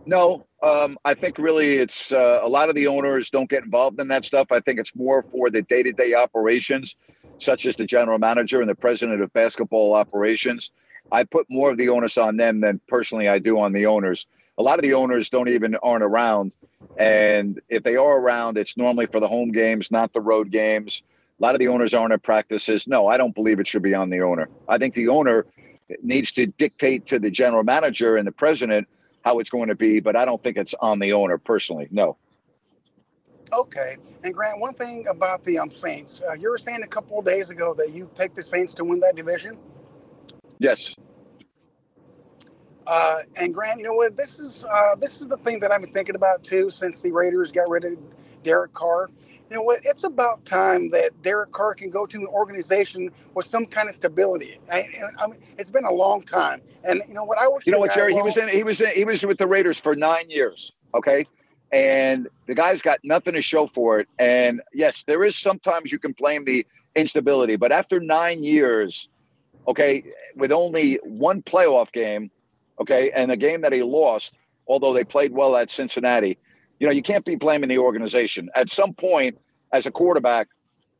No, 0.06 0.46
um, 0.64 0.98
I 1.04 1.14
think 1.14 1.38
really 1.38 1.76
it's 1.76 2.12
uh, 2.12 2.40
a 2.42 2.48
lot 2.48 2.70
of 2.70 2.76
the 2.76 2.88
owners 2.88 3.30
don't 3.30 3.50
get 3.50 3.64
involved 3.64 4.00
in 4.00 4.08
that 4.10 4.26
stuff. 4.26 4.48
I 4.52 4.60
think 4.60 4.80
it's 4.80 4.96
more 4.96 5.24
for 5.24 5.50
the 5.50 5.62
day 5.62 5.84
to 5.84 5.92
day 5.92 6.14
operations, 6.14 6.96
such 7.38 7.66
as 7.66 7.76
the 7.76 7.86
general 7.86 8.18
manager 8.18 8.62
and 8.62 8.70
the 8.70 8.76
president 8.76 9.22
of 9.22 9.32
basketball 9.34 9.94
operations. 9.94 10.72
I 11.12 11.24
put 11.24 11.46
more 11.50 11.72
of 11.72 11.78
the 11.78 11.90
onus 11.90 12.18
on 12.18 12.38
them 12.38 12.62
than 12.62 12.80
personally 12.88 13.28
I 13.28 13.40
do 13.40 13.60
on 13.60 13.74
the 13.74 13.86
owners. 13.86 14.26
A 14.58 14.64
lot 14.64 14.80
of 14.80 14.84
the 14.84 14.94
owners 14.94 15.30
don't 15.30 15.50
even 15.50 15.76
aren't 15.76 16.04
around, 16.04 16.56
and 16.98 17.62
if 17.70 17.84
they 17.84 17.98
are 17.98 18.18
around, 18.18 18.58
it's 18.58 18.78
normally 18.78 19.06
for 19.06 19.20
the 19.20 19.28
home 19.28 19.52
games, 19.52 19.92
not 19.92 20.14
the 20.14 20.22
road 20.22 20.50
games. 20.50 21.04
A 21.40 21.44
lot 21.44 21.54
of 21.54 21.60
the 21.60 21.68
owners 21.68 21.94
aren't 21.94 22.14
at 22.14 22.24
practices. 22.24 22.88
No, 22.88 23.08
I 23.08 23.18
don't 23.18 23.36
believe 23.36 23.60
it 23.60 23.68
should 23.68 23.84
be 23.84 23.94
on 23.94 24.10
the 24.10 24.22
owner. 24.22 24.48
I 24.70 24.78
think 24.78 24.94
the 24.94 25.10
owner 25.10 25.46
needs 26.02 26.32
to 26.34 26.48
dictate 26.48 27.06
to 27.08 27.20
the 27.20 27.30
general 27.30 27.64
manager 27.64 28.16
and 28.16 28.26
the 28.26 28.32
president 28.32 28.88
how 29.26 29.40
it's 29.40 29.50
going 29.50 29.70
to 29.70 29.76
be, 29.76 30.00
but 30.00 30.16
I 30.16 30.24
don't 30.24 30.42
think 30.42 30.56
it's 30.56 30.76
on 30.80 31.00
the 31.00 31.14
owner 31.14 31.40
personally. 31.40 31.88
No. 31.90 32.16
Okay. 33.52 33.98
And 34.24 34.34
Grant, 34.34 34.60
one 34.60 34.76
thing 34.76 35.08
about 35.08 35.44
the 35.44 35.58
um, 35.58 35.72
Saints, 35.72 36.22
uh, 36.30 36.34
you 36.34 36.50
were 36.50 36.60
saying 36.60 36.82
a 36.84 36.88
couple 36.88 37.20
of 37.20 37.26
days 37.26 37.50
ago 37.50 37.74
that 37.74 37.92
you 37.92 38.06
picked 38.18 38.36
the 38.36 38.42
Saints 38.44 38.74
to 38.76 38.86
win 38.86 39.00
that 39.00 39.16
division. 39.16 39.58
Yes. 40.60 40.96
Uh, 42.88 43.18
and 43.36 43.54
Grant, 43.54 43.80
you 43.80 43.86
know 43.86 43.94
what? 43.94 44.16
This 44.16 44.38
is 44.40 44.64
uh, 44.64 44.96
this 45.00 45.20
is 45.20 45.28
the 45.28 45.38
thing 45.38 45.60
that 45.62 45.72
I've 45.72 45.82
been 45.82 45.92
thinking 45.92 46.16
about 46.16 46.44
too 46.44 46.70
since 46.70 47.02
the 47.02 47.12
Raiders 47.12 47.52
got 47.52 47.68
rid 47.68 47.84
of 47.84 47.98
Derek 48.46 48.74
Carr. 48.74 49.10
You 49.50 49.58
know 49.58 49.64
what? 49.64 49.82
It's 49.84 50.04
about 50.04 50.46
time 50.46 50.90
that 50.92 51.22
Derek 51.24 51.52
Carr 51.52 51.74
can 51.74 51.90
go 51.90 52.06
to 52.06 52.18
an 52.18 52.28
organization 52.28 53.10
with 53.34 53.48
some 53.48 53.66
kind 53.66 53.90
of 53.90 53.96
stability. 53.96 54.60
I, 54.72 54.88
I 55.18 55.28
mean, 55.28 55.40
it's 55.58 55.70
been 55.70 55.84
a 55.84 55.92
long 55.92 56.22
time, 56.22 56.62
and 56.84 57.02
you 57.08 57.16
know 57.16 57.26
what? 57.26 57.38
I 57.38 57.48
wish. 57.50 57.66
You 57.66 57.74
know 57.74 57.80
what, 57.80 57.94
Jerry? 57.94 58.14
He 58.14 58.22
was 58.22 58.38
in. 58.38 58.48
He 58.48 58.64
was 58.64 58.80
in. 58.80 58.92
He 58.92 59.04
was 59.04 59.26
with 59.26 59.40
the 59.40 59.48
Raiders 59.48 59.80
for 59.80 59.96
nine 59.96 60.30
years. 60.30 60.72
Okay, 60.94 61.26
and 61.74 62.30
the 62.46 62.56
guy's 62.56 62.82
got 62.82 63.00
nothing 63.04 63.34
to 63.34 63.42
show 63.42 63.68
for 63.68 64.00
it. 64.00 64.08
And 64.20 64.62
yes, 64.74 65.04
there 65.04 65.24
is 65.24 65.36
sometimes 65.36 65.92
you 65.92 66.00
can 66.00 66.14
blame 66.14 66.46
the 66.46 66.66
instability, 66.96 67.56
but 67.56 67.72
after 67.72 68.00
nine 68.00 68.44
years, 68.44 69.10
okay, 69.68 70.04
with 70.36 70.52
only 70.52 71.00
one 71.04 71.42
playoff 71.42 71.92
game, 71.92 72.30
okay, 72.80 73.12
and 73.12 73.32
a 73.32 73.38
game 73.38 73.62
that 73.62 73.74
he 73.74 73.82
lost, 73.82 74.36
although 74.68 74.94
they 74.94 75.04
played 75.04 75.34
well 75.34 75.56
at 75.58 75.70
Cincinnati 75.70 76.38
you 76.80 76.88
know, 76.88 76.94
you 76.94 77.02
can't 77.02 77.26
be 77.26 77.36
blaming 77.36 77.70
the 77.70 77.78
organization. 77.78 78.50
At 78.56 78.70
some 78.70 78.94
point, 78.94 79.38
as 79.72 79.86
a 79.86 79.92
quarterback, 79.92 80.48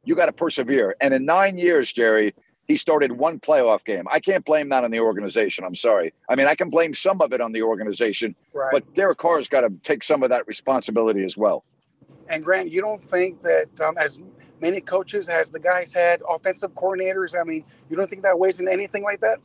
you 0.04 0.16
got 0.16 0.28
to 0.28 0.34
persevere. 0.34 0.96
And 1.02 1.14
in 1.14 1.26
nine 1.26 1.58
years, 1.58 1.92
Jerry, 1.92 2.34
he 2.68 2.78
started 2.78 3.12
one 3.12 3.40
playoff 3.40 3.84
game. 3.84 4.06
I 4.12 4.20
can't 4.20 4.44
blame 4.44 4.70
that 4.70 4.84
on 4.84 4.92
the 4.92 5.00
organization. 5.00 5.64
I'm 5.64 5.76
sorry. 5.76 6.14
I 6.30 6.36
mean, 6.36 6.48
I 6.48 6.56
can 6.56 6.70
blame 6.70 6.94
some 6.94 7.22
of 7.22 7.34
it 7.34 7.42
on 7.42 7.52
the 7.52 7.62
organization, 7.62 8.36
right. 8.54 8.70
but 8.72 8.94
Derek 8.94 9.18
Carr's 9.18 9.48
got 9.48 9.62
to 9.62 9.70
take 9.84 10.04
some 10.04 10.24
of 10.24 10.30
that 10.30 10.48
responsibility 10.48 11.24
as 11.24 11.38
well. 11.38 11.64
And 12.30 12.44
Grant, 12.44 12.72
you 12.72 12.82
don't 12.82 13.08
think 13.08 13.44
that 13.44 13.68
um, 13.86 13.98
as 13.98 14.20
many 14.62 14.82
coaches 14.82 15.30
as 15.30 15.52
the 15.52 15.60
guys 15.60 15.94
had 15.94 16.22
offensive 16.28 16.74
coordinators, 16.74 17.40
I 17.40 17.44
mean, 17.44 17.64
you 17.90 17.96
don't 17.96 18.10
think 18.10 18.24
that 18.24 18.38
weighs 18.40 18.60
in 18.60 18.68
anything 18.68 19.04
like 19.04 19.22
that? 19.22 19.40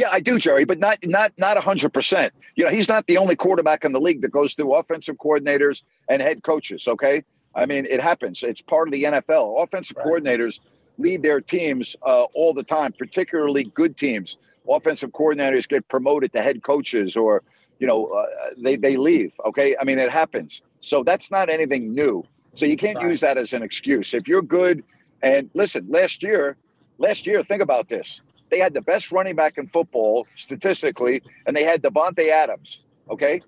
Yeah, 0.00 0.08
I 0.10 0.20
do, 0.20 0.38
Jerry, 0.38 0.64
but 0.64 0.78
not 0.78 0.96
not 1.06 1.30
not 1.36 1.58
hundred 1.58 1.92
percent. 1.92 2.32
You 2.56 2.64
know, 2.64 2.70
he's 2.70 2.88
not 2.88 3.06
the 3.06 3.18
only 3.18 3.36
quarterback 3.36 3.84
in 3.84 3.92
the 3.92 4.00
league 4.00 4.22
that 4.22 4.30
goes 4.30 4.54
through 4.54 4.74
offensive 4.74 5.16
coordinators 5.16 5.82
and 6.08 6.22
head 6.22 6.42
coaches. 6.42 6.88
Okay, 6.88 7.22
I 7.54 7.66
mean, 7.66 7.84
it 7.84 8.00
happens. 8.00 8.42
It's 8.42 8.62
part 8.62 8.88
of 8.88 8.92
the 8.92 9.02
NFL. 9.02 9.62
Offensive 9.62 9.98
right. 9.98 10.06
coordinators 10.06 10.60
lead 10.96 11.22
their 11.22 11.42
teams 11.42 11.96
uh, 12.02 12.22
all 12.32 12.54
the 12.54 12.62
time, 12.62 12.94
particularly 12.94 13.64
good 13.64 13.94
teams. 13.98 14.38
Offensive 14.66 15.10
coordinators 15.10 15.68
get 15.68 15.86
promoted 15.88 16.32
to 16.32 16.42
head 16.42 16.62
coaches, 16.62 17.14
or 17.14 17.42
you 17.78 17.86
know, 17.86 18.06
uh, 18.06 18.26
they 18.56 18.76
they 18.76 18.96
leave. 18.96 19.34
Okay, 19.44 19.76
I 19.78 19.84
mean, 19.84 19.98
it 19.98 20.10
happens. 20.10 20.62
So 20.80 21.02
that's 21.02 21.30
not 21.30 21.50
anything 21.50 21.94
new. 21.94 22.24
So 22.54 22.64
you 22.64 22.78
can't 22.78 22.96
right. 22.96 23.08
use 23.08 23.20
that 23.20 23.36
as 23.36 23.52
an 23.52 23.62
excuse. 23.62 24.14
If 24.14 24.28
you're 24.28 24.40
good, 24.40 24.82
and 25.20 25.50
listen, 25.52 25.84
last 25.90 26.22
year, 26.22 26.56
last 26.96 27.26
year, 27.26 27.42
think 27.42 27.60
about 27.60 27.90
this 27.90 28.22
they 28.50 28.58
had 28.58 28.74
the 28.74 28.82
best 28.82 29.12
running 29.12 29.36
back 29.36 29.58
in 29.58 29.68
football 29.68 30.26
statistically, 30.34 31.22
and 31.46 31.56
they 31.56 31.64
had 31.64 31.82
Davante 31.82 32.28
Adams, 32.30 32.82
okay? 33.08 33.40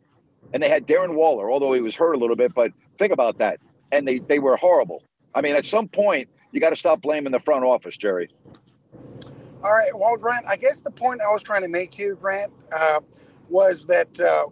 And 0.52 0.62
they 0.62 0.68
had 0.68 0.86
Darren 0.86 1.14
Waller, 1.14 1.50
although 1.50 1.72
he 1.72 1.80
was 1.80 1.96
hurt 1.96 2.12
a 2.14 2.18
little 2.18 2.36
bit, 2.36 2.54
but 2.54 2.72
think 2.98 3.12
about 3.12 3.38
that. 3.38 3.58
And 3.90 4.06
they, 4.06 4.18
they 4.18 4.38
were 4.38 4.56
horrible. 4.56 5.02
I 5.34 5.40
mean, 5.40 5.56
at 5.56 5.66
some 5.66 5.88
point, 5.88 6.28
you 6.52 6.60
got 6.60 6.70
to 6.70 6.76
stop 6.76 7.02
blaming 7.02 7.32
the 7.32 7.40
front 7.40 7.64
office, 7.64 7.96
Jerry. 7.96 8.30
All 9.64 9.72
right. 9.72 9.96
Well, 9.96 10.16
Grant, 10.16 10.46
I 10.46 10.56
guess 10.56 10.80
the 10.80 10.90
point 10.90 11.20
I 11.20 11.32
was 11.32 11.42
trying 11.42 11.62
to 11.62 11.68
make 11.68 11.98
you, 11.98 12.18
Grant, 12.20 12.52
uh, 12.76 13.00
was 13.48 13.86
that 13.86 14.18
uh, 14.20 14.46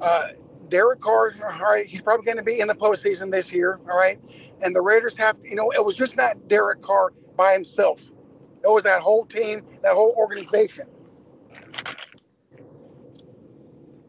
uh, 0.00 0.28
Derek 0.68 1.00
Carr, 1.00 1.34
all 1.42 1.60
right, 1.60 1.86
he's 1.86 2.00
probably 2.00 2.24
going 2.24 2.38
to 2.38 2.42
be 2.42 2.60
in 2.60 2.68
the 2.68 2.74
postseason 2.74 3.30
this 3.30 3.52
year, 3.52 3.78
all 3.90 3.98
right? 3.98 4.18
And 4.62 4.74
the 4.74 4.80
Raiders 4.80 5.16
have, 5.18 5.36
you 5.44 5.54
know, 5.54 5.70
it 5.72 5.84
was 5.84 5.96
just 5.96 6.16
not 6.16 6.48
Derek 6.48 6.82
Carr 6.82 7.12
by 7.36 7.52
himself. 7.52 8.10
It 8.62 8.68
was 8.68 8.82
that 8.84 9.00
whole 9.00 9.24
team, 9.24 9.62
that 9.82 9.94
whole 9.94 10.14
organization. 10.16 10.86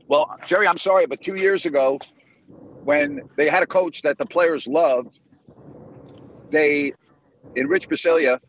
Well, 0.07 0.37
Jerry, 0.45 0.67
I'm 0.67 0.77
sorry, 0.77 1.05
but 1.05 1.21
two 1.21 1.35
years 1.35 1.65
ago, 1.65 1.99
when 2.83 3.21
they 3.35 3.49
had 3.49 3.61
a 3.61 3.67
coach 3.67 4.01
that 4.03 4.17
the 4.17 4.25
players 4.25 4.67
loved, 4.67 5.19
they, 6.49 6.93
in 7.55 7.67
Rich 7.67 7.89
Bisaccia, 7.89 8.39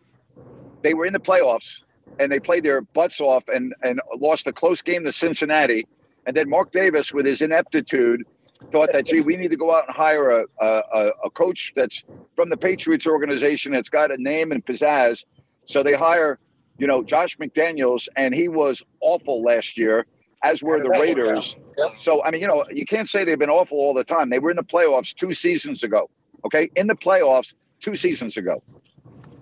they 0.83 0.95
were 0.95 1.05
in 1.05 1.13
the 1.13 1.19
playoffs 1.19 1.83
and 2.21 2.31
they 2.31 2.39
played 2.39 2.65
their 2.65 2.83
butts 2.83 3.21
off 3.21 3.43
and, 3.49 3.75
and 3.83 4.01
lost 4.17 4.47
a 4.47 4.53
close 4.53 4.83
game 4.83 5.05
to 5.05 5.13
Cincinnati. 5.13 5.87
And 6.27 6.37
then 6.37 6.49
Mark 6.49 6.71
Davis, 6.71 7.13
with 7.13 7.27
his 7.27 7.43
ineptitude, 7.43 8.25
thought 8.71 8.93
that, 8.93 9.07
gee, 9.07 9.21
we 9.21 9.37
need 9.37 9.51
to 9.51 9.57
go 9.57 9.75
out 9.75 9.87
and 9.89 9.97
hire 9.97 10.31
a, 10.31 10.45
a, 10.61 11.11
a 11.25 11.31
coach 11.31 11.73
that's 11.75 12.05
from 12.37 12.51
the 12.51 12.57
Patriots 12.57 13.07
organization 13.07 13.73
that's 13.73 13.89
got 13.89 14.13
a 14.13 14.17
name 14.17 14.53
and 14.53 14.65
pizzazz 14.65 15.25
so 15.69 15.83
they 15.83 15.93
hire, 15.93 16.39
you 16.79 16.87
know, 16.87 17.03
Josh 17.03 17.37
McDaniels, 17.37 18.09
and 18.17 18.35
he 18.35 18.49
was 18.49 18.83
awful 19.01 19.43
last 19.43 19.77
year, 19.77 20.07
as 20.43 20.63
were 20.63 20.83
the 20.83 20.89
Raiders. 20.89 21.57
Yep. 21.77 21.95
So, 21.99 22.25
I 22.25 22.31
mean, 22.31 22.41
you 22.41 22.49
know, 22.49 22.65
you 22.71 22.87
can't 22.87 23.09
say 23.09 23.23
they've 23.23 23.39
been 23.39 23.51
awful 23.51 23.77
all 23.77 23.93
the 23.93 24.03
time. 24.03 24.31
They 24.31 24.39
were 24.39 24.51
in 24.51 24.57
the 24.57 24.65
playoffs 24.65 25.15
two 25.15 25.33
seasons 25.35 25.85
ago. 25.85 26.09
Okay. 26.47 26.71
In 26.75 26.87
the 26.87 26.95
playoffs 26.97 27.53
two 27.81 27.95
seasons 27.97 28.39
ago. 28.39 28.63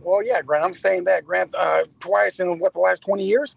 Well, 0.02 0.24
yeah, 0.24 0.42
Grant, 0.42 0.64
I'm 0.64 0.74
saying 0.74 1.04
that, 1.04 1.24
Grant, 1.24 1.54
uh, 1.54 1.84
twice 2.00 2.40
in 2.40 2.58
what, 2.58 2.72
the 2.72 2.80
last 2.80 3.02
20 3.02 3.24
years? 3.24 3.54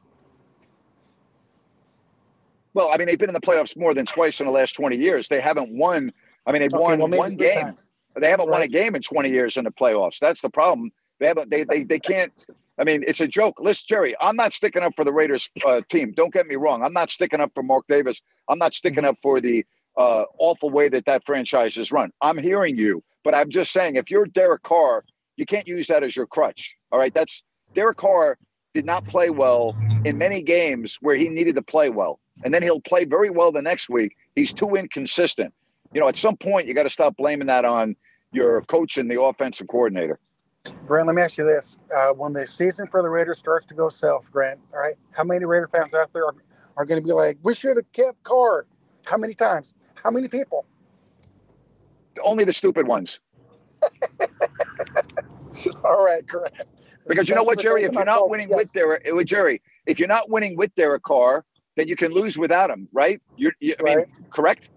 Well, 2.76 2.90
I 2.94 2.98
mean, 2.98 3.08
they've 3.08 3.18
been 3.18 3.30
in 3.30 3.34
the 3.34 3.42
playoffs 3.42 3.76
more 3.76 3.96
than 3.96 4.06
twice 4.06 4.40
in 4.40 4.46
the 4.46 4.52
last 4.52 4.74
20 4.74 4.96
years. 4.96 5.28
They 5.28 5.42
haven't 5.42 5.76
won. 5.76 6.12
I 6.46 6.52
mean, 6.52 6.62
they've 6.62 6.74
okay, 6.74 6.84
won 6.84 7.00
well, 7.00 7.10
one 7.10 7.36
game. 7.36 7.62
Times. 7.62 7.88
They 8.16 8.30
haven't 8.30 8.48
right. 8.48 8.60
won 8.60 8.62
a 8.62 8.68
game 8.68 8.96
in 8.96 9.02
20 9.02 9.30
years 9.30 9.58
in 9.58 9.64
the 9.64 9.72
playoffs. 9.72 10.20
That's 10.20 10.42
the 10.42 10.50
problem. 10.50 10.92
They 11.20 11.28
haven't. 11.28 11.50
They 11.50 11.64
they 11.64 11.84
they 11.84 12.00
can't. 12.00 12.34
I 12.80 12.86
mean, 12.86 13.04
it's 13.06 13.20
a 13.20 13.28
joke. 13.28 13.60
Listen, 13.60 13.86
Jerry, 13.88 14.16
I'm 14.22 14.38
not 14.38 14.54
sticking 14.54 14.84
up 14.84 14.94
for 14.96 15.04
the 15.04 15.12
Raiders 15.12 15.52
uh, 15.68 15.82
team. 15.90 16.14
Don't 16.16 16.34
get 16.34 16.48
me 16.48 16.56
wrong. 16.56 16.82
I'm 16.82 16.94
not 16.94 17.12
sticking 17.12 17.42
up 17.42 17.52
for 17.54 17.62
Mark 17.62 17.86
Davis. 17.88 18.22
I'm 18.48 18.58
not 18.58 18.74
sticking 18.74 19.04
up 19.04 19.18
for 19.22 19.42
the 19.42 19.66
uh, 19.98 20.24
awful 20.38 20.70
way 20.70 20.88
that 20.90 21.06
that 21.06 21.26
franchise 21.26 21.78
is 21.78 21.92
run. 21.92 22.12
I'm 22.22 22.38
hearing 22.38 22.78
you, 22.78 23.04
but 23.24 23.36
I'm 23.36 23.50
just 23.50 23.74
saying, 23.74 23.98
if 23.98 24.10
you're 24.10 24.26
Derek 24.26 24.64
Carr, 24.64 25.04
you 25.36 25.46
can't 25.46 25.68
use 25.68 25.88
that 25.88 26.04
as 26.04 26.16
your 26.16 26.26
crutch. 26.26 26.78
All 26.92 27.00
right, 27.00 27.14
that's 27.14 27.44
Derek 27.74 27.98
Carr 27.98 28.38
did 28.74 28.86
not 28.86 29.04
play 29.04 29.30
well 29.30 29.76
in 30.06 30.18
many 30.18 30.42
games 30.42 30.98
where 31.02 31.16
he 31.16 31.28
needed 31.28 31.56
to 31.56 31.62
play 31.62 31.90
well, 31.90 32.20
and 32.46 32.54
then 32.54 32.64
he'll 32.64 32.80
play 32.80 33.04
very 33.04 33.30
well 33.30 33.52
the 33.52 33.62
next 33.62 33.90
week. 33.90 34.16
He's 34.36 34.54
too 34.54 34.76
inconsistent. 34.76 35.54
You 35.92 36.00
know, 36.00 36.08
at 36.08 36.16
some 36.16 36.38
point, 36.38 36.68
you 36.68 36.74
got 36.74 36.84
to 36.84 36.90
stop 36.90 37.18
blaming 37.18 37.48
that 37.48 37.66
on 37.66 37.98
your 38.32 38.62
coach 38.62 38.98
and 38.98 39.10
the 39.12 39.22
offensive 39.22 39.68
coordinator. 39.68 40.20
Grant, 40.86 41.08
let 41.08 41.16
me 41.16 41.22
ask 41.22 41.38
you 41.38 41.46
this: 41.46 41.78
uh, 41.96 42.14
When 42.14 42.34
the 42.34 42.46
season 42.46 42.88
for 42.88 43.02
the 43.02 43.10
Raiders 43.10 43.38
starts 43.38 43.66
to 43.68 43.76
go 43.76 43.90
south, 43.90 44.32
Grant, 44.32 44.60
all 44.74 44.80
right, 44.80 44.96
how 45.12 45.24
many 45.24 45.46
Raider 45.46 45.68
fans 45.68 45.94
out 45.94 46.12
there 46.14 46.26
are, 46.26 46.36
are 46.78 46.86
going 46.86 47.02
to 47.02 47.06
be 47.06 47.14
like, 47.14 47.38
"We 47.44 47.54
should 47.54 47.78
have 47.78 47.92
kept 47.92 48.24
Carr"? 48.24 48.66
How 49.06 49.18
many 49.18 49.34
times? 49.34 49.74
How 49.96 50.12
many 50.12 50.28
people? 50.28 50.66
Only 52.24 52.44
the 52.44 52.54
stupid 52.54 52.88
ones. 52.88 53.20
all 55.84 56.04
right, 56.04 56.26
Grant. 56.26 56.54
Because 57.08 57.28
you 57.28 57.36
know 57.36 57.44
what, 57.44 57.60
Jerry? 57.60 57.84
If 57.84 57.94
you're 57.94 58.06
not 58.06 58.30
winning 58.30 58.50
yes. 58.50 58.58
with 58.58 58.74
Derek, 58.74 59.04
with 59.12 59.28
Jerry, 59.28 59.62
if 59.86 60.00
you're 60.00 60.08
not 60.08 60.30
winning 60.30 60.56
with 60.56 60.74
Derek 60.76 61.04
Carr, 61.04 61.44
then 61.76 61.88
you 61.88 61.96
can 61.96 62.14
lose 62.14 62.38
without 62.38 62.70
him, 62.70 62.88
right? 62.94 63.22
You're, 63.36 63.54
you, 63.60 63.74
I 63.80 63.84
right. 63.84 63.98
mean, 63.98 64.06
correct? 64.30 64.70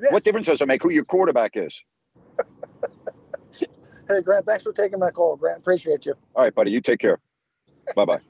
Yes. 0.00 0.12
What 0.12 0.24
difference 0.24 0.46
does 0.46 0.60
it 0.60 0.68
make 0.68 0.82
who 0.82 0.90
your 0.90 1.04
quarterback 1.04 1.52
is? 1.54 1.82
Hey, 4.12 4.20
Grant, 4.20 4.44
thanks 4.44 4.62
for 4.62 4.72
taking 4.72 4.98
my 4.98 5.10
call, 5.10 5.36
Grant. 5.36 5.58
Appreciate 5.58 6.04
you. 6.04 6.14
All 6.34 6.44
right, 6.44 6.54
buddy. 6.54 6.70
You 6.70 6.82
take 6.82 7.00
care. 7.00 7.18
bye 7.96 8.04
bye. 8.04 8.20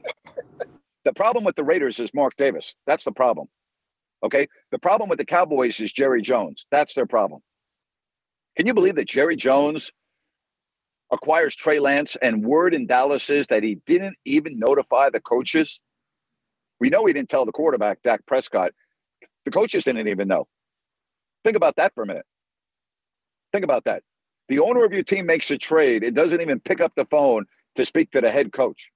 the 1.04 1.12
problem 1.12 1.42
with 1.44 1.56
the 1.56 1.64
Raiders 1.64 1.98
is 1.98 2.14
Mark 2.14 2.36
Davis. 2.36 2.76
That's 2.86 3.04
the 3.04 3.10
problem. 3.10 3.48
Okay. 4.22 4.46
The 4.70 4.78
problem 4.78 5.08
with 5.08 5.18
the 5.18 5.24
Cowboys 5.24 5.80
is 5.80 5.90
Jerry 5.90 6.22
Jones. 6.22 6.66
That's 6.70 6.94
their 6.94 7.06
problem. 7.06 7.40
Can 8.56 8.66
you 8.66 8.74
believe 8.74 8.94
that 8.94 9.08
Jerry 9.08 9.34
Jones 9.34 9.90
acquires 11.10 11.56
Trey 11.56 11.80
Lance 11.80 12.16
and 12.22 12.44
word 12.44 12.74
in 12.74 12.86
Dallas 12.86 13.28
is 13.28 13.48
that 13.48 13.64
he 13.64 13.78
didn't 13.86 14.16
even 14.24 14.58
notify 14.58 15.10
the 15.10 15.20
coaches? 15.20 15.80
We 16.78 16.90
know 16.90 17.06
he 17.06 17.12
didn't 17.12 17.28
tell 17.28 17.44
the 17.44 17.52
quarterback, 17.52 18.02
Dak 18.02 18.24
Prescott. 18.26 18.72
The 19.44 19.50
coaches 19.50 19.82
didn't 19.82 20.06
even 20.06 20.28
know. 20.28 20.46
Think 21.44 21.56
about 21.56 21.74
that 21.76 21.92
for 21.94 22.04
a 22.04 22.06
minute. 22.06 22.26
Think 23.52 23.64
about 23.64 23.84
that. 23.84 24.04
The 24.52 24.58
owner 24.58 24.84
of 24.84 24.92
your 24.92 25.02
team 25.02 25.24
makes 25.24 25.50
a 25.50 25.56
trade. 25.56 26.04
It 26.04 26.14
doesn't 26.14 26.42
even 26.42 26.60
pick 26.60 26.82
up 26.82 26.92
the 26.94 27.06
phone 27.06 27.46
to 27.76 27.86
speak 27.86 28.10
to 28.10 28.20
the 28.20 28.30
head 28.30 28.52
coach. 28.52 28.92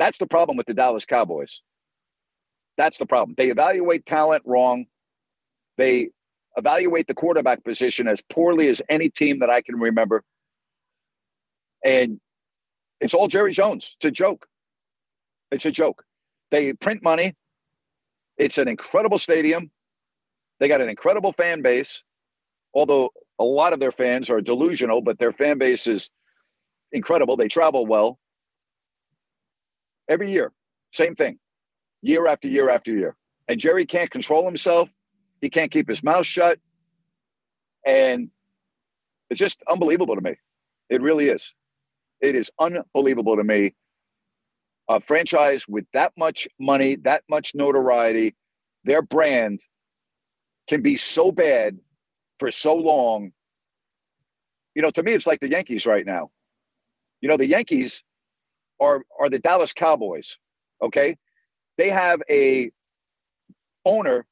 That's 0.00 0.18
the 0.18 0.26
problem 0.26 0.56
with 0.56 0.66
the 0.66 0.74
Dallas 0.74 1.04
Cowboys. 1.04 1.62
That's 2.76 2.98
the 2.98 3.06
problem. 3.06 3.36
They 3.38 3.50
evaluate 3.50 4.04
talent 4.04 4.42
wrong. 4.44 4.86
They 5.78 6.08
evaluate 6.56 7.06
the 7.06 7.14
quarterback 7.14 7.62
position 7.62 8.08
as 8.08 8.20
poorly 8.20 8.66
as 8.66 8.82
any 8.88 9.10
team 9.10 9.38
that 9.38 9.48
I 9.48 9.62
can 9.62 9.78
remember. 9.78 10.24
And 11.84 12.18
it's 13.00 13.14
all 13.14 13.28
Jerry 13.28 13.52
Jones. 13.52 13.94
It's 13.98 14.06
a 14.06 14.10
joke. 14.10 14.48
It's 15.52 15.66
a 15.66 15.70
joke. 15.70 16.04
They 16.50 16.72
print 16.72 17.00
money. 17.04 17.36
It's 18.38 18.58
an 18.58 18.66
incredible 18.66 19.18
stadium. 19.18 19.70
They 20.58 20.66
got 20.66 20.80
an 20.80 20.88
incredible 20.88 21.32
fan 21.32 21.62
base, 21.62 22.02
although 22.74 23.10
a 23.42 23.44
lot 23.44 23.72
of 23.72 23.80
their 23.80 23.90
fans 23.90 24.30
are 24.30 24.40
delusional, 24.40 25.02
but 25.02 25.18
their 25.18 25.32
fan 25.32 25.58
base 25.58 25.88
is 25.88 26.10
incredible. 26.92 27.36
They 27.36 27.48
travel 27.48 27.86
well. 27.86 28.20
Every 30.08 30.30
year, 30.30 30.52
same 30.92 31.16
thing, 31.16 31.40
year 32.02 32.28
after 32.28 32.46
year 32.46 32.70
after 32.70 32.92
year. 32.92 33.16
And 33.48 33.58
Jerry 33.58 33.84
can't 33.84 34.10
control 34.10 34.44
himself. 34.44 34.88
He 35.40 35.50
can't 35.50 35.72
keep 35.72 35.88
his 35.88 36.04
mouth 36.04 36.24
shut. 36.24 36.60
And 37.84 38.30
it's 39.28 39.40
just 39.40 39.60
unbelievable 39.68 40.14
to 40.14 40.20
me. 40.20 40.36
It 40.88 41.02
really 41.02 41.26
is. 41.26 41.52
It 42.20 42.36
is 42.36 42.48
unbelievable 42.60 43.36
to 43.36 43.42
me. 43.42 43.74
A 44.88 45.00
franchise 45.00 45.66
with 45.66 45.86
that 45.94 46.12
much 46.16 46.46
money, 46.60 46.94
that 47.02 47.24
much 47.28 47.56
notoriety, 47.56 48.36
their 48.84 49.02
brand 49.02 49.58
can 50.68 50.80
be 50.80 50.96
so 50.96 51.32
bad 51.32 51.76
for 52.42 52.50
so 52.50 52.74
long. 52.74 53.30
You 54.74 54.82
know, 54.82 54.90
to 54.90 55.02
me, 55.04 55.12
it's 55.12 55.28
like 55.28 55.38
the 55.38 55.48
Yankees 55.48 55.86
right 55.86 56.04
now. 56.04 56.32
You 57.20 57.28
know, 57.28 57.36
the 57.36 57.46
Yankees 57.46 58.02
are 58.80 59.04
are 59.20 59.30
the 59.30 59.38
Dallas 59.38 59.72
Cowboys. 59.72 60.40
Okay, 60.82 61.16
they 61.78 61.88
have 61.88 62.20
a 62.28 62.72
owner 63.84 64.26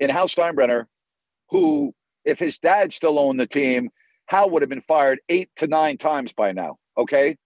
in 0.00 0.10
Hal 0.10 0.28
Steinbrenner 0.28 0.84
who, 1.48 1.94
if 2.26 2.38
his 2.38 2.58
dad 2.58 2.92
still 2.92 3.18
owned 3.18 3.40
the 3.40 3.46
team, 3.46 3.88
Hal 4.26 4.50
would 4.50 4.60
have 4.60 4.68
been 4.68 4.82
fired 4.82 5.20
eight 5.30 5.48
to 5.56 5.66
nine 5.66 5.96
times 5.96 6.34
by 6.34 6.52
now. 6.52 6.76
Okay, 6.98 7.38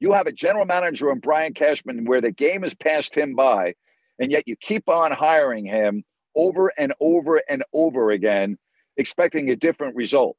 you 0.00 0.12
have 0.12 0.26
a 0.26 0.32
general 0.32 0.64
manager 0.64 1.10
in 1.10 1.18
Brian 1.18 1.52
Cashman 1.52 2.06
where 2.06 2.22
the 2.22 2.32
game 2.32 2.62
has 2.62 2.74
passed 2.74 3.14
him 3.14 3.34
by, 3.34 3.74
and 4.18 4.32
yet 4.32 4.44
you 4.46 4.56
keep 4.56 4.88
on 4.88 5.12
hiring 5.12 5.66
him 5.66 6.02
over 6.34 6.72
and 6.78 6.94
over 6.98 7.42
and 7.46 7.62
over 7.74 8.10
again, 8.10 8.56
expecting 8.96 9.50
a 9.50 9.56
different 9.56 9.94
result. 9.96 10.36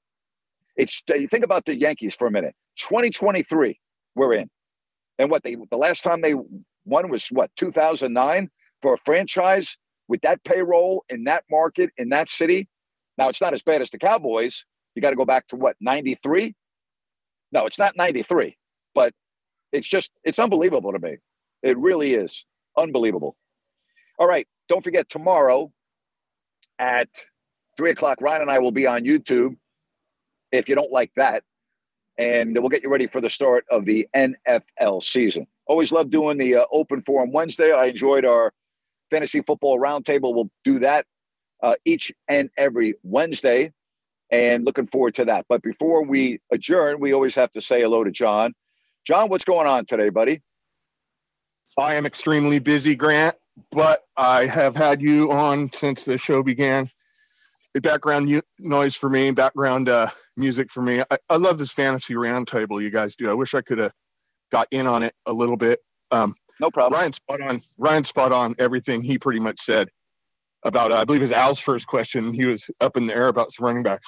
It's 0.76 1.04
you 1.08 1.28
think 1.28 1.44
about 1.44 1.66
the 1.66 1.76
Yankees 1.76 2.16
for 2.16 2.28
a 2.28 2.32
minute. 2.32 2.56
2023, 2.78 3.80
we're 4.16 4.34
in. 4.34 4.50
And 5.18 5.32
what 5.32 5.44
they 5.44 5.56
the 5.72 5.78
last 5.78 6.04
time 6.04 6.22
they 6.22 6.36
won 6.86 7.10
was 7.10 7.28
what 7.28 7.50
2009 7.56 8.50
for 8.82 8.94
a 8.94 8.98
franchise 9.00 9.78
with 10.08 10.22
that 10.22 10.44
payroll 10.44 11.04
in 11.10 11.24
that 11.26 11.44
market 11.50 11.92
in 11.98 12.10
that 12.10 12.30
city. 12.30 12.68
Now 13.18 13.30
it's 13.30 13.42
not 13.42 13.54
as 13.54 13.62
bad 13.62 13.82
as 13.82 13.90
the 13.90 13.98
Cowboys. 13.98 14.66
You 14.94 15.02
got 15.02 15.12
to 15.12 15.16
go 15.16 15.26
back 15.26 15.48
to 15.48 15.56
what 15.56 15.76
93? 15.82 16.54
No, 17.52 17.66
it's 17.66 17.80
not 17.80 17.96
93, 17.96 18.58
but 18.94 19.14
it's 19.72 19.88
just 19.88 20.12
it's 20.24 20.40
unbelievable 20.40 20.92
to 20.92 21.00
me. 21.00 21.18
It 21.64 21.78
really 21.78 22.14
is 22.14 22.46
unbelievable. 22.78 23.36
All 24.20 24.28
right, 24.28 24.48
don't 24.70 24.84
forget 24.84 25.10
tomorrow 25.10 25.72
at 26.80 27.10
three 27.78 27.92
o'clock. 27.92 28.20
Ryan 28.22 28.44
and 28.44 28.52
I 28.52 28.60
will 28.60 28.72
be 28.72 28.88
on 28.88 29.04
YouTube. 29.04 29.56
If 30.52 30.70
you 30.70 30.76
don't 30.76 30.92
like 30.92 31.12
that, 31.16 31.44
and 32.18 32.56
we'll 32.58 32.70
get 32.70 32.84
you 32.84 32.90
ready 32.90 33.08
for 33.08 33.20
the 33.20 33.30
start 33.30 33.66
of 33.70 33.86
the 33.86 34.08
NFL 34.16 35.04
season. 35.04 35.48
Always 35.68 35.92
love 35.92 36.10
doing 36.10 36.38
the 36.38 36.58
uh, 36.58 36.66
open 36.72 37.02
forum 37.02 37.32
Wednesday. 37.32 37.74
I 37.74 37.86
enjoyed 37.86 38.26
our 38.26 38.54
fantasy 39.12 39.42
football 39.42 39.80
roundtable. 39.80 40.34
We'll 40.34 40.50
do 40.64 40.80
that 40.80 41.06
uh, 41.62 41.76
each 41.86 42.12
and 42.30 42.50
every 42.58 42.96
Wednesday, 43.04 43.74
and 44.32 44.66
looking 44.66 44.88
forward 44.88 45.16
to 45.16 45.26
that. 45.26 45.46
But 45.50 45.62
before 45.62 46.04
we 46.04 46.40
adjourn, 46.52 47.00
we 47.00 47.14
always 47.14 47.36
have 47.36 47.52
to 47.52 47.62
say 47.62 47.82
hello 47.82 48.04
to 48.04 48.12
John. 48.12 48.54
John, 49.06 49.30
what's 49.30 49.46
going 49.46 49.68
on 49.68 49.86
today, 49.86 50.10
buddy? 50.10 50.42
I 51.78 51.96
am 51.96 52.06
extremely 52.06 52.60
busy, 52.60 52.96
Grant, 52.96 53.36
but 53.72 54.04
I 54.16 54.46
have 54.46 54.76
had 54.76 55.02
you 55.02 55.32
on 55.32 55.72
since 55.74 56.06
the 56.06 56.18
show 56.18 56.44
began. 56.44 56.90
Background 57.82 58.42
noise 58.60 58.96
for 58.96 59.10
me, 59.10 59.32
background 59.32 59.90
uh, 59.90 60.08
music 60.38 60.72
for 60.72 60.82
me. 60.82 61.02
I, 61.12 61.18
I 61.30 61.36
love 61.36 61.58
this 61.58 61.72
fantasy 61.72 62.14
roundtable 62.14 62.82
you 62.82 62.90
guys 62.90 63.18
do. 63.18 63.30
I 63.30 63.34
wish 63.34 63.54
I 63.54 63.62
could 63.62 63.80
have 63.80 63.92
got 64.52 64.68
in 64.72 64.88
on 64.88 65.04
it 65.04 65.14
a 65.26 65.34
little 65.34 65.58
bit. 65.58 65.80
Um, 66.12 66.36
no 66.60 66.72
problem. 66.72 67.00
Ryan 67.00 67.14
spot 67.14 67.42
on. 67.42 67.62
Ryan 67.78 68.04
spot 68.06 68.32
on 68.32 68.56
everything 68.60 69.02
he 69.02 69.18
pretty 69.18 69.40
much 69.40 69.60
said 69.60 69.90
about. 70.64 70.92
Uh, 70.92 70.98
I 70.98 71.04
believe 71.04 71.22
it 71.22 71.26
was 71.26 71.32
Al's 71.34 71.60
first 71.60 71.88
question. 71.88 72.34
He 72.34 72.46
was 72.46 72.70
up 72.80 72.96
in 72.96 73.08
the 73.08 73.16
air 73.16 73.28
about 73.28 73.52
some 73.52 73.66
running 73.66 73.84
backs. 73.84 74.08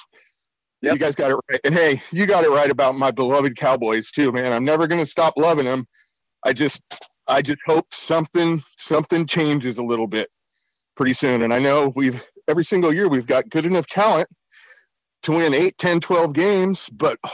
Yep. 0.80 0.92
You 0.92 0.98
guys 0.98 1.14
got 1.14 1.30
it 1.30 1.38
right. 1.50 1.60
And 1.64 1.74
hey, 1.74 2.00
you 2.12 2.24
got 2.24 2.44
it 2.44 2.50
right 2.50 2.70
about 2.70 2.94
my 2.94 3.10
beloved 3.10 3.56
Cowboys 3.56 4.10
too, 4.10 4.32
man. 4.32 4.52
I'm 4.52 4.64
never 4.64 4.86
going 4.86 5.02
to 5.02 5.06
stop 5.06 5.34
loving 5.36 5.66
them. 5.66 5.86
I 6.44 6.52
just, 6.52 6.82
I 7.26 7.42
just 7.42 7.58
hope 7.66 7.92
something, 7.92 8.62
something 8.76 9.26
changes 9.26 9.78
a 9.78 9.82
little 9.82 10.06
bit 10.06 10.30
pretty 10.96 11.14
soon. 11.14 11.42
And 11.42 11.52
I 11.52 11.58
know 11.58 11.92
we've 11.94 12.24
every 12.48 12.64
single 12.64 12.92
year 12.92 13.08
we've 13.08 13.26
got 13.26 13.48
good 13.50 13.66
enough 13.66 13.86
talent 13.86 14.28
to 15.22 15.32
win 15.32 15.54
8, 15.54 15.76
10, 15.76 16.00
12 16.00 16.32
games, 16.32 16.88
but 16.90 17.18
oh, 17.24 17.30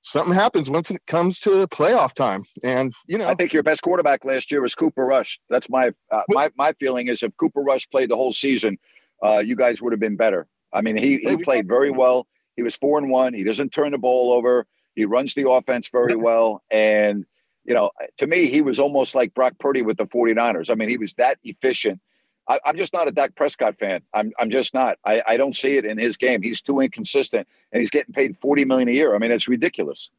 something 0.00 0.34
happens 0.34 0.70
once 0.70 0.90
it 0.90 1.00
comes 1.06 1.38
to 1.40 1.66
playoff 1.68 2.14
time. 2.14 2.44
And 2.62 2.92
you 3.06 3.18
know, 3.18 3.28
I 3.28 3.34
think 3.34 3.52
your 3.52 3.62
best 3.62 3.82
quarterback 3.82 4.24
last 4.24 4.50
year 4.50 4.62
was 4.62 4.74
Cooper 4.74 5.04
Rush. 5.04 5.40
That's 5.48 5.68
my 5.68 5.92
uh, 6.10 6.22
my 6.28 6.50
my 6.56 6.72
feeling 6.78 7.08
is 7.08 7.22
if 7.22 7.36
Cooper 7.36 7.60
Rush 7.60 7.88
played 7.90 8.10
the 8.10 8.16
whole 8.16 8.32
season, 8.32 8.78
uh, 9.22 9.38
you 9.38 9.56
guys 9.56 9.82
would 9.82 9.92
have 9.92 10.00
been 10.00 10.16
better. 10.16 10.46
I 10.72 10.80
mean, 10.80 10.96
he 10.96 11.18
he 11.18 11.36
played 11.36 11.68
very 11.68 11.90
well. 11.90 12.26
He 12.56 12.62
was 12.62 12.76
four 12.76 12.98
and 12.98 13.10
one. 13.10 13.34
He 13.34 13.44
doesn't 13.44 13.70
turn 13.70 13.92
the 13.92 13.98
ball 13.98 14.32
over. 14.32 14.66
He 14.94 15.04
runs 15.04 15.34
the 15.34 15.50
offense 15.50 15.88
very 15.88 16.16
well. 16.16 16.62
And 16.70 17.24
you 17.64 17.74
know, 17.74 17.90
to 18.18 18.26
me, 18.26 18.46
he 18.46 18.60
was 18.60 18.78
almost 18.78 19.14
like 19.14 19.34
Brock 19.34 19.54
Purdy 19.58 19.82
with 19.82 19.96
the 19.96 20.06
49ers. 20.06 20.70
I 20.70 20.74
mean, 20.74 20.88
he 20.88 20.98
was 20.98 21.14
that 21.14 21.38
efficient. 21.44 22.00
I, 22.48 22.58
am 22.66 22.76
just 22.76 22.92
not 22.92 23.08
a 23.08 23.12
Dak 23.12 23.34
Prescott 23.34 23.78
fan. 23.78 24.02
I'm 24.14 24.32
I'm 24.38 24.50
just 24.50 24.74
not. 24.74 24.98
I, 25.04 25.22
I 25.26 25.36
don't 25.36 25.54
see 25.54 25.76
it 25.76 25.84
in 25.84 25.98
his 25.98 26.16
game. 26.16 26.42
He's 26.42 26.60
too 26.60 26.80
inconsistent, 26.80 27.46
and 27.72 27.80
he's 27.80 27.90
getting 27.90 28.12
paid 28.12 28.36
40 28.40 28.64
million 28.64 28.88
a 28.88 28.92
year. 28.92 29.14
I 29.14 29.18
mean, 29.18 29.30
it's 29.30 29.48
ridiculous. 29.48 30.10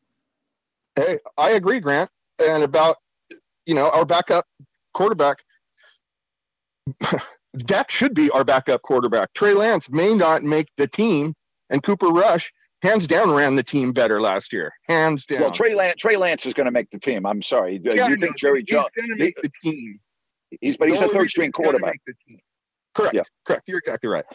Hey, 0.95 1.19
I 1.37 1.51
agree, 1.51 1.79
Grant. 1.79 2.09
And 2.39 2.63
about 2.63 2.97
you 3.65 3.75
know 3.75 3.89
our 3.89 4.05
backup 4.05 4.45
quarterback. 4.93 5.43
Dak 7.57 7.91
should 7.91 8.15
be 8.15 8.31
our 8.31 8.43
backup 8.43 8.81
quarterback. 8.81 9.33
Trey 9.33 9.53
Lance 9.53 9.89
may 9.91 10.15
not 10.15 10.41
make 10.41 10.69
the 10.77 10.87
team, 10.87 11.35
and 11.69 11.83
Cooper 11.83 12.07
Rush 12.07 12.51
hands 12.81 13.07
down 13.07 13.31
ran 13.31 13.55
the 13.55 13.63
team 13.63 13.93
better 13.93 14.19
last 14.21 14.51
year. 14.51 14.73
Hands 14.87 15.23
down. 15.25 15.41
Well, 15.41 15.51
Trey 15.51 15.75
Lance, 15.75 15.95
Trey 15.97 16.17
Lance 16.17 16.45
is 16.45 16.53
going 16.53 16.65
to 16.65 16.71
make 16.71 16.89
the 16.89 16.99
team. 16.99 17.25
I'm 17.25 17.41
sorry. 17.41 17.79
Yeah, 17.83 18.07
you 18.07 18.17
think 18.17 18.37
Jerry 18.37 18.63
Jones? 18.63 18.87
He's 18.95 19.05
going 19.05 19.17
to 19.17 19.23
make 19.23 19.41
the 19.41 19.51
team. 19.63 19.99
He's 20.61 20.77
but 20.77 20.89
he's 20.89 21.01
a 21.01 21.07
third 21.07 21.29
string 21.29 21.51
quarterback. 21.51 21.99
Correct. 22.93 23.15
Yeah. 23.15 23.23
Correct. 23.45 23.63
You're 23.67 23.79
exactly 23.79 24.09
right. 24.09 24.25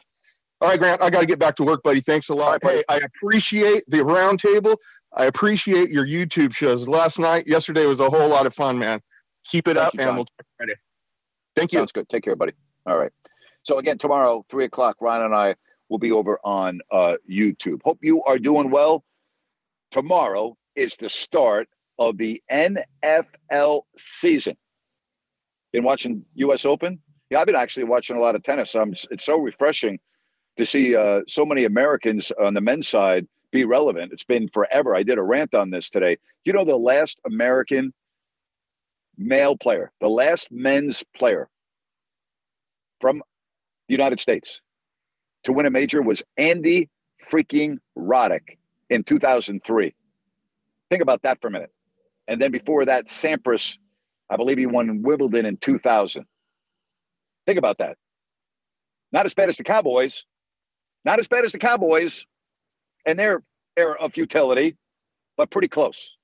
All 0.60 0.68
right, 0.68 0.78
Grant. 0.78 1.00
I 1.00 1.10
got 1.10 1.20
to 1.20 1.26
get 1.26 1.38
back 1.38 1.54
to 1.56 1.62
work, 1.62 1.82
buddy. 1.84 2.00
Thanks 2.00 2.30
a 2.30 2.34
lot. 2.34 2.64
Right, 2.64 2.76
hey, 2.76 2.84
I 2.88 2.96
appreciate 2.98 3.84
the 3.86 3.98
roundtable. 3.98 4.76
I 5.12 5.26
appreciate 5.26 5.90
your 5.90 6.04
YouTube 6.04 6.52
shows. 6.52 6.88
Last 6.88 7.18
night, 7.18 7.46
yesterday 7.46 7.86
was 7.86 8.00
a 8.00 8.10
whole 8.10 8.28
lot 8.28 8.44
of 8.44 8.54
fun, 8.54 8.78
man. 8.78 9.00
Keep 9.44 9.68
it 9.68 9.74
Thank 9.74 9.86
up, 9.86 9.94
you, 9.94 10.00
and 10.00 10.16
we'll 10.16 10.24
talk 10.24 10.46
Friday. 10.56 10.74
Thank 11.54 11.72
you. 11.72 11.78
Sounds 11.78 11.92
good. 11.92 12.08
Take 12.08 12.24
care, 12.24 12.34
buddy. 12.34 12.52
All 12.86 12.98
right. 12.98 13.12
So 13.62 13.78
again, 13.78 13.98
tomorrow, 13.98 14.44
three 14.50 14.64
o'clock, 14.64 14.96
Ryan 15.00 15.26
and 15.26 15.34
I 15.34 15.54
will 15.88 15.98
be 15.98 16.10
over 16.10 16.40
on 16.42 16.80
uh, 16.90 17.16
YouTube. 17.30 17.80
Hope 17.84 17.98
you 18.02 18.22
are 18.24 18.38
doing 18.38 18.70
well. 18.70 19.04
Tomorrow 19.90 20.56
is 20.74 20.96
the 20.96 21.08
start 21.08 21.68
of 21.98 22.18
the 22.18 22.42
NFL 22.52 23.82
season. 23.96 24.56
Been 25.78 25.84
watching 25.84 26.24
U.S. 26.34 26.64
Open? 26.64 26.98
Yeah, 27.30 27.38
I've 27.38 27.46
been 27.46 27.54
actually 27.54 27.84
watching 27.84 28.16
a 28.16 28.18
lot 28.18 28.34
of 28.34 28.42
tennis. 28.42 28.74
I'm, 28.74 28.94
it's 29.12 29.24
so 29.24 29.38
refreshing 29.38 30.00
to 30.56 30.66
see 30.66 30.96
uh, 30.96 31.20
so 31.28 31.46
many 31.46 31.66
Americans 31.66 32.32
on 32.42 32.54
the 32.54 32.60
men's 32.60 32.88
side 32.88 33.28
be 33.52 33.64
relevant. 33.64 34.12
It's 34.12 34.24
been 34.24 34.48
forever. 34.48 34.96
I 34.96 35.04
did 35.04 35.18
a 35.18 35.22
rant 35.22 35.54
on 35.54 35.70
this 35.70 35.88
today. 35.88 36.18
You 36.44 36.52
know, 36.52 36.64
the 36.64 36.76
last 36.76 37.20
American 37.26 37.94
male 39.16 39.56
player, 39.56 39.92
the 40.00 40.08
last 40.08 40.48
men's 40.50 41.04
player 41.16 41.48
from 43.00 43.22
the 43.86 43.94
United 43.94 44.18
States 44.18 44.60
to 45.44 45.52
win 45.52 45.64
a 45.64 45.70
major 45.70 46.02
was 46.02 46.24
Andy 46.38 46.90
freaking 47.24 47.78
Roddick 47.96 48.58
in 48.90 49.04
2003. 49.04 49.94
Think 50.90 51.02
about 51.02 51.22
that 51.22 51.40
for 51.40 51.46
a 51.46 51.50
minute. 51.52 51.70
And 52.26 52.42
then 52.42 52.50
before 52.50 52.84
that, 52.84 53.06
Sampras, 53.06 53.78
I 54.30 54.36
believe 54.36 54.58
he 54.58 54.66
won 54.66 55.02
Wimbledon 55.02 55.46
in 55.46 55.56
2000. 55.56 56.24
Think 57.46 57.58
about 57.58 57.78
that. 57.78 57.96
Not 59.12 59.26
as 59.26 59.34
bad 59.34 59.48
as 59.48 59.56
the 59.56 59.64
Cowboys. 59.64 60.24
Not 61.04 61.18
as 61.18 61.28
bad 61.28 61.44
as 61.44 61.52
the 61.52 61.58
Cowboys 61.58 62.26
and 63.06 63.18
their 63.18 63.42
era 63.76 63.96
of 64.00 64.12
futility, 64.12 64.76
but 65.36 65.50
pretty 65.50 65.68
close. 65.68 66.16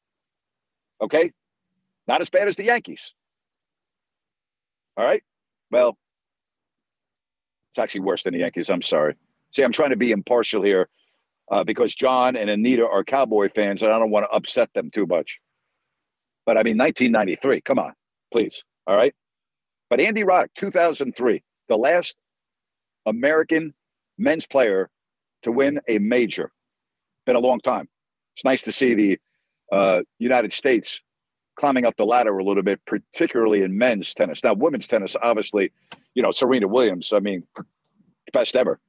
Okay? 1.00 1.32
Not 2.06 2.20
as 2.20 2.28
bad 2.28 2.48
as 2.48 2.56
the 2.56 2.64
Yankees. 2.64 3.14
All 4.96 5.04
right? 5.04 5.22
Well, 5.70 5.96
it's 7.72 7.78
actually 7.78 8.02
worse 8.02 8.22
than 8.24 8.34
the 8.34 8.40
Yankees. 8.40 8.68
I'm 8.68 8.82
sorry. 8.82 9.16
See, 9.52 9.62
I'm 9.62 9.72
trying 9.72 9.90
to 9.90 9.96
be 9.96 10.10
impartial 10.10 10.62
here 10.62 10.88
uh, 11.50 11.64
because 11.64 11.94
John 11.94 12.36
and 12.36 12.50
Anita 12.50 12.86
are 12.86 13.02
Cowboy 13.02 13.48
fans, 13.48 13.82
and 13.82 13.92
I 13.92 13.98
don't 13.98 14.10
want 14.10 14.26
to 14.30 14.36
upset 14.36 14.72
them 14.74 14.90
too 14.90 15.06
much. 15.06 15.40
But 16.46 16.56
I 16.56 16.62
mean, 16.62 16.78
1993, 16.78 17.60
come 17.62 17.78
on, 17.78 17.92
please. 18.32 18.64
All 18.86 18.96
right. 18.96 19.14
But 19.90 20.00
Andy 20.00 20.22
Roddick, 20.22 20.48
2003, 20.56 21.42
the 21.68 21.76
last 21.76 22.16
American 23.06 23.74
men's 24.18 24.46
player 24.46 24.90
to 25.42 25.52
win 25.52 25.80
a 25.88 25.98
major. 25.98 26.50
Been 27.26 27.36
a 27.36 27.40
long 27.40 27.60
time. 27.60 27.88
It's 28.34 28.44
nice 28.44 28.62
to 28.62 28.72
see 28.72 28.94
the 28.94 29.18
uh, 29.72 30.02
United 30.18 30.52
States 30.52 31.02
climbing 31.56 31.86
up 31.86 31.96
the 31.96 32.04
ladder 32.04 32.36
a 32.38 32.44
little 32.44 32.62
bit, 32.62 32.80
particularly 32.84 33.62
in 33.62 33.78
men's 33.78 34.12
tennis. 34.12 34.42
Now, 34.42 34.54
women's 34.54 34.86
tennis, 34.86 35.16
obviously, 35.22 35.70
you 36.14 36.22
know, 36.22 36.30
Serena 36.30 36.66
Williams, 36.66 37.12
I 37.12 37.20
mean, 37.20 37.46
best 38.32 38.56
ever. 38.56 38.80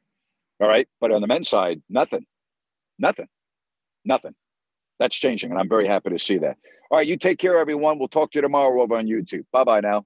All 0.59 0.67
right. 0.67 0.87
But 0.99 1.11
on 1.11 1.21
the 1.21 1.27
men's 1.27 1.49
side, 1.49 1.81
nothing, 1.89 2.25
nothing, 2.97 3.27
nothing. 4.03 4.33
That's 4.99 5.15
changing. 5.15 5.51
And 5.51 5.59
I'm 5.59 5.69
very 5.69 5.87
happy 5.87 6.09
to 6.09 6.19
see 6.19 6.37
that. 6.39 6.57
All 6.89 6.97
right. 6.97 7.07
You 7.07 7.17
take 7.17 7.39
care, 7.39 7.57
everyone. 7.57 7.99
We'll 7.99 8.07
talk 8.07 8.31
to 8.31 8.37
you 8.37 8.41
tomorrow 8.41 8.81
over 8.81 8.95
on 8.95 9.07
YouTube. 9.07 9.45
Bye 9.51 9.63
bye 9.63 9.81
now. 9.81 10.05